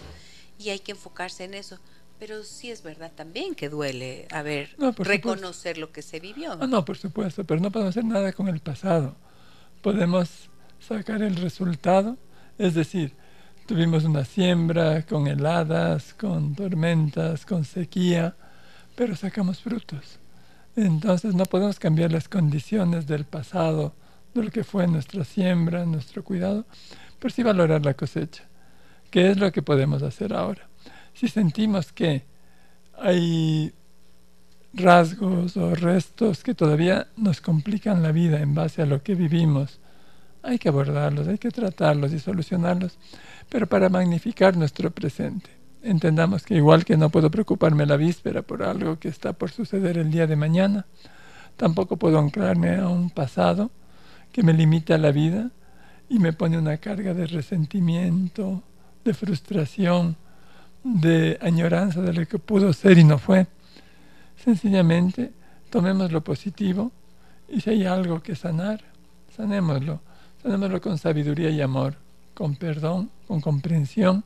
Y 0.59 0.71
hay 0.71 0.79
que 0.79 0.93
enfocarse 0.93 1.45
en 1.45 1.55
eso. 1.55 1.79
Pero 2.19 2.45
sí 2.45 2.71
es 2.71 2.83
verdad 2.83 3.11
también 3.15 3.55
que 3.55 3.69
duele, 3.69 4.29
a 4.31 4.43
ver, 4.43 4.75
reconocer 4.99 5.79
lo 5.79 5.91
que 5.91 6.01
se 6.01 6.21
vivió. 6.21 6.53
Ah, 6.53 6.67
no, 6.67 6.85
por 6.85 6.97
supuesto, 6.97 7.45
pero 7.45 7.61
no 7.61 7.73
podemos 7.73 7.91
hacer 7.91 8.05
nada 8.05 8.33
con 8.33 8.49
el 8.49 8.61
pasado. 8.61 9.17
Podemos 9.83 10.49
sacar 10.79 11.23
el 11.23 11.35
resultado, 11.37 12.17
es 12.57 12.75
decir, 12.75 13.15
tuvimos 13.67 14.05
una 14.05 14.25
siembra 14.25 15.05
con 15.05 15.27
heladas, 15.27 16.15
con 16.15 16.55
tormentas, 16.55 17.45
con 17.45 17.65
sequía, 17.65 18.37
pero 18.95 19.17
sacamos 19.17 19.61
frutos. 19.61 20.21
Entonces 20.77 21.35
no 21.35 21.45
podemos 21.45 21.79
cambiar 21.79 22.13
las 22.13 22.29
condiciones 22.29 23.07
del 23.07 23.25
pasado, 23.25 23.95
de 24.35 24.43
lo 24.43 24.51
que 24.51 24.65
fue 24.65 24.87
nuestra 24.87 25.25
siembra, 25.25 25.85
nuestro 25.85 26.25
cuidado, 26.25 26.65
pero 27.19 27.33
sí 27.33 27.43
valorar 27.43 27.85
la 27.85 27.95
cosecha, 27.95 28.45
¿Qué 29.11 29.31
es 29.31 29.39
lo 29.39 29.53
que 29.53 29.63
podemos 29.63 30.03
hacer 30.03 30.33
ahora 30.35 30.69
si 31.15 31.29
sentimos 31.29 31.93
que 31.93 32.25
hay 32.99 33.73
rasgos 34.75 35.57
o 35.57 35.75
restos 35.75 36.43
que 36.43 36.55
todavía 36.55 37.07
nos 37.17 37.41
complican 37.41 38.03
la 38.03 38.13
vida 38.13 38.41
en 38.41 38.55
base 38.55 38.83
a 38.83 38.87
lo 38.87 39.03
que 39.03 39.15
vivimos, 39.15 39.81
hay 40.43 40.59
que 40.59 40.69
abordarlos, 40.69 41.29
hay 41.29 41.39
que 41.39 41.51
tratarlos 41.51 42.13
y 42.13 42.19
solucionarlos, 42.19 42.99
pero 43.49 43.67
para 43.67 43.89
magnificar 43.89 44.57
nuestro 44.57 44.91
presente. 44.91 45.51
Entendamos 45.85 46.45
que 46.45 46.55
igual 46.55 46.83
que 46.87 46.97
no 46.97 47.11
puedo 47.11 47.31
preocuparme 47.31 47.85
la 47.85 47.99
víspera 47.99 48.41
por 48.41 48.63
algo 48.63 48.99
que 48.99 49.09
está 49.09 49.35
por 49.35 49.51
suceder 49.51 49.99
el 49.99 50.11
día 50.11 50.27
de 50.27 50.35
mañana, 50.35 50.87
tampoco 51.59 51.99
puedo 51.99 52.19
anclarme 52.19 52.77
a 52.77 52.89
un 52.89 53.11
pasado 53.11 53.71
que 54.33 54.43
me 54.43 54.55
limita 54.55 54.97
la 54.97 55.13
vida 55.13 55.51
y 56.09 56.19
me 56.19 56.33
pone 56.33 56.57
una 56.57 56.79
carga 56.79 57.13
de 57.13 57.27
resentimiento, 57.27 58.63
de 59.05 59.13
frustración, 59.13 60.17
de 60.83 61.39
añoranza 61.43 62.01
de 62.01 62.15
lo 62.15 62.27
que 62.27 62.39
pudo 62.39 62.73
ser 62.73 62.97
y 62.97 63.05
no 63.05 63.19
fue. 63.19 63.47
Sencillamente 64.43 65.33
tomemos 65.69 66.11
lo 66.11 66.25
positivo 66.25 66.93
y 67.47 67.61
si 67.61 67.69
hay 67.69 67.85
algo 67.85 68.23
que 68.23 68.35
sanar, 68.35 68.81
sanémoslo. 69.37 70.01
Sanémoslo 70.43 70.81
con 70.81 70.97
sabiduría 70.97 71.51
y 71.51 71.61
amor, 71.61 71.97
con 72.33 72.57
perdón, 72.57 73.11
con 73.27 73.43
comprensión, 73.43 74.25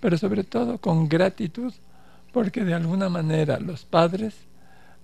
pero 0.00 0.18
sobre 0.18 0.44
todo 0.44 0.78
con 0.78 1.08
gratitud, 1.08 1.72
porque 2.32 2.64
de 2.64 2.74
alguna 2.74 3.08
manera 3.08 3.58
los 3.58 3.84
padres, 3.84 4.34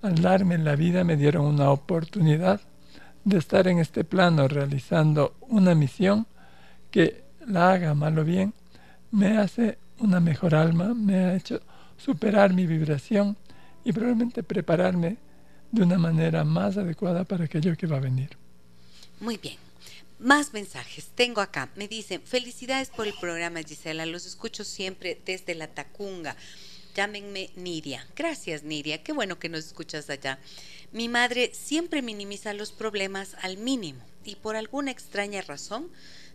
al 0.02 0.16
darme 0.16 0.58
la 0.58 0.76
vida, 0.76 1.04
me 1.04 1.16
dieron 1.16 1.46
una 1.46 1.70
oportunidad 1.70 2.60
de 3.24 3.38
estar 3.38 3.66
en 3.68 3.78
este 3.78 4.04
plano 4.04 4.46
realizando 4.48 5.34
una 5.48 5.74
misión 5.74 6.26
que 6.90 7.24
la 7.46 7.72
haga 7.72 7.94
mal 7.94 8.18
o 8.18 8.24
bien, 8.24 8.52
me 9.10 9.38
hace 9.38 9.78
una 9.98 10.20
mejor 10.20 10.54
alma, 10.54 10.94
me 10.94 11.16
ha 11.16 11.34
hecho 11.34 11.60
superar 11.96 12.52
mi 12.52 12.66
vibración 12.66 13.36
y 13.84 13.92
probablemente 13.92 14.42
prepararme 14.42 15.16
de 15.70 15.82
una 15.82 15.98
manera 15.98 16.44
más 16.44 16.76
adecuada 16.76 17.24
para 17.24 17.44
aquello 17.44 17.76
que 17.76 17.86
va 17.86 17.96
a 17.96 18.00
venir. 18.00 18.30
Muy 19.20 19.38
bien. 19.38 19.63
Más 20.24 20.54
mensajes. 20.54 21.10
Tengo 21.14 21.42
acá. 21.42 21.68
Me 21.76 21.86
dicen, 21.86 22.22
felicidades 22.22 22.88
por 22.88 23.06
el 23.06 23.12
programa, 23.12 23.62
Gisela. 23.62 24.06
Los 24.06 24.24
escucho 24.24 24.64
siempre 24.64 25.20
desde 25.26 25.54
la 25.54 25.66
Tacunga. 25.66 26.34
Llámenme 26.94 27.50
Nidia. 27.56 28.08
Gracias, 28.16 28.62
Nidia. 28.62 29.02
Qué 29.02 29.12
bueno 29.12 29.38
que 29.38 29.50
nos 29.50 29.66
escuchas 29.66 30.08
allá. 30.08 30.38
Mi 30.92 31.10
madre 31.10 31.52
siempre 31.52 32.00
minimiza 32.00 32.54
los 32.54 32.72
problemas 32.72 33.36
al 33.42 33.58
mínimo 33.58 34.02
y 34.24 34.36
por 34.36 34.56
alguna 34.56 34.92
extraña 34.92 35.42
razón, 35.42 35.90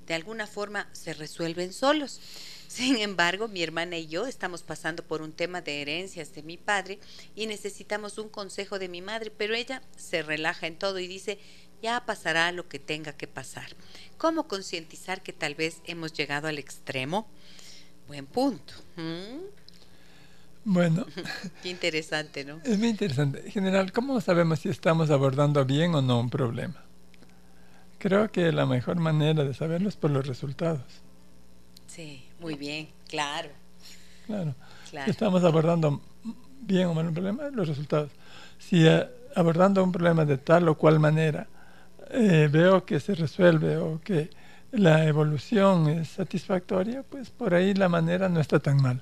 de 0.05 0.13
alguna 0.13 0.45
forma, 0.45 0.87
se 0.91 1.15
resuelven 1.15 1.73
solos. 1.73 2.21
Sin 2.67 2.97
embargo, 2.97 3.47
mi 3.47 3.63
hermana 3.63 3.97
y 3.97 4.05
yo 4.05 4.27
estamos 4.27 4.61
pasando 4.61 5.01
por 5.03 5.23
un 5.23 5.33
tema 5.33 5.61
de 5.61 5.81
herencias 5.81 6.35
de 6.35 6.43
mi 6.43 6.57
padre 6.57 6.99
y 7.35 7.47
necesitamos 7.47 8.19
un 8.19 8.29
consejo 8.29 8.77
de 8.77 8.87
mi 8.87 9.01
madre, 9.01 9.31
pero 9.35 9.55
ella 9.55 9.81
se 9.97 10.21
relaja 10.21 10.67
en 10.67 10.77
todo 10.77 10.99
y 10.99 11.07
dice, 11.07 11.39
ya 11.81 12.05
pasará 12.05 12.51
lo 12.51 12.67
que 12.67 12.79
tenga 12.79 13.13
que 13.13 13.27
pasar. 13.27 13.67
¿Cómo 14.17 14.47
concientizar 14.47 15.21
que 15.21 15.33
tal 15.33 15.55
vez 15.55 15.81
hemos 15.85 16.13
llegado 16.13 16.47
al 16.47 16.59
extremo? 16.59 17.27
Buen 18.07 18.25
punto. 18.25 18.73
¿Mm? 18.95 19.45
Bueno. 20.65 21.05
Qué 21.63 21.69
interesante, 21.69 22.43
¿no? 22.43 22.59
Es 22.63 22.77
muy 22.77 22.89
interesante. 22.89 23.45
En 23.45 23.51
general, 23.51 23.91
¿cómo 23.91 24.19
sabemos 24.21 24.59
si 24.59 24.69
estamos 24.69 25.09
abordando 25.09 25.63
bien 25.65 25.95
o 25.95 26.01
no 26.01 26.19
un 26.19 26.29
problema? 26.29 26.83
Creo 27.97 28.31
que 28.31 28.51
la 28.51 28.65
mejor 28.65 28.97
manera 28.97 29.43
de 29.43 29.53
saberlo 29.53 29.89
es 29.89 29.95
por 29.95 30.11
los 30.11 30.25
resultados. 30.25 30.85
Sí. 31.87 32.29
Muy 32.39 32.55
bien, 32.55 32.89
claro. 33.07 33.49
Claro. 34.25 34.55
estamos 35.07 35.43
abordando 35.43 36.01
bien 36.61 36.87
o 36.87 36.93
mal 36.93 37.07
un 37.07 37.13
problema, 37.13 37.49
los 37.49 37.67
resultados. 37.67 38.11
Si 38.59 38.85
eh, 38.85 39.09
abordando 39.35 39.83
un 39.83 39.91
problema 39.91 40.23
de 40.23 40.37
tal 40.37 40.69
o 40.69 40.77
cual 40.77 40.99
manera 40.99 41.47
eh, 42.09 42.49
veo 42.51 42.85
que 42.85 42.99
se 42.99 43.15
resuelve 43.15 43.77
o 43.77 43.99
que 44.01 44.29
la 44.71 45.05
evolución 45.05 45.89
es 45.89 46.09
satisfactoria, 46.09 47.03
pues 47.03 47.29
por 47.29 47.53
ahí 47.53 47.73
la 47.73 47.89
manera 47.89 48.29
no 48.29 48.39
está 48.39 48.59
tan 48.59 48.81
mal. 48.81 49.01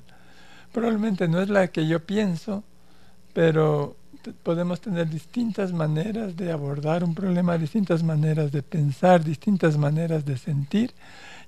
Probablemente 0.71 1.27
no 1.27 1.41
es 1.41 1.49
la 1.49 1.67
que 1.67 1.87
yo 1.87 2.05
pienso, 2.05 2.63
pero 3.33 3.97
podemos 4.43 4.81
tener 4.81 5.09
distintas 5.09 5.71
maneras 5.73 6.35
de 6.35 6.51
abordar 6.51 7.03
un 7.03 7.15
problema, 7.15 7.57
distintas 7.57 8.03
maneras 8.03 8.51
de 8.51 8.63
pensar, 8.63 9.23
distintas 9.23 9.77
maneras 9.77 10.25
de 10.25 10.37
sentir 10.37 10.93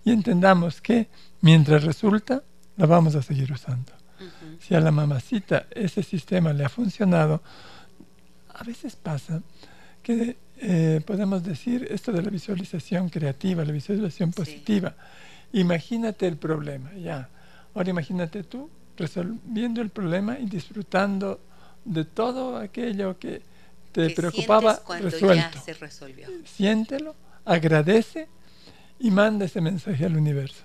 y 0.03 0.11
entendamos 0.11 0.81
que 0.81 1.09
mientras 1.41 1.83
resulta, 1.83 2.43
la 2.77 2.85
vamos 2.85 3.15
a 3.15 3.21
seguir 3.21 3.51
usando. 3.51 3.91
Si 4.59 4.75
a 4.75 4.79
la 4.79 4.91
mamacita 4.91 5.67
ese 5.71 6.03
sistema 6.03 6.53
le 6.53 6.65
ha 6.65 6.69
funcionado, 6.69 7.41
a 8.53 8.63
veces 8.63 8.95
pasa 8.95 9.41
que 10.01 10.37
eh, 10.61 11.01
podemos 11.05 11.43
decir 11.43 11.87
esto 11.89 12.11
de 12.11 12.21
la 12.21 12.29
visualización 12.29 13.09
creativa, 13.09 13.63
la 13.63 13.71
visualización 13.71 14.31
positiva. 14.31 14.93
Imagínate 15.53 16.27
el 16.27 16.37
problema, 16.37 16.93
ya. 16.93 17.29
Ahora 17.73 17.89
imagínate 17.89 18.43
tú 18.43 18.69
resolviendo 18.97 19.81
el 19.81 19.89
problema 19.89 20.37
y 20.37 20.45
disfrutando 20.45 21.39
de 21.85 22.03
todo 22.03 22.57
aquello 22.57 23.17
que 23.17 23.41
te 23.91 24.09
preocupaba 24.09 24.81
resuelto. 24.99 25.55
Ya 25.55 25.61
se 25.61 25.73
resolvió. 25.73 26.27
Siéntelo, 26.45 27.15
agradece 27.45 28.27
y 28.99 29.11
manda 29.11 29.45
ese 29.45 29.61
mensaje 29.61 30.05
al 30.05 30.17
universo. 30.17 30.63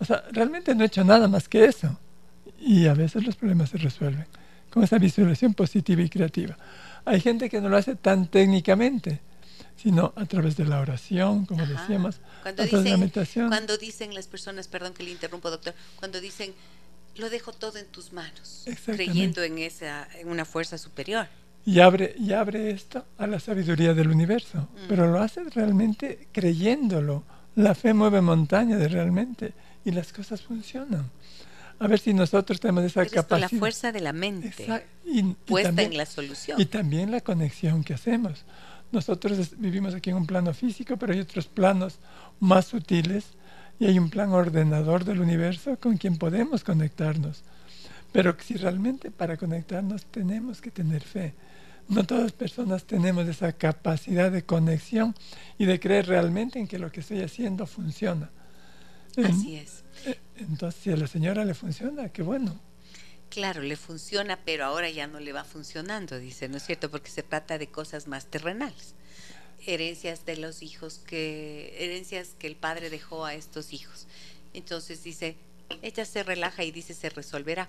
O 0.00 0.04
sea, 0.04 0.24
realmente 0.32 0.74
no 0.74 0.84
he 0.84 0.86
hecho 0.86 1.04
nada 1.04 1.28
más 1.28 1.48
que 1.48 1.64
eso. 1.66 1.98
Y 2.58 2.86
a 2.86 2.94
veces 2.94 3.24
los 3.24 3.36
problemas 3.36 3.70
se 3.70 3.78
resuelven 3.78 4.26
con 4.70 4.82
esa 4.82 4.98
visualización 4.98 5.54
positiva 5.54 6.02
y 6.02 6.08
creativa. 6.08 6.56
Hay 7.08 7.20
gente 7.20 7.48
que 7.48 7.60
no 7.60 7.68
lo 7.68 7.76
hace 7.76 7.96
tan 7.96 8.26
técnicamente, 8.26 9.20
sino 9.76 10.12
a 10.14 10.26
través 10.26 10.56
de 10.56 10.66
la 10.66 10.80
oración, 10.80 11.46
como 11.46 11.64
decíamos, 11.64 12.20
cuando 12.42 12.64
dicen, 12.64 12.84
de 12.84 12.90
la 12.90 12.96
meditación. 12.98 13.48
Cuando 13.48 13.78
dicen 13.78 14.14
las 14.14 14.26
personas, 14.26 14.68
perdón 14.68 14.92
que 14.92 15.02
le 15.02 15.10
interrumpo, 15.10 15.50
doctor, 15.50 15.74
cuando 15.96 16.20
dicen, 16.20 16.52
lo 17.16 17.30
dejo 17.30 17.52
todo 17.52 17.78
en 17.78 17.86
tus 17.86 18.12
manos, 18.12 18.66
creyendo 18.84 19.42
en, 19.42 19.58
esa, 19.58 20.06
en 20.18 20.28
una 20.28 20.44
fuerza 20.44 20.76
superior. 20.76 21.26
Y 21.64 21.80
abre, 21.80 22.14
y 22.18 22.32
abre 22.32 22.70
esto 22.70 23.06
a 23.16 23.26
la 23.26 23.40
sabiduría 23.40 23.94
del 23.94 24.08
universo, 24.08 24.58
mm. 24.58 24.88
pero 24.88 25.10
lo 25.10 25.20
hace 25.20 25.44
realmente 25.44 26.28
creyéndolo. 26.32 27.24
La 27.56 27.74
fe 27.74 27.94
mueve 27.94 28.20
montañas 28.20 28.92
realmente 28.92 29.52
y 29.84 29.92
las 29.92 30.12
cosas 30.12 30.42
funcionan 30.42 31.10
a 31.80 31.86
ver 31.86 31.98
si 31.98 32.12
nosotros 32.12 32.60
tenemos 32.60 32.84
esa 32.84 33.06
capacidad. 33.06 33.50
la 33.50 33.58
fuerza 33.58 33.92
de 33.92 34.00
la 34.00 34.12
mente 34.12 34.52
y, 35.04 35.22
puesta 35.22 35.82
en 35.82 35.96
la 35.96 36.06
solución. 36.06 36.60
Y 36.60 36.66
también 36.66 37.10
la 37.10 37.20
conexión 37.20 37.84
que 37.84 37.94
hacemos. 37.94 38.44
Nosotros 38.90 39.50
vivimos 39.58 39.94
aquí 39.94 40.10
en 40.10 40.16
un 40.16 40.26
plano 40.26 40.54
físico, 40.54 40.96
pero 40.96 41.12
hay 41.12 41.20
otros 41.20 41.46
planos 41.46 41.98
más 42.40 42.66
sutiles 42.66 43.26
y 43.78 43.86
hay 43.86 43.98
un 43.98 44.10
plan 44.10 44.30
ordenador 44.30 45.04
del 45.04 45.20
universo 45.20 45.78
con 45.78 45.98
quien 45.98 46.16
podemos 46.16 46.64
conectarnos. 46.64 47.44
Pero 48.12 48.36
si 48.40 48.56
realmente 48.56 49.10
para 49.10 49.36
conectarnos 49.36 50.06
tenemos 50.06 50.60
que 50.60 50.70
tener 50.70 51.02
fe. 51.02 51.34
No 51.88 52.04
todas 52.04 52.24
las 52.24 52.32
personas 52.32 52.84
tenemos 52.84 53.26
esa 53.28 53.52
capacidad 53.52 54.30
de 54.30 54.42
conexión 54.42 55.14
y 55.58 55.64
de 55.64 55.80
creer 55.80 56.06
realmente 56.06 56.58
en 56.58 56.66
que 56.66 56.78
lo 56.78 56.90
que 56.90 57.00
estoy 57.00 57.22
haciendo 57.22 57.66
funciona. 57.66 58.30
Así 59.16 59.56
es. 59.56 59.84
Entonces, 60.36 60.82
si 60.82 60.90
a 60.90 60.96
la 60.96 61.06
señora 61.06 61.44
le 61.44 61.54
funciona, 61.54 62.10
qué 62.10 62.22
bueno. 62.22 62.60
Claro, 63.30 63.62
le 63.62 63.76
funciona, 63.76 64.38
pero 64.44 64.64
ahora 64.64 64.88
ya 64.88 65.06
no 65.06 65.20
le 65.20 65.32
va 65.32 65.44
funcionando, 65.44 66.18
dice, 66.18 66.48
¿no 66.48 66.56
es 66.56 66.64
cierto? 66.64 66.90
Porque 66.90 67.10
se 67.10 67.22
trata 67.22 67.58
de 67.58 67.66
cosas 67.68 68.06
más 68.06 68.26
terrenales. 68.26 68.94
Herencias 69.66 70.24
de 70.24 70.36
los 70.36 70.62
hijos 70.62 71.00
que, 71.06 71.76
herencias 71.78 72.30
que 72.38 72.46
el 72.46 72.56
padre 72.56 72.90
dejó 72.90 73.24
a 73.26 73.34
estos 73.34 73.72
hijos. 73.72 74.06
Entonces 74.54 75.02
dice, 75.04 75.36
ella 75.82 76.04
se 76.04 76.22
relaja 76.22 76.64
y 76.64 76.70
dice, 76.70 76.94
se 76.94 77.10
resolverá. 77.10 77.68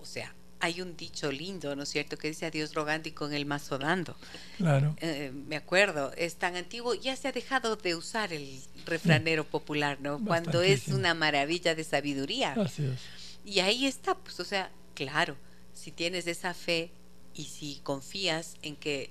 O 0.00 0.06
sea, 0.06 0.34
hay 0.60 0.80
un 0.80 0.96
dicho 0.96 1.30
lindo, 1.30 1.74
¿no 1.76 1.82
es 1.82 1.88
cierto?, 1.90 2.16
que 2.16 2.28
dice 2.28 2.46
a 2.46 2.50
Dios 2.50 2.74
rogando 2.74 3.08
y 3.08 3.12
con 3.12 3.32
el 3.32 3.46
mazo 3.46 3.78
dando. 3.78 4.16
Claro. 4.56 4.96
Eh, 5.00 5.32
me 5.34 5.56
acuerdo, 5.56 6.12
es 6.16 6.36
tan 6.36 6.56
antiguo, 6.56 6.94
ya 6.94 7.16
se 7.16 7.28
ha 7.28 7.32
dejado 7.32 7.76
de 7.76 7.94
usar 7.94 8.32
el 8.32 8.60
refranero 8.86 9.44
popular, 9.44 9.98
¿no? 10.00 10.24
Cuando 10.24 10.62
es 10.62 10.88
una 10.88 11.14
maravilla 11.14 11.74
de 11.74 11.84
sabiduría. 11.84 12.54
Así 12.54 12.84
es. 12.84 13.00
Y 13.44 13.60
ahí 13.60 13.86
está, 13.86 14.14
pues, 14.14 14.40
o 14.40 14.44
sea, 14.44 14.70
claro, 14.94 15.36
si 15.74 15.90
tienes 15.90 16.26
esa 16.26 16.54
fe 16.54 16.90
y 17.34 17.44
si 17.44 17.80
confías 17.82 18.56
en 18.62 18.76
que 18.76 19.10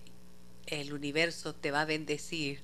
el 0.65 0.93
universo 0.93 1.53
te 1.53 1.71
va 1.71 1.81
a 1.81 1.85
bendecir 1.85 2.61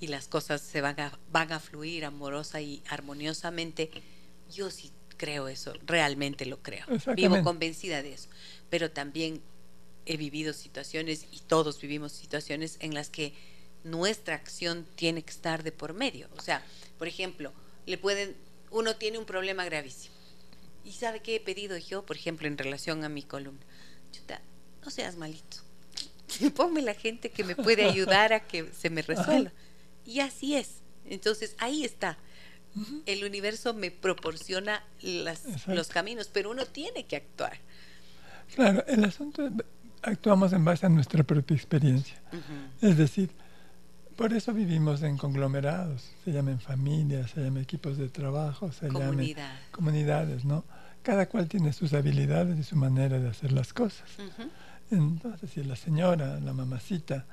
y 0.00 0.08
las 0.08 0.26
cosas 0.26 0.60
se 0.60 0.80
van 0.80 0.98
a, 0.98 1.18
van 1.30 1.52
a 1.52 1.60
fluir 1.60 2.04
amorosa 2.04 2.60
y 2.60 2.82
armoniosamente, 2.88 3.90
yo 4.50 4.70
sí 4.70 4.90
creo 5.16 5.48
eso, 5.48 5.72
realmente 5.86 6.46
lo 6.46 6.62
creo. 6.62 6.84
Vivo 7.14 7.42
convencida 7.42 8.02
de 8.02 8.14
eso. 8.14 8.28
Pero 8.70 8.90
también 8.90 9.40
he 10.06 10.16
vivido 10.16 10.52
situaciones 10.52 11.26
y 11.32 11.40
todos 11.40 11.80
vivimos 11.80 12.12
situaciones 12.12 12.76
en 12.80 12.94
las 12.94 13.10
que 13.10 13.34
nuestra 13.84 14.34
acción 14.34 14.86
tiene 14.96 15.22
que 15.22 15.30
estar 15.30 15.62
de 15.62 15.72
por 15.72 15.92
medio. 15.92 16.28
O 16.36 16.42
sea, 16.42 16.64
por 16.98 17.08
ejemplo, 17.08 17.52
le 17.86 17.98
pueden, 17.98 18.36
uno 18.70 18.96
tiene 18.96 19.18
un 19.18 19.24
problema 19.24 19.64
gravísimo. 19.64 20.14
¿Y 20.84 20.92
sabe 20.92 21.20
qué 21.20 21.36
he 21.36 21.40
pedido 21.40 21.78
yo, 21.78 22.04
por 22.04 22.16
ejemplo, 22.16 22.46
en 22.46 22.58
relación 22.58 23.04
a 23.04 23.08
mi 23.08 23.22
columna? 23.22 23.64
Chuta, 24.12 24.40
no 24.84 24.90
seas 24.90 25.16
malito. 25.16 25.58
Ponme 26.54 26.82
la 26.82 26.94
gente 26.94 27.30
que 27.30 27.44
me 27.44 27.56
puede 27.56 27.84
ayudar 27.84 28.32
a 28.32 28.46
que 28.46 28.70
se 28.72 28.90
me 28.90 29.02
resuelva. 29.02 29.52
Y 30.06 30.20
así 30.20 30.54
es. 30.54 30.82
Entonces, 31.06 31.56
ahí 31.56 31.82
está 31.82 32.18
el 33.06 33.24
universo 33.24 33.74
me 33.74 33.90
proporciona 33.90 34.82
los 35.66 35.88
caminos, 35.88 36.28
pero 36.32 36.50
uno 36.50 36.66
tiene 36.66 37.04
que 37.06 37.16
actuar. 37.16 37.58
Claro, 38.54 38.84
el 38.86 39.04
asunto 39.04 39.46
es, 39.46 39.52
actuamos 40.02 40.52
en 40.52 40.64
base 40.64 40.86
a 40.86 40.88
nuestra 40.88 41.22
propia 41.24 41.56
experiencia. 41.56 42.20
Es 42.80 42.96
decir, 42.96 43.30
por 44.16 44.32
eso 44.32 44.52
vivimos 44.52 45.02
en 45.02 45.16
conglomerados, 45.16 46.10
se 46.24 46.32
llaman 46.32 46.60
familias, 46.60 47.32
se 47.32 47.42
llaman 47.42 47.62
equipos 47.62 47.96
de 47.96 48.08
trabajo, 48.08 48.70
se 48.70 48.86
llaman 48.86 49.34
comunidades, 49.72 50.44
¿no? 50.44 50.64
Cada 51.02 51.26
cual 51.28 51.48
tiene 51.48 51.72
sus 51.72 51.92
habilidades 51.92 52.58
y 52.58 52.62
su 52.62 52.76
manera 52.76 53.18
de 53.18 53.28
hacer 53.28 53.52
las 53.52 53.72
cosas. 53.72 54.08
Entonces, 54.90 55.50
si 55.50 55.64
la 55.64 55.76
señora, 55.76 56.38
la 56.40 56.52
mamacita, 56.52 57.26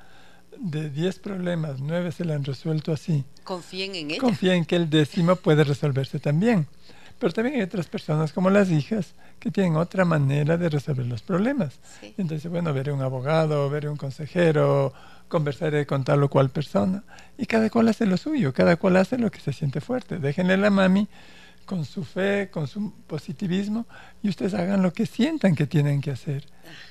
de 0.58 0.90
10 0.90 1.20
problemas, 1.20 1.80
9 1.80 2.12
se 2.12 2.26
le 2.26 2.34
han 2.34 2.44
resuelto 2.44 2.92
así. 2.92 3.24
Confíen 3.44 3.96
en 3.96 4.12
ella. 4.12 4.22
Confíen 4.22 4.66
que 4.66 4.76
el 4.76 4.90
décimo 4.90 5.36
puede 5.36 5.64
resolverse 5.64 6.20
también. 6.20 6.68
Pero 7.20 7.34
también 7.34 7.58
hay 7.58 7.62
otras 7.62 7.88
personas, 7.88 8.34
como 8.34 8.50
las 8.50 8.72
hijas, 8.72 9.14
que 9.40 9.52
tienen 9.52 9.76
otra 9.76 10.06
manera 10.06 10.58
de 10.58 10.70
resolver 10.70 11.06
los 11.06 11.22
problemas. 11.22 11.80
Entonces, 12.18 12.50
bueno, 12.50 12.74
veré 12.74 12.92
un 12.92 13.02
abogado, 13.02 13.70
veré 13.70 13.90
un 13.90 13.98
consejero, 13.98 14.92
conversaré 15.28 15.86
con 15.86 16.04
tal 16.04 16.24
o 16.24 16.30
cual 16.30 16.50
persona. 16.50 17.04
Y 17.38 17.46
cada 17.46 17.70
cual 17.70 17.90
hace 17.90 18.08
lo 18.08 18.18
suyo, 18.18 18.54
cada 18.54 18.76
cual 18.76 18.98
hace 18.98 19.20
lo 19.20 19.30
que 19.30 19.40
se 19.40 19.54
siente 19.54 19.82
fuerte. 19.82 20.18
Déjenle 20.18 20.56
a 20.56 20.58
la 20.58 20.72
mami 20.72 21.08
con 21.66 21.86
su 21.86 22.04
fe, 22.04 22.50
con 22.52 22.68
su 22.68 22.94
positivismo, 23.08 23.86
y 24.22 24.30
ustedes 24.30 24.54
hagan 24.54 24.82
lo 24.82 24.94
que 24.94 25.06
sientan 25.06 25.56
que 25.56 25.68
tienen 25.68 26.02
que 26.02 26.12
hacer. 26.12 26.46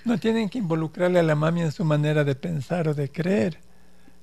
No 0.05 0.18
tienen 0.18 0.49
que 0.49 0.59
involucrarle 0.59 1.18
a 1.18 1.23
la 1.23 1.35
mami 1.35 1.62
en 1.62 1.73
su 1.73 1.85
manera 1.85 2.25
de 2.25 2.35
pensar 2.35 2.89
o 2.89 2.95
de 2.95 3.11
creer. 3.11 3.59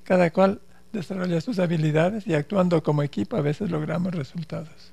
Cada 0.04 0.30
cual 0.30 0.60
desarrolla 0.92 1.40
sus 1.40 1.58
habilidades 1.58 2.26
y 2.26 2.34
actuando 2.34 2.82
como 2.82 3.02
equipo 3.02 3.36
a 3.36 3.42
veces 3.42 3.70
logramos 3.70 4.14
resultados. 4.14 4.92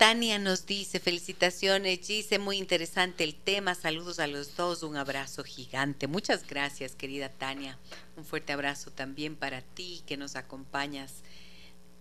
Tania 0.00 0.38
nos 0.38 0.64
dice, 0.64 0.98
felicitaciones, 0.98 2.00
Gise, 2.00 2.38
muy 2.38 2.56
interesante 2.56 3.22
el 3.22 3.34
tema, 3.34 3.74
saludos 3.74 4.18
a 4.18 4.26
los 4.26 4.56
dos, 4.56 4.82
un 4.82 4.96
abrazo 4.96 5.44
gigante. 5.44 6.06
Muchas 6.06 6.46
gracias, 6.46 6.94
querida 6.94 7.28
Tania. 7.28 7.78
Un 8.16 8.24
fuerte 8.24 8.54
abrazo 8.54 8.90
también 8.90 9.36
para 9.36 9.60
ti 9.60 10.00
que 10.06 10.16
nos 10.16 10.36
acompañas. 10.36 11.16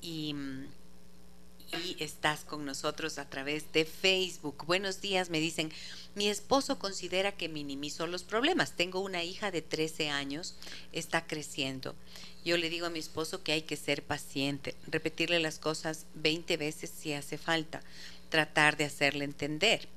Y 0.01 0.33
mm, 0.33 0.67
y 1.77 2.01
estás 2.03 2.41
con 2.41 2.65
nosotros 2.65 3.17
a 3.17 3.29
través 3.29 3.71
de 3.73 3.85
Facebook. 3.85 4.65
Buenos 4.65 5.01
días, 5.01 5.29
me 5.29 5.39
dicen, 5.39 5.71
mi 6.15 6.27
esposo 6.27 6.79
considera 6.79 7.31
que 7.31 7.49
minimizo 7.49 8.07
los 8.07 8.23
problemas. 8.23 8.75
Tengo 8.75 8.99
una 8.99 9.23
hija 9.23 9.51
de 9.51 9.61
13 9.61 10.09
años, 10.09 10.55
está 10.91 11.25
creciendo. 11.25 11.95
Yo 12.43 12.57
le 12.57 12.69
digo 12.69 12.87
a 12.87 12.89
mi 12.89 12.99
esposo 12.99 13.43
que 13.43 13.51
hay 13.51 13.61
que 13.61 13.77
ser 13.77 14.03
paciente, 14.03 14.75
repetirle 14.87 15.39
las 15.39 15.59
cosas 15.59 16.05
20 16.15 16.57
veces 16.57 16.89
si 16.89 17.13
hace 17.13 17.37
falta, 17.37 17.81
tratar 18.29 18.77
de 18.77 18.85
hacerle 18.85 19.25
entender. 19.25 19.87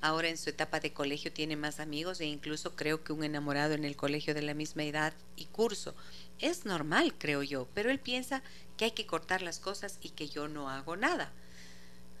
Ahora 0.00 0.28
en 0.28 0.36
su 0.36 0.50
etapa 0.50 0.78
de 0.78 0.92
colegio 0.92 1.32
tiene 1.32 1.56
más 1.56 1.80
amigos 1.80 2.20
e 2.20 2.26
incluso 2.26 2.76
creo 2.76 3.02
que 3.02 3.12
un 3.12 3.24
enamorado 3.24 3.74
en 3.74 3.84
el 3.84 3.96
colegio 3.96 4.32
de 4.32 4.42
la 4.42 4.54
misma 4.54 4.84
edad 4.84 5.12
y 5.36 5.46
curso. 5.46 5.94
Es 6.38 6.64
normal, 6.64 7.14
creo 7.18 7.42
yo, 7.42 7.66
pero 7.74 7.90
él 7.90 7.98
piensa 7.98 8.42
que 8.76 8.84
hay 8.86 8.90
que 8.92 9.06
cortar 9.06 9.42
las 9.42 9.58
cosas 9.58 9.98
y 10.00 10.10
que 10.10 10.28
yo 10.28 10.46
no 10.46 10.70
hago 10.70 10.96
nada. 10.96 11.32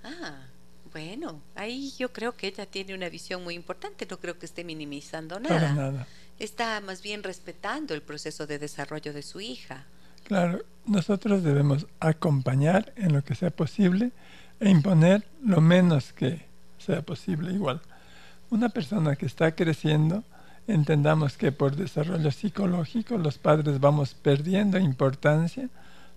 Ah, 0.02 0.46
bueno, 0.92 1.40
ahí 1.54 1.92
yo 1.98 2.12
creo 2.12 2.36
que 2.36 2.48
ella 2.48 2.66
tiene 2.66 2.94
una 2.94 3.08
visión 3.08 3.44
muy 3.44 3.54
importante, 3.54 4.06
no 4.10 4.18
creo 4.18 4.38
que 4.38 4.46
esté 4.46 4.64
minimizando 4.64 5.38
nada. 5.38 5.72
nada. 5.72 6.06
Está 6.40 6.80
más 6.80 7.02
bien 7.02 7.22
respetando 7.22 7.94
el 7.94 8.02
proceso 8.02 8.46
de 8.46 8.58
desarrollo 8.58 9.12
de 9.12 9.22
su 9.22 9.40
hija. 9.40 9.86
Claro, 10.24 10.64
nosotros 10.84 11.44
debemos 11.44 11.86
acompañar 12.00 12.92
en 12.96 13.12
lo 13.12 13.22
que 13.22 13.34
sea 13.34 13.50
posible 13.50 14.10
e 14.58 14.68
imponer 14.68 15.28
lo 15.44 15.60
menos 15.60 16.12
que 16.12 16.47
sea 16.78 17.02
posible 17.02 17.52
igual. 17.52 17.80
Una 18.50 18.68
persona 18.68 19.16
que 19.16 19.26
está 19.26 19.52
creciendo, 19.52 20.24
entendamos 20.66 21.36
que 21.36 21.52
por 21.52 21.76
desarrollo 21.76 22.30
psicológico 22.30 23.18
los 23.18 23.38
padres 23.38 23.80
vamos 23.80 24.14
perdiendo 24.14 24.78
importancia 24.78 25.68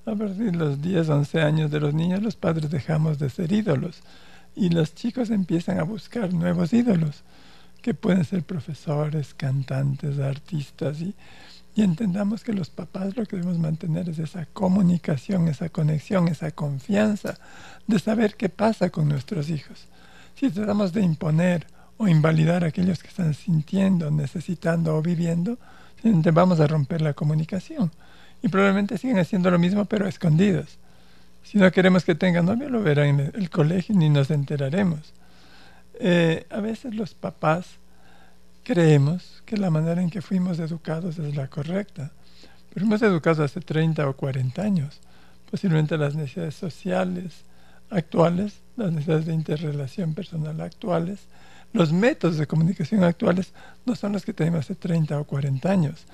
a 0.06 0.16
partir 0.16 0.52
de 0.52 0.58
los 0.58 0.82
10, 0.82 1.10
11 1.10 1.42
años 1.42 1.72
de 1.72 1.80
los 1.80 1.94
niños, 1.94 2.24
los 2.24 2.36
padres 2.36 2.70
dejamos 2.70 3.20
de 3.20 3.30
ser 3.30 3.52
ídolos 3.52 4.02
y 4.56 4.70
los 4.70 4.96
chicos 4.96 5.30
empiezan 5.30 5.80
a 5.80 5.84
buscar 5.84 6.34
nuevos 6.34 6.74
ídolos, 6.74 7.24
que 7.82 7.94
pueden 7.94 8.26
ser 8.26 8.44
profesores, 8.44 9.34
cantantes, 9.34 10.20
artistas, 10.20 11.02
y, 11.02 11.16
y 11.76 11.84
entendamos 11.84 12.44
que 12.44 12.54
los 12.54 12.70
papás 12.70 13.16
lo 13.16 13.26
que 13.26 13.38
debemos 13.38 13.60
mantener 13.60 14.10
es 14.10 14.20
esa 14.20 14.46
comunicación, 14.48 15.48
esa 15.48 15.70
conexión, 15.70 16.28
esa 16.28 16.52
confianza 16.52 17.38
de 17.88 18.00
saber 18.00 18.36
qué 18.36 18.50
pasa 18.50 18.90
con 18.90 19.08
nuestros 19.08 19.50
hijos. 19.50 19.86
Si 20.36 20.50
tratamos 20.50 20.94
de 20.94 21.02
imponer 21.02 21.68
o 21.98 22.08
invalidar 22.08 22.64
a 22.64 22.68
aquellos 22.68 23.02
que 23.02 23.10
están 23.10 23.34
sintiendo, 23.34 24.10
necesitando 24.10 24.96
o 24.96 25.02
viviendo, 25.02 25.58
vamos 26.04 26.60
a 26.60 26.68
romper 26.68 27.02
la 27.02 27.14
comunicación 27.14 27.92
y 28.42 28.48
probablemente 28.48 28.98
siguen 28.98 29.20
haciendo 29.20 29.52
lo 29.52 29.60
mismo 29.60 29.86
pero 29.86 30.08
escondidos. 30.08 30.80
Si 31.44 31.58
no 31.58 31.72
queremos 31.72 32.04
que 32.04 32.16
tenga 32.16 32.42
novio, 32.42 32.70
lo 32.70 32.82
verá 32.82 33.08
en 33.08 33.20
el 33.20 33.50
colegio 33.50 33.96
ni 33.96 34.10
nos 34.10 34.32
enteraremos. 34.32 35.14
Eh, 36.00 36.46
a 36.50 36.60
veces 36.62 36.96
los 36.96 37.14
papás 37.14 37.68
creemos 38.64 39.44
que 39.46 39.58
la 39.58 39.70
manera 39.70 40.02
en 40.02 40.10
que 40.10 40.22
fuimos 40.22 40.60
educados 40.60 41.20
es 41.20 41.36
la 41.36 41.48
correcta. 41.48 42.12
Pero 42.70 42.86
fuimos 42.86 43.02
educados 43.02 43.40
hace 43.40 43.60
30 43.60 44.08
o 44.08 44.16
40 44.16 44.62
años. 44.62 45.00
Posiblemente 45.50 45.98
las 45.98 46.16
necesidades 46.16 46.56
sociales 46.56 47.44
actuales, 47.90 48.62
las 48.84 48.92
necesidades 48.92 49.26
de 49.26 49.34
interrelación 49.34 50.14
personal 50.14 50.60
actuales, 50.62 51.20
los 51.74 51.94
métodos 51.94 52.38
de 52.38 52.48
comunicación 52.48 53.04
actuales 53.04 53.54
no 53.86 53.96
son 53.96 54.12
los 54.14 54.26
que 54.26 54.34
tenemos 54.34 54.62
hace 54.62 54.76
30 54.76 55.20
o 55.20 55.24
40 55.24 55.72
años. 55.72 56.06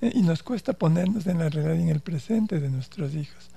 Eh, 0.00 0.12
y 0.14 0.22
nos 0.22 0.42
cuesta 0.42 0.72
ponernos 0.72 1.26
en 1.26 1.38
la 1.38 1.50
realidad 1.50 1.74
y 1.74 1.82
en 1.82 1.88
el 1.90 2.00
presente 2.00 2.60
de 2.60 2.70
nuestros 2.70 3.14
hijos. 3.14 3.50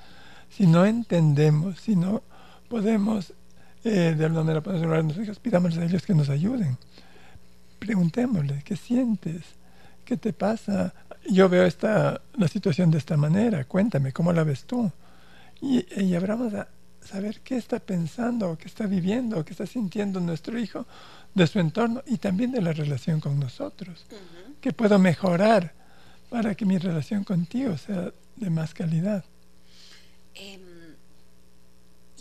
Si 0.49 0.67
no 0.67 0.85
entendemos, 0.85 1.79
si 1.79 1.95
no 1.95 2.23
podemos 2.67 3.33
eh, 3.83 4.15
de 4.17 4.25
alguna 4.25 4.43
manera 4.43 4.61
ponernos 4.61 4.81
en 4.81 4.87
lugar 4.87 4.97
de 4.99 5.03
nuestros 5.03 5.25
hijos, 5.25 5.39
pidámosles 5.39 5.81
a 5.81 5.85
ellos 5.85 6.05
que 6.05 6.13
nos 6.13 6.29
ayuden. 6.29 6.77
Preguntémosle, 7.79 8.61
¿qué 8.65 8.75
sientes? 8.75 9.43
¿Qué 10.03 10.17
te 10.17 10.33
pasa? 10.33 10.93
Yo 11.29 11.47
veo 11.49 11.65
esta, 11.65 12.21
la 12.35 12.47
situación 12.47 12.91
de 12.91 12.97
esta 12.97 13.15
manera, 13.15 13.63
cuéntame, 13.63 14.11
¿cómo 14.11 14.33
la 14.33 14.43
ves 14.43 14.65
tú? 14.65 14.91
Y, 15.61 15.85
y 16.01 16.15
abramos 16.15 16.53
a 16.53 16.67
saber 17.05 17.41
qué 17.41 17.57
está 17.57 17.79
pensando, 17.79 18.57
qué 18.57 18.67
está 18.67 18.85
viviendo, 18.85 19.43
qué 19.45 19.51
está 19.51 19.65
sintiendo 19.65 20.19
nuestro 20.19 20.57
hijo 20.59 20.85
de 21.33 21.47
su 21.47 21.59
entorno 21.59 22.03
y 22.05 22.17
también 22.17 22.51
de 22.51 22.61
la 22.61 22.73
relación 22.73 23.19
con 23.19 23.39
nosotros. 23.39 24.05
¿Qué 24.61 24.73
puedo 24.73 24.97
mejorar 24.99 25.73
para 26.29 26.55
que 26.55 26.65
mi 26.65 26.77
relación 26.77 27.23
contigo 27.23 27.77
sea 27.77 28.11
de 28.35 28.49
más 28.49 28.73
calidad? 28.73 29.23
Eh, 30.33 30.59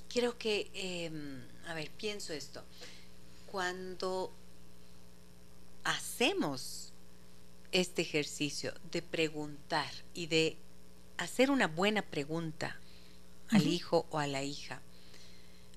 creo 0.09 0.39
que, 0.39 0.70
em, 0.74 1.43
a 1.66 1.74
ver, 1.74 1.91
pienso 1.91 2.32
esto. 2.32 2.62
Cuando 3.47 4.32
hacemos 5.85 6.93
este 7.72 8.03
ejercicio 8.03 8.72
de 8.93 9.03
preguntar 9.03 9.91
y 10.14 10.26
de 10.26 10.57
hacer 11.18 11.51
una 11.51 11.66
buena 11.66 12.03
pregunta 12.03 12.78
al 13.51 13.67
hijo 13.67 14.07
o 14.11 14.19
a 14.19 14.27
la 14.27 14.43
hija, 14.43 14.81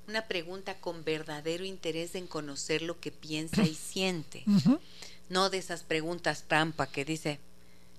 una 0.07 0.27
pregunta 0.27 0.75
con 0.75 1.03
verdadero 1.03 1.65
interés 1.65 2.15
en 2.15 2.27
conocer 2.27 2.81
lo 2.81 2.99
que 2.99 3.11
piensa 3.11 3.63
y 3.63 3.75
siente. 3.91 4.43
No 5.29 5.49
de 5.49 5.57
esas 5.57 5.83
preguntas 5.83 6.45
trampa 6.47 6.87
que 6.87 7.03
dice, 7.03 7.39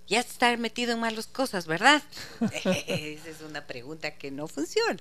ya 0.06 0.20
está 0.20 0.56
metido 0.56 0.92
en 0.92 1.00
malas 1.00 1.26
cosas, 1.26 1.66
¿verdad? 1.66 2.02
Esa 2.40 3.28
es 3.28 3.42
una 3.46 3.66
pregunta 3.66 4.12
que 4.12 4.30
no 4.30 4.48
funciona. 4.48 4.98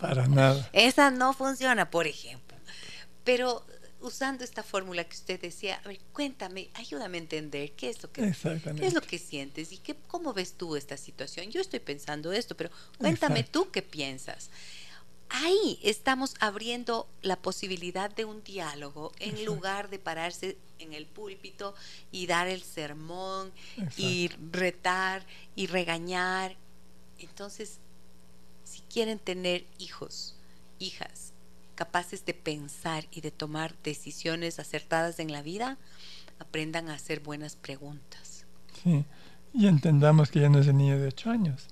Para 0.00 0.28
nada. 0.28 0.68
Esa 0.72 1.10
no 1.10 1.32
funciona, 1.32 1.90
por 1.90 2.06
ejemplo. 2.06 2.56
Pero 3.24 3.66
usando 4.04 4.44
esta 4.44 4.62
fórmula 4.62 5.04
que 5.04 5.16
usted 5.16 5.40
decía, 5.40 5.80
a 5.84 5.88
ver, 5.88 5.98
cuéntame, 6.12 6.70
ayúdame 6.74 7.18
a 7.18 7.20
entender 7.22 7.72
qué 7.72 7.88
es 7.88 8.02
lo 8.02 8.12
que, 8.12 8.34
qué 8.76 8.86
es 8.86 8.94
lo 8.94 9.00
que 9.00 9.18
sientes 9.18 9.72
y 9.72 9.78
qué, 9.78 9.96
cómo 10.06 10.32
ves 10.32 10.54
tú 10.54 10.76
esta 10.76 10.96
situación. 10.96 11.50
Yo 11.50 11.60
estoy 11.60 11.80
pensando 11.80 12.32
esto, 12.32 12.56
pero 12.56 12.70
cuéntame 12.98 13.42
tú 13.42 13.70
qué 13.70 13.82
piensas 13.82 14.50
ahí 15.34 15.80
estamos 15.82 16.34
abriendo 16.38 17.08
la 17.22 17.36
posibilidad 17.36 18.10
de 18.10 18.24
un 18.24 18.44
diálogo 18.44 19.12
en 19.18 19.44
lugar 19.44 19.90
de 19.90 19.98
pararse 19.98 20.56
en 20.78 20.92
el 20.92 21.06
púlpito 21.06 21.74
y 22.12 22.26
dar 22.26 22.46
el 22.46 22.62
sermón 22.62 23.52
y 23.96 24.28
retar 24.52 25.26
y 25.56 25.66
regañar. 25.66 26.56
Entonces, 27.18 27.80
si 28.64 28.80
quieren 28.82 29.18
tener 29.18 29.66
hijos, 29.78 30.36
hijas, 30.78 31.23
capaces 31.74 32.24
de 32.24 32.34
pensar 32.34 33.06
y 33.10 33.20
de 33.20 33.30
tomar 33.30 33.74
decisiones 33.82 34.58
acertadas 34.58 35.18
en 35.18 35.32
la 35.32 35.42
vida, 35.42 35.78
aprendan 36.38 36.88
a 36.88 36.94
hacer 36.94 37.20
buenas 37.20 37.56
preguntas. 37.56 38.46
Sí, 38.82 39.04
y 39.52 39.66
entendamos 39.66 40.30
que 40.30 40.40
ya 40.40 40.48
no 40.48 40.58
es 40.58 40.66
el 40.66 40.76
niño 40.76 40.98
de 40.98 41.08
ocho 41.08 41.30
años 41.30 41.68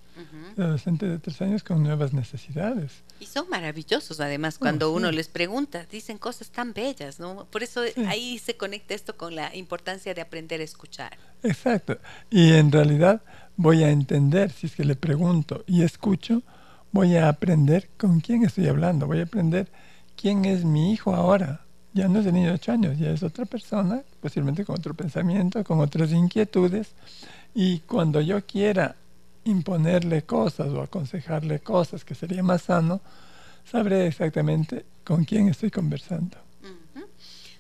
adolescentes 0.57 1.09
de 1.09 1.19
tres 1.19 1.41
años 1.41 1.63
con 1.63 1.83
nuevas 1.83 2.13
necesidades. 2.13 3.03
Y 3.21 3.27
son 3.27 3.49
maravillosos, 3.49 4.21
además, 4.21 4.59
cuando 4.59 4.93
uno 4.93 5.11
les 5.11 5.29
pregunta, 5.29 5.87
dicen 5.91 6.19
cosas 6.19 6.51
tan 6.51 6.73
bellas, 6.73 7.19
¿no? 7.19 7.47
Por 7.47 7.63
eso 7.63 7.83
ahí 8.09 8.39
se 8.39 8.57
conecta 8.57 8.95
esto 8.95 9.17
con 9.17 9.35
la 9.35 9.55
importancia 9.57 10.13
de 10.13 10.21
aprender 10.21 10.61
a 10.61 10.65
escuchar. 10.65 11.17
Exacto. 11.43 11.99
Y 12.31 12.53
en 12.53 12.71
realidad 12.71 13.23
voy 13.57 13.85
a 13.85 13.91
entender, 13.91 14.51
si 14.51 14.67
es 14.67 14.75
que 14.75 14.85
le 14.85 14.97
pregunto 14.97 15.65
y 15.67 15.83
escucho, 15.83 16.43
voy 16.91 17.17
a 17.17 17.29
aprender 17.29 17.89
con 17.97 18.21
quién 18.21 18.45
estoy 18.45 18.69
hablando, 18.69 19.07
voy 19.07 19.21
a 19.21 19.25
aprender 19.25 19.71
quién 20.23 20.45
es 20.45 20.65
mi 20.65 20.93
hijo 20.93 21.15
ahora. 21.15 21.67
Ya 21.95 22.07
no 22.07 22.21
es 22.21 22.27
el 22.27 22.35
niño 22.35 22.49
de 22.49 22.55
ocho 22.55 22.71
años, 22.73 22.97
ya 22.97 23.11
es 23.11 23.25
otra 23.25 23.45
persona, 23.45 24.03
posiblemente 24.21 24.65
con 24.65 24.77
otro 24.77 24.95
pensamiento, 24.95 25.63
con 25.65 25.81
otras 25.81 26.13
inquietudes. 26.13 26.93
Y 27.55 27.81
cuando 27.81 28.21
yo 28.21 28.47
quiera 28.47 28.95
imponerle 29.45 30.23
cosas 30.23 30.69
o 30.69 30.81
aconsejarle 30.81 31.59
cosas 31.59 32.05
que 32.05 32.15
sería 32.15 32.43
más 32.43 32.63
sano, 32.63 33.01
sabré 33.71 34.07
exactamente 34.07 34.87
con 35.05 35.25
quién 35.25 35.49
estoy 35.49 35.73
conversando. 35.73 36.39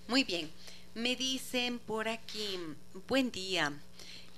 Muy 0.06 0.22
bien. 0.22 0.48
Me 0.94 1.16
dicen 1.16 1.80
por 1.80 2.06
aquí, 2.06 2.58
buen 3.08 3.32
día. 3.32 3.72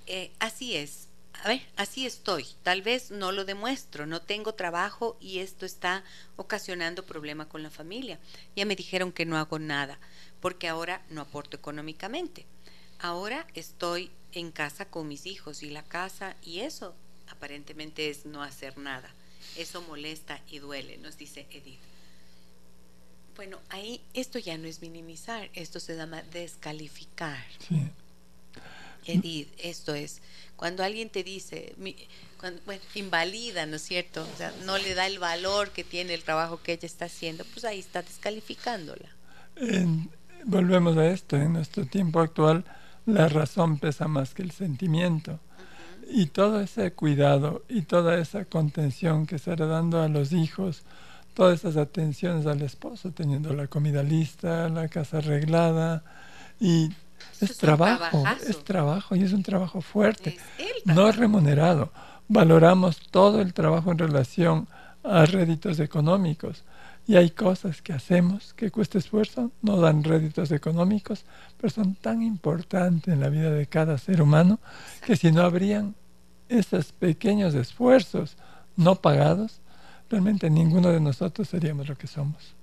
Eh, 0.07 0.31
así 0.39 0.75
es. 0.75 1.04
A 1.43 1.47
ver, 1.47 1.61
así 1.75 2.05
estoy. 2.05 2.45
Tal 2.63 2.81
vez 2.81 3.11
no 3.11 3.31
lo 3.31 3.45
demuestro. 3.45 4.05
No 4.05 4.21
tengo 4.21 4.53
trabajo 4.53 5.17
y 5.19 5.39
esto 5.39 5.65
está 5.65 6.03
ocasionando 6.35 7.05
problema 7.05 7.47
con 7.47 7.63
la 7.63 7.69
familia. 7.69 8.19
Ya 8.55 8.65
me 8.65 8.75
dijeron 8.75 9.11
que 9.11 9.25
no 9.25 9.37
hago 9.37 9.59
nada 9.59 9.99
porque 10.41 10.67
ahora 10.67 11.01
no 11.09 11.21
aporto 11.21 11.57
económicamente. 11.57 12.45
Ahora 12.99 13.47
estoy 13.53 14.11
en 14.31 14.51
casa 14.51 14.85
con 14.85 15.07
mis 15.07 15.25
hijos 15.25 15.63
y 15.63 15.69
la 15.69 15.83
casa 15.83 16.35
y 16.43 16.59
eso 16.59 16.95
aparentemente 17.29 18.09
es 18.09 18.25
no 18.25 18.43
hacer 18.43 18.77
nada. 18.77 19.09
Eso 19.57 19.81
molesta 19.81 20.41
y 20.49 20.59
duele, 20.59 20.97
nos 20.97 21.17
dice 21.17 21.47
Edith. 21.51 21.79
Bueno, 23.35 23.59
ahí 23.69 24.01
esto 24.13 24.39
ya 24.39 24.57
no 24.57 24.67
es 24.67 24.81
minimizar, 24.81 25.49
esto 25.53 25.79
se 25.79 25.95
llama 25.95 26.21
descalificar. 26.23 27.43
Edith, 29.05 29.49
esto 29.57 29.93
es, 29.93 30.21
cuando 30.55 30.83
alguien 30.83 31.09
te 31.09 31.23
dice, 31.23 31.75
bueno, 31.77 32.81
invalida, 32.95 33.65
¿no 33.65 33.75
es 33.75 33.81
cierto? 33.81 34.27
O 34.33 34.37
sea, 34.37 34.53
no 34.65 34.77
le 34.77 34.93
da 34.93 35.07
el 35.07 35.19
valor 35.19 35.71
que 35.71 35.83
tiene 35.83 36.13
el 36.13 36.23
trabajo 36.23 36.61
que 36.61 36.73
ella 36.73 36.85
está 36.85 37.05
haciendo, 37.05 37.43
pues 37.53 37.65
ahí 37.65 37.79
está 37.79 38.01
descalificándola. 38.01 39.09
volvemos 40.45 40.97
a 40.97 41.07
esto, 41.07 41.35
en 41.37 41.53
nuestro 41.53 41.85
tiempo 41.85 42.19
actual 42.19 42.63
la 43.05 43.27
razón 43.29 43.77
pesa 43.77 44.07
más 44.07 44.33
que 44.33 44.41
el 44.41 44.51
sentimiento. 44.51 45.39
Y 46.09 46.27
todo 46.27 46.61
ese 46.61 46.91
cuidado 46.93 47.63
y 47.67 47.83
toda 47.83 48.17
esa 48.19 48.45
contención 48.45 49.25
que 49.25 49.39
se 49.39 49.51
está 49.51 49.65
dando 49.65 50.01
a 50.01 50.07
los 50.07 50.33
hijos, 50.33 50.83
todas 51.33 51.59
esas 51.59 51.77
atenciones 51.77 52.45
al 52.45 52.61
esposo, 52.61 53.11
teniendo 53.11 53.53
la 53.53 53.67
comida 53.67 54.03
lista, 54.03 54.69
la 54.69 54.87
casa 54.87 55.17
arreglada, 55.17 56.03
y 56.59 56.89
es, 57.41 57.57
trabajo, 57.57 58.23
es 58.47 58.63
trabajo 58.63 59.15
y 59.15 59.23
es 59.23 59.33
un 59.33 59.43
trabajo 59.43 59.81
fuerte, 59.81 60.37
no 60.85 61.11
remunerado. 61.11 61.91
Valoramos 62.27 62.99
todo 63.11 63.41
el 63.41 63.53
trabajo 63.53 63.91
en 63.91 63.97
relación 63.97 64.67
a 65.03 65.25
réditos 65.25 65.79
económicos. 65.79 66.63
Y 67.07 67.17
hay 67.17 67.29
cosas 67.29 67.83
que 67.83 67.93
hacemos 67.93 68.53
que 68.55 68.71
cuesta 68.71 68.97
esfuerzo, 68.97 69.51
no 69.61 69.77
dan 69.77 70.03
réditos 70.03 70.51
económicos, 70.51 71.23
pero 71.57 71.69
son 71.71 71.93
tan 71.95 72.23
importantes 72.23 73.13
en 73.13 73.19
la 73.19 73.29
vida 73.29 73.51
de 73.51 73.67
cada 73.67 73.99
ser 73.99 74.23
humano 74.23 74.59
que 75.05 75.15
si 75.15 75.31
no 75.31 75.41
habrían 75.41 75.93
esos 76.49 76.91
pequeños 76.91 77.53
esfuerzos 77.53 78.37
no 78.75 78.95
pagados, 78.95 79.61
realmente 80.09 80.49
ninguno 80.49 80.89
de 80.89 80.99
nosotros 80.99 81.47
seríamos 81.47 81.87
lo 81.87 81.95
que 81.95 82.07
somos. 82.07 82.55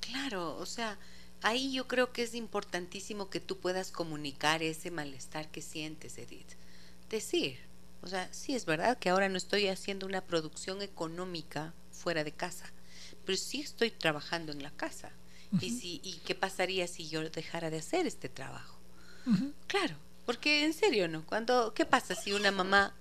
Claro, 0.00 0.56
o 0.56 0.66
sea, 0.66 0.96
ahí 1.46 1.72
yo 1.72 1.86
creo 1.86 2.12
que 2.12 2.24
es 2.24 2.34
importantísimo 2.34 3.30
que 3.30 3.38
tú 3.38 3.58
puedas 3.58 3.92
comunicar 3.92 4.64
ese 4.64 4.90
malestar 4.90 5.48
que 5.48 5.62
sientes, 5.62 6.18
Edith. 6.18 6.54
Decir, 7.08 7.60
o 8.02 8.08
sea, 8.08 8.28
sí 8.32 8.56
es 8.56 8.66
verdad 8.66 8.98
que 8.98 9.10
ahora 9.10 9.28
no 9.28 9.36
estoy 9.36 9.68
haciendo 9.68 10.06
una 10.06 10.22
producción 10.22 10.82
económica 10.82 11.72
fuera 11.92 12.24
de 12.24 12.32
casa, 12.32 12.72
pero 13.24 13.38
sí 13.38 13.60
estoy 13.60 13.92
trabajando 13.92 14.50
en 14.50 14.62
la 14.64 14.72
casa. 14.72 15.12
¿Y, 15.60 15.70
si, 15.70 16.00
¿Y 16.02 16.14
qué 16.26 16.34
pasaría 16.34 16.88
si 16.88 17.08
yo 17.08 17.30
dejara 17.30 17.70
de 17.70 17.78
hacer 17.78 18.08
este 18.08 18.28
trabajo? 18.28 18.80
Claro, 19.68 19.94
porque 20.26 20.64
en 20.64 20.74
serio, 20.74 21.06
¿no? 21.06 21.24
Cuando, 21.24 21.72
¿Qué 21.74 21.86
pasa 21.86 22.16
si 22.16 22.32
una 22.32 22.50
mamá, 22.50 22.92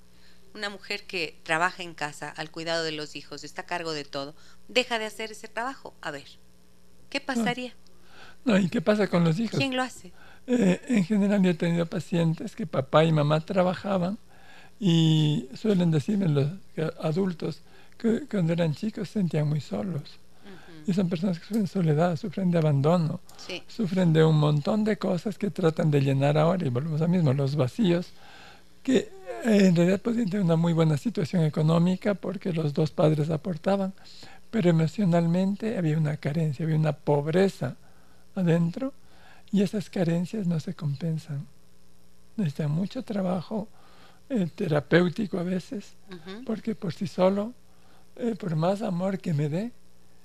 una 0.54 0.70
mujer 0.70 1.08
que 1.08 1.40
trabaja 1.42 1.82
en 1.82 1.96
casa 1.96 2.30
al 2.30 2.52
cuidado 2.52 2.84
de 2.84 2.92
los 2.92 3.16
hijos, 3.16 3.44
está 3.44 3.64
a 3.64 3.66
cargo 3.66 3.92
de 3.92 4.06
todo, 4.06 4.36
deja 4.68 5.00
de 5.00 5.06
hacer 5.06 5.32
ese 5.32 5.48
trabajo? 5.48 5.96
A 6.02 6.12
ver, 6.12 6.28
¿qué 7.10 7.20
pasaría? 7.20 7.76
No, 8.46 8.58
¿y 8.60 8.70
qué 8.70 8.80
pasa 8.80 9.08
con 9.08 9.24
los 9.24 9.40
hijos? 9.40 9.60
¿Quién 9.60 9.76
lo 9.76 9.82
hace? 9.82 10.12
Eh, 10.48 10.80
en 10.88 11.04
general 11.04 11.42
yo 11.42 11.50
he 11.50 11.56
tenido 11.56 11.88
pacientes 11.88 12.56
que 12.56 12.68
papá 12.68 13.04
y 13.04 13.12
mamá 13.12 13.42
trabajaban 13.42 14.20
y 14.80 15.48
suelen 15.56 15.90
decirme 15.90 16.28
los 16.28 16.48
adultos 17.02 17.62
que 17.98 18.22
cuando 18.30 18.54
eran 18.54 18.76
chicos 18.76 19.10
se 19.10 19.20
sentían 19.20 19.50
muy 19.50 19.62
solos. 19.62 20.20
Y 20.88 20.94
son 20.94 21.10
personas 21.10 21.40
que 21.40 21.46
sufren 21.46 21.66
soledad, 21.66 22.16
sufren 22.16 22.52
de 22.52 22.60
abandono, 22.60 23.20
sufren 23.68 24.14
de 24.14 24.24
un 24.24 24.38
montón 24.38 24.84
de 24.84 24.98
cosas 24.98 25.40
que 25.40 25.50
tratan 25.50 25.90
de 25.90 26.02
llenar 26.02 26.38
ahora. 26.38 26.68
Y 26.68 26.70
volvemos 26.70 27.02
a 27.02 27.08
mismo, 27.08 27.34
los 27.34 27.56
vacíos, 27.56 28.12
que 28.84 28.98
eh, 28.98 29.66
en 29.66 29.76
realidad 29.76 30.00
podían 30.00 30.30
tener 30.30 30.46
una 30.46 30.58
muy 30.58 30.74
buena 30.74 30.98
situación 30.98 31.44
económica 31.44 32.14
porque 32.14 32.54
los 32.54 32.76
dos 32.76 32.92
padres 32.92 33.32
aportaban, 33.32 33.94
pero 34.52 34.70
emocionalmente 34.70 35.76
había 35.76 35.98
una 35.98 36.18
carencia, 36.18 36.66
había 36.66 36.78
una 36.78 36.94
pobreza 36.94 37.78
adentro 38.36 38.94
y 39.52 39.62
esas 39.62 39.90
carencias 39.90 40.48
no 40.48 40.60
se 40.60 40.74
compensan. 40.74 41.48
Necesitan 42.36 42.72
mucho 42.72 43.04
trabajo 43.04 43.68
eh, 44.30 44.48
terapéutico 44.54 45.40
a 45.40 45.44
veces, 45.44 45.94
porque 46.46 46.76
por 46.76 46.94
sí 46.94 47.08
solo, 47.08 47.54
eh, 48.16 48.36
por 48.36 48.56
más 48.56 48.82
amor 48.82 49.20
que 49.20 49.34
me 49.34 49.50
dé, 49.50 49.72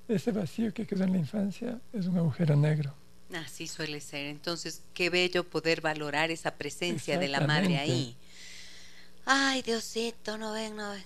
ese 0.09 0.33
vacío 0.33 0.75
que 0.75 0.87
quedó 0.87 1.05
en 1.05 1.13
la 1.13 1.19
infancia 1.19 1.79
es 1.93 2.07
un 2.07 2.19
agujero 2.19 2.57
negro. 2.57 2.95
Así 3.35 3.69
suele 3.69 4.01
ser. 4.01 4.27
Entonces, 4.27 4.83
qué 4.93 5.09
bello 5.09 5.45
poder 5.45 5.81
valorar 5.81 6.33
esa 6.33 6.53
presencia 6.53 7.19
de 7.19 7.29
la 7.29 7.41
madre 7.41 7.79
ahí. 7.79 8.17
Ay, 9.25 9.63
Diosito, 9.63 10.37
no 10.37 10.53
ven, 10.53 10.75
no 10.75 10.91
ven. 10.91 11.05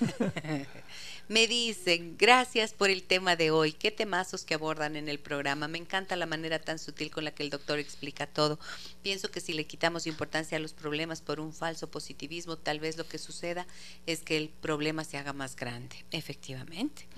Me 1.28 1.46
dicen, 1.46 2.16
gracias 2.18 2.74
por 2.74 2.90
el 2.90 3.02
tema 3.02 3.34
de 3.34 3.50
hoy. 3.50 3.72
Qué 3.72 3.90
temazos 3.90 4.44
que 4.44 4.52
abordan 4.52 4.94
en 4.94 5.08
el 5.08 5.18
programa. 5.18 5.68
Me 5.68 5.78
encanta 5.78 6.16
la 6.16 6.26
manera 6.26 6.58
tan 6.58 6.78
sutil 6.78 7.10
con 7.10 7.24
la 7.24 7.30
que 7.30 7.42
el 7.42 7.48
doctor 7.48 7.78
explica 7.78 8.26
todo. 8.26 8.58
Pienso 9.02 9.30
que 9.30 9.40
si 9.40 9.54
le 9.54 9.66
quitamos 9.66 10.06
importancia 10.06 10.58
a 10.58 10.60
los 10.60 10.74
problemas 10.74 11.22
por 11.22 11.40
un 11.40 11.54
falso 11.54 11.90
positivismo, 11.90 12.58
tal 12.58 12.78
vez 12.78 12.98
lo 12.98 13.08
que 13.08 13.16
suceda 13.16 13.66
es 14.04 14.20
que 14.20 14.36
el 14.36 14.50
problema 14.50 15.02
se 15.02 15.16
haga 15.16 15.32
más 15.32 15.56
grande. 15.56 16.04
Efectivamente. 16.10 17.08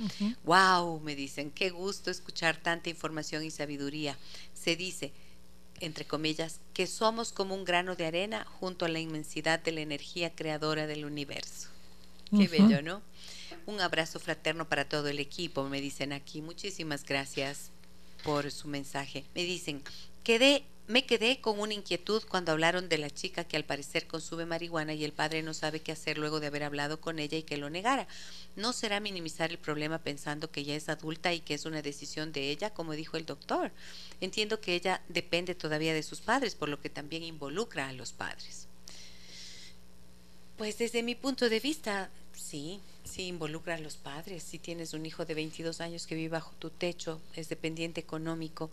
Wow, 0.44 1.00
me 1.00 1.16
dicen, 1.16 1.50
qué 1.50 1.70
gusto 1.70 2.12
escuchar 2.12 2.56
tanta 2.62 2.90
información 2.90 3.42
y 3.42 3.50
sabiduría. 3.50 4.16
Se 4.54 4.76
dice, 4.76 5.12
entre 5.80 6.04
comillas, 6.04 6.60
que 6.74 6.86
somos 6.86 7.32
como 7.32 7.56
un 7.56 7.64
grano 7.64 7.96
de 7.96 8.06
arena 8.06 8.44
junto 8.44 8.84
a 8.84 8.88
la 8.88 9.00
inmensidad 9.00 9.58
de 9.58 9.72
la 9.72 9.80
energía 9.80 10.32
creadora 10.32 10.86
del 10.86 11.04
universo. 11.04 11.70
Qué 12.30 12.48
bello, 12.48 12.82
¿no? 12.82 13.02
Un 13.66 13.80
abrazo 13.80 14.18
fraterno 14.18 14.68
para 14.68 14.88
todo 14.88 15.08
el 15.08 15.18
equipo, 15.18 15.64
me 15.68 15.80
dicen 15.80 16.12
aquí. 16.12 16.42
Muchísimas 16.42 17.04
gracias 17.04 17.70
por 18.24 18.50
su 18.50 18.68
mensaje. 18.68 19.24
Me 19.34 19.44
dicen, 19.44 19.82
quedé, 20.24 20.64
me 20.88 21.06
quedé 21.06 21.40
con 21.40 21.60
una 21.60 21.74
inquietud 21.74 22.22
cuando 22.28 22.52
hablaron 22.52 22.88
de 22.88 22.98
la 22.98 23.10
chica 23.10 23.44
que 23.44 23.56
al 23.56 23.64
parecer 23.64 24.06
consume 24.06 24.46
marihuana 24.46 24.94
y 24.94 25.04
el 25.04 25.12
padre 25.12 25.42
no 25.42 25.54
sabe 25.54 25.80
qué 25.80 25.92
hacer 25.92 26.18
luego 26.18 26.40
de 26.40 26.48
haber 26.48 26.64
hablado 26.64 27.00
con 27.00 27.18
ella 27.18 27.38
y 27.38 27.44
que 27.44 27.56
lo 27.56 27.70
negara. 27.70 28.08
¿No 28.56 28.72
será 28.72 28.98
minimizar 28.98 29.50
el 29.50 29.58
problema 29.58 29.98
pensando 29.98 30.50
que 30.50 30.60
ella 30.60 30.74
es 30.74 30.88
adulta 30.88 31.32
y 31.32 31.40
que 31.40 31.54
es 31.54 31.64
una 31.64 31.82
decisión 31.82 32.32
de 32.32 32.50
ella, 32.50 32.70
como 32.70 32.92
dijo 32.92 33.16
el 33.16 33.26
doctor? 33.26 33.70
Entiendo 34.20 34.60
que 34.60 34.74
ella 34.74 35.02
depende 35.08 35.54
todavía 35.54 35.94
de 35.94 36.02
sus 36.02 36.20
padres, 36.20 36.56
por 36.56 36.68
lo 36.68 36.80
que 36.80 36.90
también 36.90 37.22
involucra 37.22 37.88
a 37.88 37.92
los 37.92 38.12
padres. 38.12 38.65
Pues 40.56 40.78
desde 40.78 41.02
mi 41.02 41.14
punto 41.14 41.48
de 41.48 41.60
vista, 41.60 42.08
sí, 42.34 42.80
Sí, 43.06 43.28
involucra 43.28 43.76
a 43.76 43.78
los 43.78 43.96
padres. 43.96 44.42
Si 44.42 44.58
tienes 44.58 44.92
un 44.92 45.06
hijo 45.06 45.24
de 45.24 45.34
22 45.34 45.80
años 45.80 46.06
que 46.06 46.16
vive 46.16 46.30
bajo 46.30 46.52
tu 46.58 46.70
techo, 46.70 47.20
es 47.34 47.48
dependiente 47.48 48.00
económico, 48.00 48.70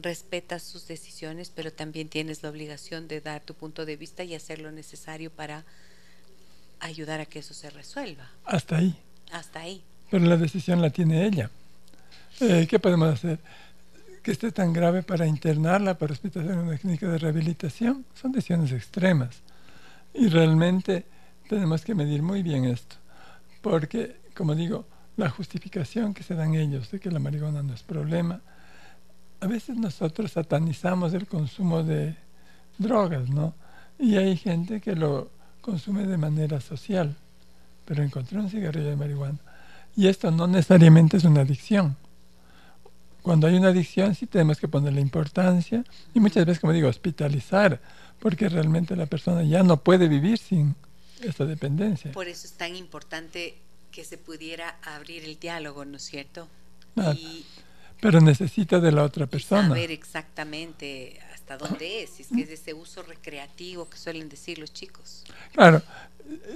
respetas 0.00 0.62
sus 0.62 0.86
decisiones, 0.86 1.50
pero 1.54 1.72
también 1.72 2.08
tienes 2.08 2.42
la 2.42 2.50
obligación 2.50 3.08
de 3.08 3.20
dar 3.20 3.40
tu 3.40 3.54
punto 3.54 3.86
de 3.86 3.96
vista 3.96 4.22
y 4.22 4.34
hacer 4.34 4.60
lo 4.60 4.70
necesario 4.70 5.30
para 5.30 5.64
ayudar 6.78 7.20
a 7.20 7.26
que 7.26 7.38
eso 7.38 7.54
se 7.54 7.70
resuelva. 7.70 8.30
Hasta 8.44 8.76
ahí. 8.76 8.94
Hasta 9.32 9.60
ahí. 9.60 9.82
Pero 10.10 10.26
la 10.26 10.36
decisión 10.36 10.82
la 10.82 10.90
tiene 10.90 11.26
ella. 11.26 11.50
Eh, 12.40 12.66
¿Qué 12.68 12.78
podemos 12.78 13.08
hacer? 13.14 13.38
Que 14.22 14.32
esté 14.32 14.52
tan 14.52 14.74
grave 14.74 15.02
para 15.02 15.26
internarla, 15.26 15.96
para 15.96 16.12
hospitalizar 16.12 16.58
una 16.58 16.76
clínica 16.76 17.08
de 17.08 17.18
rehabilitación, 17.18 18.04
son 18.20 18.32
decisiones 18.32 18.72
extremas. 18.72 19.36
Y 20.12 20.28
realmente 20.28 21.04
tenemos 21.50 21.84
que 21.84 21.96
medir 21.96 22.22
muy 22.22 22.44
bien 22.44 22.64
esto. 22.64 22.94
Porque, 23.60 24.20
como 24.36 24.54
digo, 24.54 24.86
la 25.16 25.28
justificación 25.28 26.14
que 26.14 26.22
se 26.22 26.36
dan 26.36 26.54
ellos 26.54 26.92
de 26.92 27.00
que 27.00 27.10
la 27.10 27.18
marihuana 27.18 27.60
no 27.64 27.74
es 27.74 27.82
problema, 27.82 28.40
a 29.40 29.46
veces 29.48 29.76
nosotros 29.76 30.30
satanizamos 30.30 31.12
el 31.12 31.26
consumo 31.26 31.82
de 31.82 32.14
drogas, 32.78 33.28
¿no? 33.30 33.52
Y 33.98 34.16
hay 34.16 34.36
gente 34.36 34.80
que 34.80 34.94
lo 34.94 35.32
consume 35.60 36.06
de 36.06 36.16
manera 36.16 36.60
social, 36.60 37.16
pero 37.84 38.04
encontró 38.04 38.40
un 38.40 38.48
cigarrillo 38.48 38.90
de 38.90 38.96
marihuana. 38.96 39.40
Y 39.96 40.06
esto 40.06 40.30
no 40.30 40.46
necesariamente 40.46 41.16
es 41.16 41.24
una 41.24 41.40
adicción. 41.40 41.96
Cuando 43.22 43.48
hay 43.48 43.56
una 43.56 43.70
adicción 43.70 44.14
sí 44.14 44.26
tenemos 44.26 44.60
que 44.60 44.68
ponerle 44.68 45.00
importancia 45.00 45.84
y 46.14 46.20
muchas 46.20 46.46
veces, 46.46 46.60
como 46.60 46.72
digo, 46.72 46.88
hospitalizar, 46.88 47.80
porque 48.20 48.48
realmente 48.48 48.94
la 48.94 49.06
persona 49.06 49.42
ya 49.42 49.64
no 49.64 49.78
puede 49.78 50.06
vivir 50.06 50.38
sin 50.38 50.76
esta 51.22 51.44
dependencia. 51.44 52.12
Por 52.12 52.28
eso 52.28 52.46
es 52.46 52.52
tan 52.52 52.76
importante 52.76 53.56
que 53.90 54.04
se 54.04 54.18
pudiera 54.18 54.76
abrir 54.82 55.24
el 55.24 55.38
diálogo, 55.38 55.84
¿no 55.84 55.96
es 55.96 56.04
cierto? 56.04 56.48
Ah, 56.96 57.14
pero 58.00 58.20
necesita 58.20 58.80
de 58.80 58.92
la 58.92 59.04
otra 59.04 59.26
persona. 59.26 59.68
Saber 59.68 59.90
exactamente 59.90 61.20
hasta 61.34 61.56
dónde 61.58 62.02
es, 62.02 62.10
si 62.10 62.22
es 62.22 62.28
que 62.28 62.42
es 62.42 62.50
ese 62.50 62.74
uso 62.74 63.02
recreativo 63.02 63.88
que 63.88 63.98
suelen 63.98 64.28
decir 64.28 64.58
los 64.58 64.72
chicos. 64.72 65.24
Claro, 65.52 65.82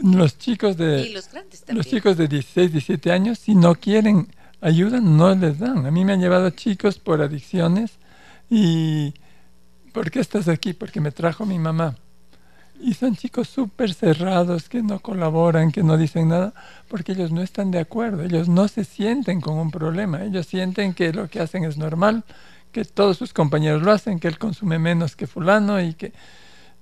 los 0.03 0.39
chicos 0.39 0.77
de 0.77 1.03
y 1.03 1.13
los, 1.13 1.31
grandes 1.31 1.61
también. 1.61 1.79
los 1.79 1.87
chicos 1.87 2.17
de 2.17 2.29
16, 2.29 2.73
17 2.73 3.13
años, 3.13 3.39
si 3.39 3.55
no 3.55 3.75
quieren 3.75 4.29
ayuda, 4.61 5.01
no 5.01 5.35
les 5.35 5.59
dan. 5.59 5.87
A 5.87 5.91
mí 5.91 6.05
me 6.05 6.13
han 6.13 6.21
llevado 6.21 6.51
chicos 6.51 6.99
por 6.99 7.21
adicciones 7.21 7.93
y 8.49 9.15
¿por 9.93 10.11
qué 10.11 10.21
estás 10.21 10.49
aquí? 10.49 10.73
Porque 10.73 11.01
me 11.01 11.11
trajo 11.11 11.45
mi 11.45 11.59
mamá. 11.59 11.97
Y 12.85 12.93
son 12.93 13.17
chicos 13.17 13.49
súper 13.49 13.95
cerrados 13.95 14.69
que 14.69 14.83
no 14.83 14.99
colaboran, 14.99 15.73
que 15.73 15.83
no 15.83 15.97
dicen 15.97 16.29
nada, 16.29 16.53
porque 16.89 17.13
ellos 17.13 17.33
no 17.33 17.41
están 17.41 17.71
de 17.71 17.79
acuerdo, 17.79 18.23
ellos 18.23 18.47
no 18.47 18.69
se 18.69 18.85
sienten 18.85 19.41
con 19.41 19.57
un 19.57 19.71
problema, 19.71 20.23
ellos 20.23 20.47
sienten 20.47 20.93
que 20.93 21.11
lo 21.11 21.31
que 21.31 21.41
hacen 21.41 21.65
es 21.65 21.79
normal, 21.79 22.25
que 22.73 22.85
todos 22.85 23.17
sus 23.17 23.33
compañeros 23.33 23.81
lo 23.81 23.91
hacen, 23.91 24.21
que 24.21 24.29
él 24.29 24.39
consume 24.39 24.79
menos 24.79 25.17
que 25.17 25.27
fulano 25.27 25.81
y 25.81 25.95
que... 25.95 26.13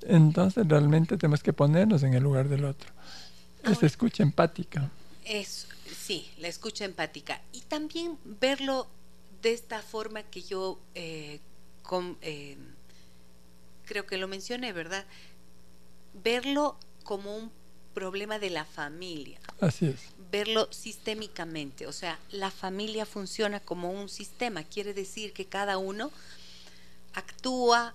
Entonces 0.03 0.67
realmente 0.67 1.17
tenemos 1.17 1.45
que 1.45 1.53
ponernos 1.53 2.03
en 2.03 2.15
el 2.15 2.25
lugar 2.25 2.49
del 2.49 2.65
otro. 2.65 2.91
Es 3.63 3.85
escucha 3.85 4.25
empática. 4.25 4.91
Es, 5.25 5.69
sí, 5.97 6.29
la 6.39 6.49
escucha 6.49 6.85
empática. 6.85 7.41
Y 7.53 7.61
también 7.61 8.19
verlo 8.41 8.89
de 9.41 9.53
esta 9.53 9.81
forma 9.81 10.25
que 10.25 10.43
yo 10.43 10.81
eh, 10.97 11.39
eh, 12.23 12.57
creo 13.85 14.05
que 14.05 14.17
lo 14.17 14.27
mencioné, 14.27 14.73
¿verdad? 14.73 15.05
Verlo 16.15 16.79
como 17.05 17.37
un 17.37 17.51
problema 17.95 18.39
de 18.39 18.51
la 18.51 18.65
familia. 18.65 19.41
Así 19.61 19.87
es. 19.87 20.01
Verlo 20.31 20.69
sistémicamente, 20.73 21.87
o 21.87 21.93
sea, 21.93 22.19
la 22.31 22.51
familia 22.51 23.05
funciona 23.05 23.61
como 23.61 23.91
un 23.91 24.09
sistema, 24.09 24.65
quiere 24.65 24.95
decir 24.95 25.33
que 25.33 25.47
cada 25.47 25.77
uno 25.79 26.11
actúa 27.13 27.95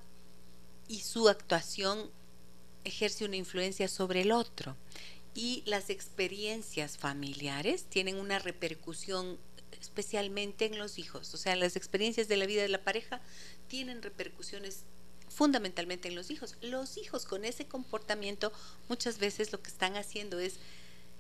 y 0.88 1.00
su 1.00 1.30
actuación 1.30 2.12
ejerce 2.84 3.26
una 3.26 3.36
influencia 3.36 3.88
sobre 3.88 4.22
el 4.22 4.32
otro. 4.32 4.76
Y 5.34 5.64
las 5.66 5.90
experiencias 5.90 6.98
familiares 6.98 7.86
tienen 7.86 8.18
una 8.18 8.40
repercusión 8.40 9.38
especialmente 9.80 10.66
en 10.66 10.80
los 10.80 10.98
hijos, 10.98 11.34
o 11.34 11.38
sea, 11.38 11.56
las 11.56 11.76
experiencias 11.76 12.28
de 12.28 12.38
la 12.38 12.46
vida 12.46 12.62
de 12.62 12.70
la 12.70 12.84
pareja 12.84 13.22
tienen 13.68 14.02
repercusiones 14.02 14.86
fundamentalmente 15.38 16.08
en 16.08 16.16
los 16.16 16.32
hijos. 16.32 16.56
Los 16.62 16.98
hijos 16.98 17.26
con 17.26 17.46
ese 17.46 17.68
comportamiento 17.68 18.52
muchas 18.90 19.20
veces 19.20 19.52
lo 19.52 19.62
que 19.62 19.70
están 19.70 19.96
haciendo 19.96 20.40
es 20.40 20.56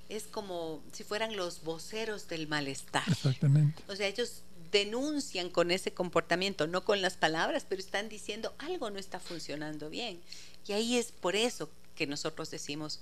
es 0.09 0.24
como 0.24 0.82
si 0.93 1.03
fueran 1.03 1.36
los 1.36 1.63
voceros 1.63 2.28
del 2.28 2.47
malestar. 2.47 3.03
Exactamente. 3.07 3.84
O 3.89 3.95
sea, 3.95 4.07
ellos 4.07 4.41
denuncian 4.72 5.49
con 5.49 5.70
ese 5.70 5.93
comportamiento, 5.93 6.65
no 6.65 6.84
con 6.84 7.01
las 7.01 7.18
palabras, 7.18 7.65
pero 7.68 7.82
están 7.82 8.09
diciendo 8.09 8.55
algo 8.57 8.89
no 8.89 8.99
está 8.99 9.20
funcionando 9.20 9.89
bien. 9.89 10.20
Y 10.65 10.72
ahí 10.72 10.97
es 10.97 11.11
por 11.11 11.36
eso 11.36 11.70
que 11.95 12.07
nosotros 12.07 12.49
decimos 12.49 13.01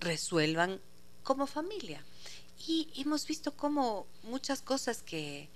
resuelvan 0.00 0.80
como 1.22 1.46
familia. 1.46 2.04
Y 2.66 2.88
hemos 2.96 3.26
visto 3.26 3.56
como 3.56 4.06
muchas 4.24 4.60
cosas 4.60 5.02
que, 5.02 5.48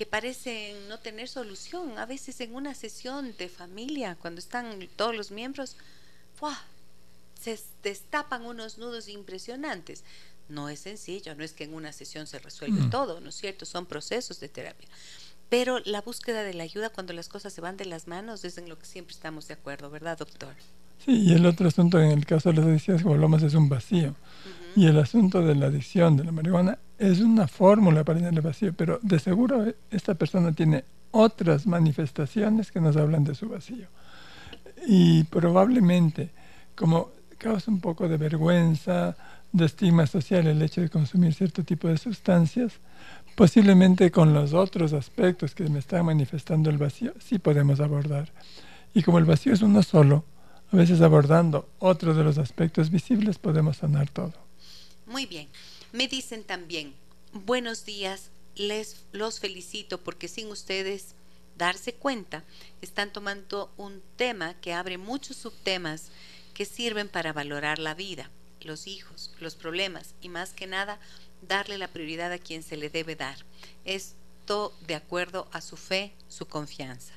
que 0.00 0.06
parecen 0.06 0.88
no 0.88 0.98
tener 0.98 1.28
solución. 1.28 1.98
A 1.98 2.06
veces 2.06 2.40
en 2.40 2.54
una 2.54 2.74
sesión 2.74 3.34
de 3.36 3.50
familia, 3.50 4.16
cuando 4.18 4.38
están 4.38 4.88
todos 4.96 5.14
los 5.14 5.30
miembros, 5.30 5.76
se 7.38 7.60
destapan 7.82 8.46
unos 8.46 8.78
nudos 8.78 9.10
impresionantes. 9.10 10.02
No 10.48 10.70
es 10.70 10.80
sencillo, 10.80 11.34
no 11.34 11.44
es 11.44 11.52
que 11.52 11.64
en 11.64 11.74
una 11.74 11.92
sesión 11.92 12.26
se 12.26 12.38
resuelve 12.38 12.80
mm. 12.80 12.88
todo, 12.88 13.20
¿no 13.20 13.28
es 13.28 13.34
cierto? 13.34 13.66
Son 13.66 13.84
procesos 13.84 14.40
de 14.40 14.48
terapia. 14.48 14.88
Pero 15.50 15.80
la 15.80 16.00
búsqueda 16.00 16.44
de 16.44 16.54
la 16.54 16.62
ayuda 16.62 16.88
cuando 16.88 17.12
las 17.12 17.28
cosas 17.28 17.52
se 17.52 17.60
van 17.60 17.76
de 17.76 17.84
las 17.84 18.06
manos 18.06 18.42
es 18.46 18.56
en 18.56 18.70
lo 18.70 18.78
que 18.78 18.86
siempre 18.86 19.14
estamos 19.14 19.48
de 19.48 19.52
acuerdo, 19.52 19.90
¿verdad, 19.90 20.16
doctor? 20.16 20.54
Sí, 21.04 21.24
y 21.24 21.34
el 21.34 21.44
otro 21.44 21.68
asunto 21.68 22.00
en 22.00 22.12
el 22.12 22.24
caso 22.24 22.48
de 22.48 22.56
las 22.56 22.64
adicciones, 22.64 23.02
como 23.02 23.16
hablamos, 23.16 23.42
es 23.42 23.52
un 23.52 23.68
vacío. 23.68 24.16
Y 24.76 24.86
el 24.86 24.98
asunto 24.98 25.42
de 25.42 25.54
la 25.54 25.66
adicción 25.66 26.16
de 26.16 26.24
la 26.24 26.32
marihuana 26.32 26.78
es 26.98 27.20
una 27.20 27.48
fórmula 27.48 28.04
para 28.04 28.18
llenar 28.18 28.34
el 28.34 28.40
vacío, 28.40 28.72
pero 28.72 28.98
de 29.02 29.18
seguro 29.18 29.64
esta 29.90 30.14
persona 30.14 30.52
tiene 30.52 30.84
otras 31.10 31.66
manifestaciones 31.66 32.70
que 32.70 32.80
nos 32.80 32.96
hablan 32.96 33.24
de 33.24 33.34
su 33.34 33.48
vacío. 33.48 33.86
Y 34.86 35.24
probablemente, 35.24 36.30
como 36.74 37.10
causa 37.38 37.70
un 37.70 37.80
poco 37.80 38.08
de 38.08 38.16
vergüenza, 38.16 39.16
de 39.52 39.64
estigma 39.64 40.06
social 40.06 40.46
el 40.46 40.62
hecho 40.62 40.80
de 40.80 40.88
consumir 40.88 41.34
cierto 41.34 41.64
tipo 41.64 41.88
de 41.88 41.98
sustancias, 41.98 42.74
posiblemente 43.34 44.10
con 44.10 44.34
los 44.34 44.52
otros 44.52 44.92
aspectos 44.92 45.54
que 45.54 45.68
me 45.68 45.78
están 45.78 46.06
manifestando 46.06 46.70
el 46.70 46.78
vacío, 46.78 47.14
sí 47.18 47.38
podemos 47.38 47.80
abordar. 47.80 48.30
Y 48.94 49.02
como 49.02 49.18
el 49.18 49.24
vacío 49.24 49.52
es 49.52 49.62
uno 49.62 49.82
solo, 49.82 50.24
a 50.72 50.76
veces 50.76 51.00
abordando 51.00 51.68
otro 51.78 52.14
de 52.14 52.22
los 52.22 52.38
aspectos 52.38 52.90
visibles 52.90 53.38
podemos 53.38 53.78
sanar 53.78 54.08
todo. 54.10 54.49
Muy 55.10 55.26
bien. 55.26 55.48
Me 55.90 56.06
dicen 56.06 56.44
también, 56.44 56.94
buenos 57.32 57.84
días, 57.84 58.30
les 58.54 58.94
los 59.10 59.40
felicito 59.40 60.00
porque 60.00 60.28
sin 60.28 60.46
ustedes 60.46 61.16
darse 61.56 61.94
cuenta, 61.94 62.44
están 62.80 63.12
tomando 63.12 63.72
un 63.76 64.02
tema 64.14 64.54
que 64.60 64.72
abre 64.72 64.98
muchos 64.98 65.36
subtemas 65.36 66.12
que 66.54 66.64
sirven 66.64 67.08
para 67.08 67.32
valorar 67.32 67.80
la 67.80 67.94
vida, 67.94 68.30
los 68.60 68.86
hijos, 68.86 69.32
los 69.40 69.56
problemas 69.56 70.14
y 70.22 70.28
más 70.28 70.52
que 70.52 70.68
nada 70.68 71.00
darle 71.42 71.76
la 71.76 71.88
prioridad 71.88 72.30
a 72.30 72.38
quien 72.38 72.62
se 72.62 72.76
le 72.76 72.88
debe 72.88 73.16
dar. 73.16 73.44
Esto 73.84 74.72
de 74.86 74.94
acuerdo 74.94 75.48
a 75.50 75.60
su 75.60 75.76
fe, 75.76 76.12
su 76.28 76.46
confianza. 76.46 77.14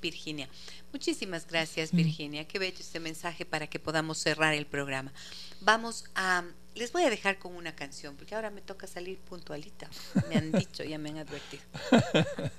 Virginia. 0.00 0.48
Muchísimas 0.92 1.46
gracias, 1.46 1.92
Virginia. 1.92 2.46
Qué 2.46 2.58
bello 2.58 2.78
este 2.78 3.00
mensaje 3.00 3.44
para 3.44 3.66
que 3.66 3.78
podamos 3.78 4.18
cerrar 4.18 4.54
el 4.54 4.66
programa. 4.66 5.12
Vamos 5.60 6.04
a 6.14 6.44
les 6.78 6.92
voy 6.92 7.02
a 7.02 7.10
dejar 7.10 7.38
con 7.38 7.54
una 7.54 7.74
canción, 7.74 8.16
porque 8.16 8.34
ahora 8.34 8.50
me 8.50 8.60
toca 8.62 8.86
salir 8.86 9.18
puntualita. 9.18 9.90
Me 10.28 10.36
han 10.36 10.52
dicho, 10.52 10.84
ya 10.84 10.98
me 10.98 11.10
han 11.10 11.18
advertido. 11.18 11.62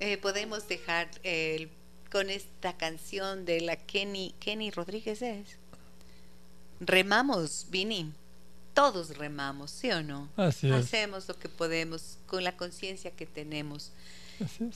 Eh, 0.00 0.18
podemos 0.18 0.66
dejar 0.68 1.08
con 2.10 2.28
esta 2.28 2.76
canción 2.76 3.44
de 3.44 3.60
la 3.60 3.76
Kenny, 3.76 4.34
Kenny 4.38 4.70
Rodríguez 4.70 5.22
es. 5.22 5.56
Remamos, 6.80 7.68
Vini. 7.70 8.12
Todos 8.74 9.16
remamos, 9.16 9.70
¿sí 9.70 9.90
o 9.92 10.02
no? 10.02 10.28
Así 10.36 10.68
es. 10.68 10.74
Hacemos 10.74 11.28
lo 11.28 11.38
que 11.38 11.48
podemos 11.48 12.18
con 12.26 12.42
la 12.42 12.56
conciencia 12.56 13.12
que 13.12 13.24
tenemos. 13.24 13.92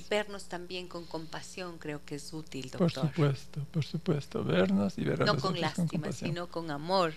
Vernos 0.09 0.45
también 0.45 0.86
con 0.86 1.05
compasión 1.05 1.78
creo 1.78 2.05
que 2.05 2.14
es 2.14 2.32
útil, 2.32 2.70
doctor. 2.70 2.93
Por 2.93 3.09
supuesto, 3.11 3.66
por 3.72 3.84
supuesto. 3.84 4.45
Vernos 4.45 4.97
y 4.99 5.05
ver 5.05 5.22
a 5.22 5.26
No 5.26 5.36
con 5.36 5.61
lástima, 5.61 6.12
sino 6.12 6.49
con 6.49 6.70
amor. 6.70 7.12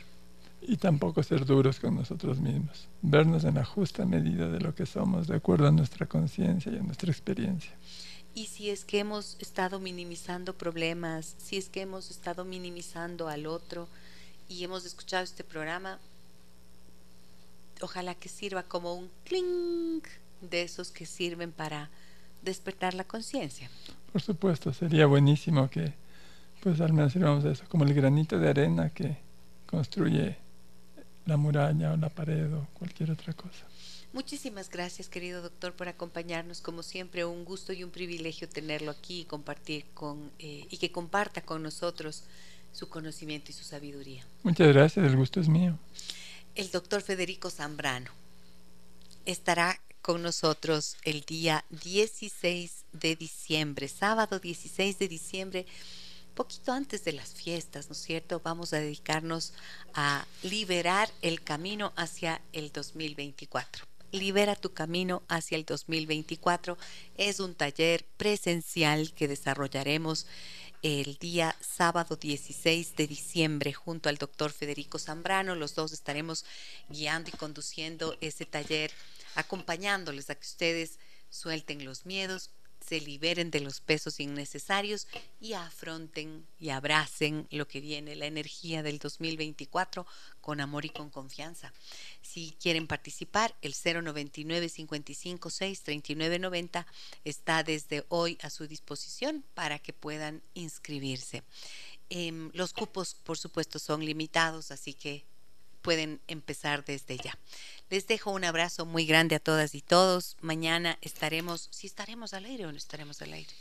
Y 0.61 0.77
tampoco 0.77 1.23
ser 1.23 1.45
duros 1.45 1.79
con 1.79 1.95
nosotros 1.95 2.39
mismos. 2.39 2.87
Vernos 3.01 3.43
en 3.43 3.55
la 3.55 3.65
justa 3.65 4.05
medida 4.05 4.47
de 4.47 4.59
lo 4.59 4.75
que 4.75 4.85
somos, 4.85 5.27
de 5.27 5.35
acuerdo 5.35 5.67
a 5.67 5.71
nuestra 5.71 6.05
conciencia 6.05 6.71
y 6.71 6.77
a 6.77 6.83
nuestra 6.83 7.11
experiencia. 7.11 7.71
Y 8.33 8.45
si 8.45 8.69
es 8.69 8.85
que 8.85 8.99
hemos 8.99 9.35
estado 9.39 9.79
minimizando 9.79 10.53
problemas, 10.53 11.35
si 11.37 11.57
es 11.57 11.67
que 11.67 11.81
hemos 11.81 12.11
estado 12.11 12.45
minimizando 12.45 13.27
al 13.27 13.45
otro 13.45 13.87
y 14.47 14.63
hemos 14.63 14.85
escuchado 14.85 15.23
este 15.23 15.43
programa, 15.43 15.99
ojalá 17.81 18.15
que 18.15 18.29
sirva 18.29 18.63
como 18.63 18.93
un 18.93 19.09
clink 19.25 20.07
de 20.41 20.61
esos 20.61 20.91
que 20.91 21.05
sirven 21.05 21.51
para 21.51 21.89
despertar 22.41 22.93
la 22.93 23.03
conciencia. 23.03 23.69
Por 24.11 24.21
supuesto, 24.21 24.73
sería 24.73 25.05
buenísimo 25.07 25.69
que 25.69 25.93
pues 26.61 26.79
al 26.79 26.93
menos 26.93 27.13
sirvamos 27.13 27.43
de 27.43 27.53
eso, 27.53 27.63
como 27.67 27.83
el 27.83 27.93
granito 27.93 28.37
de 28.37 28.49
arena 28.49 28.89
que 28.91 29.17
construye 29.65 30.37
la 31.25 31.37
muralla 31.37 31.93
o 31.93 31.97
la 31.97 32.09
pared 32.09 32.53
o 32.53 32.67
cualquier 32.73 33.11
otra 33.11 33.33
cosa. 33.33 33.65
Muchísimas 34.13 34.69
gracias, 34.69 35.07
querido 35.07 35.41
doctor, 35.41 35.73
por 35.73 35.87
acompañarnos. 35.87 36.59
Como 36.59 36.83
siempre, 36.83 37.23
un 37.23 37.45
gusto 37.45 37.71
y 37.71 37.83
un 37.83 37.91
privilegio 37.91 38.49
tenerlo 38.49 38.91
aquí 38.91 39.21
y 39.21 39.25
compartir 39.25 39.85
con 39.93 40.31
eh, 40.39 40.65
y 40.69 40.77
que 40.77 40.91
comparta 40.91 41.41
con 41.41 41.63
nosotros 41.63 42.23
su 42.73 42.89
conocimiento 42.89 43.51
y 43.51 43.53
su 43.53 43.63
sabiduría. 43.63 44.25
Muchas 44.43 44.67
gracias, 44.67 45.05
el 45.05 45.15
gusto 45.15 45.39
es 45.39 45.47
mío. 45.47 45.77
El 46.55 46.69
doctor 46.71 47.01
Federico 47.01 47.49
Zambrano 47.49 48.11
estará 49.25 49.79
con 50.01 50.21
nosotros 50.21 50.97
el 51.03 51.21
día 51.21 51.63
16 51.69 52.85
de 52.91 53.15
diciembre, 53.15 53.87
sábado 53.87 54.39
16 54.39 54.99
de 54.99 55.07
diciembre 55.07 55.65
poquito 56.31 56.71
antes 56.71 57.03
de 57.03 57.13
las 57.13 57.33
fiestas, 57.33 57.87
¿no 57.87 57.93
es 57.93 58.01
cierto? 58.01 58.41
Vamos 58.43 58.73
a 58.73 58.79
dedicarnos 58.79 59.53
a 59.93 60.25
liberar 60.43 61.09
el 61.21 61.41
camino 61.41 61.93
hacia 61.95 62.41
el 62.53 62.71
2024. 62.71 63.85
Libera 64.11 64.55
tu 64.55 64.73
camino 64.73 65.23
hacia 65.29 65.57
el 65.57 65.65
2024 65.65 66.77
es 67.17 67.39
un 67.39 67.55
taller 67.55 68.05
presencial 68.17 69.13
que 69.13 69.29
desarrollaremos 69.29 70.25
el 70.81 71.17
día 71.17 71.55
sábado 71.61 72.15
16 72.15 72.95
de 72.95 73.07
diciembre 73.07 73.71
junto 73.71 74.09
al 74.09 74.17
doctor 74.17 74.51
Federico 74.51 74.99
Zambrano. 74.99 75.55
Los 75.55 75.75
dos 75.75 75.93
estaremos 75.93 76.43
guiando 76.89 77.29
y 77.29 77.37
conduciendo 77.37 78.17
ese 78.19 78.45
taller, 78.45 78.91
acompañándoles 79.35 80.29
a 80.29 80.35
que 80.35 80.47
ustedes 80.47 80.97
suelten 81.29 81.85
los 81.85 82.05
miedos, 82.05 82.49
se 82.85 82.99
liberen 82.99 83.51
de 83.51 83.61
los 83.61 83.79
pesos 83.79 84.19
innecesarios 84.19 85.07
y 85.39 85.53
afronten 85.53 86.45
y 86.59 86.69
abracen 86.69 87.47
lo 87.51 87.67
que 87.67 87.79
viene, 87.79 88.15
la 88.15 88.25
energía 88.25 88.83
del 88.83 88.99
2024 88.99 90.05
con 90.41 90.59
amor 90.59 90.85
y 90.85 90.89
con 90.89 91.09
confianza. 91.09 91.73
Si 92.21 92.55
quieren 92.59 92.87
participar, 92.87 93.55
el 93.61 93.73
099 93.73 94.69
556 94.69 95.83
3990 95.83 96.87
está 97.23 97.63
desde 97.63 98.05
hoy 98.09 98.37
a 98.41 98.49
su 98.49 98.67
disposición 98.67 99.45
para 99.53 99.79
que 99.79 99.93
puedan 99.93 100.41
inscribirse. 100.53 101.43
Em, 102.09 102.51
los 102.53 102.73
cupos, 102.73 103.15
por 103.15 103.37
supuesto, 103.37 103.79
son 103.79 104.03
limitados, 104.03 104.71
así 104.71 104.93
que 104.93 105.25
pueden 105.81 106.21
empezar 106.27 106.85
desde 106.85 107.17
ya. 107.17 107.37
Les 107.89 108.07
dejo 108.07 108.31
un 108.31 108.43
abrazo 108.43 108.85
muy 108.85 109.05
grande 109.05 109.35
a 109.35 109.39
todas 109.39 109.75
y 109.75 109.81
todos. 109.81 110.37
Mañana 110.41 110.97
estaremos, 111.01 111.67
si 111.71 111.87
estaremos 111.87 112.33
al 112.33 112.45
aire 112.45 112.65
o 112.65 112.71
no 112.71 112.77
estaremos 112.77 113.21
al 113.21 113.33
aire. 113.33 113.51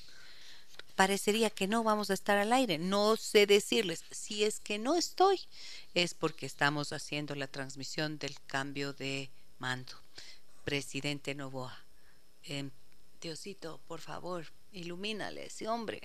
Parecería 0.95 1.51
que 1.51 1.67
no 1.67 1.83
vamos 1.83 2.11
a 2.11 2.15
estar 2.15 2.39
al 2.39 2.53
aire. 2.53 2.79
No 2.79 3.17
sé 3.17 3.47
decirles. 3.47 4.05
Si 4.11 4.45
es 4.45 4.61
que 4.61 4.79
no 4.79 4.97
estoy, 4.97 5.41
es 5.95 6.15
porque 6.15 6.47
estamos 6.47 6.93
haciendo 6.93 7.35
la 7.35 7.47
transmisión 7.47 8.19
del 8.19 8.37
cambio 8.47 8.93
de 8.93 9.31
mando. 9.59 9.93
Presidente 10.65 11.35
Novoa. 11.35 11.77
Eh, 12.45 12.71
Diosito, 13.21 13.81
por 13.89 14.01
favor, 14.01 14.47
ilumínale 14.73 15.47
ese 15.47 15.69
hombre 15.69 16.01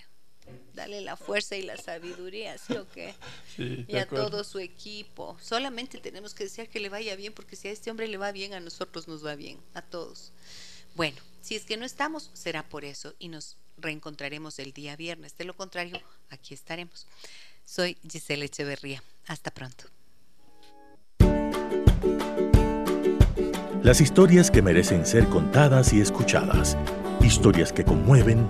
dale 0.74 1.02
la 1.02 1.18
fuerza 1.18 1.56
y 1.56 1.62
la 1.62 1.78
sabiduría, 1.78 2.58
¿sí 2.58 2.76
o 2.76 2.88
qué? 2.90 3.16
y 3.88 3.96
a 3.96 4.08
todo 4.08 4.44
su 4.44 4.60
equipo. 4.60 5.38
Solamente 5.42 6.00
tenemos 6.00 6.34
que 6.34 6.46
desear 6.46 6.68
que 6.68 6.80
le 6.80 6.90
vaya 6.90 7.16
bien, 7.16 7.34
porque 7.34 7.56
si 7.56 7.68
a 7.68 7.72
este 7.72 7.92
hombre 7.92 8.08
le 8.08 8.18
va 8.18 8.32
bien, 8.32 8.54
a 8.54 8.60
nosotros 8.60 9.08
nos 9.08 9.26
va 9.26 9.36
bien, 9.36 9.60
a 9.74 9.82
todos. 9.82 10.32
Bueno, 10.96 11.18
si 11.42 11.56
es 11.56 11.66
que 11.66 11.78
no 11.78 11.86
estamos, 11.86 12.32
será 12.34 12.68
por 12.68 12.86
eso 12.86 13.14
y 13.20 13.30
nos 13.30 13.58
reencontraremos 13.78 14.60
el 14.60 14.74
día 14.74 14.96
viernes. 14.96 15.38
De 15.38 15.46
lo 15.46 15.56
contrario, 15.56 16.00
aquí 16.30 16.54
estaremos. 16.54 17.06
Soy 17.66 17.98
Giselle 18.10 18.46
Echeverría. 18.46 19.04
Hasta 19.28 19.52
pronto. 19.52 19.86
Las 23.86 24.02
historias 24.02 24.50
que 24.50 24.64
merecen 24.64 25.06
ser 25.06 25.28
contadas 25.28 25.94
y 25.94 26.02
escuchadas. 26.02 26.76
Historias 27.22 27.72
que 27.72 27.86
conmueven, 27.86 28.50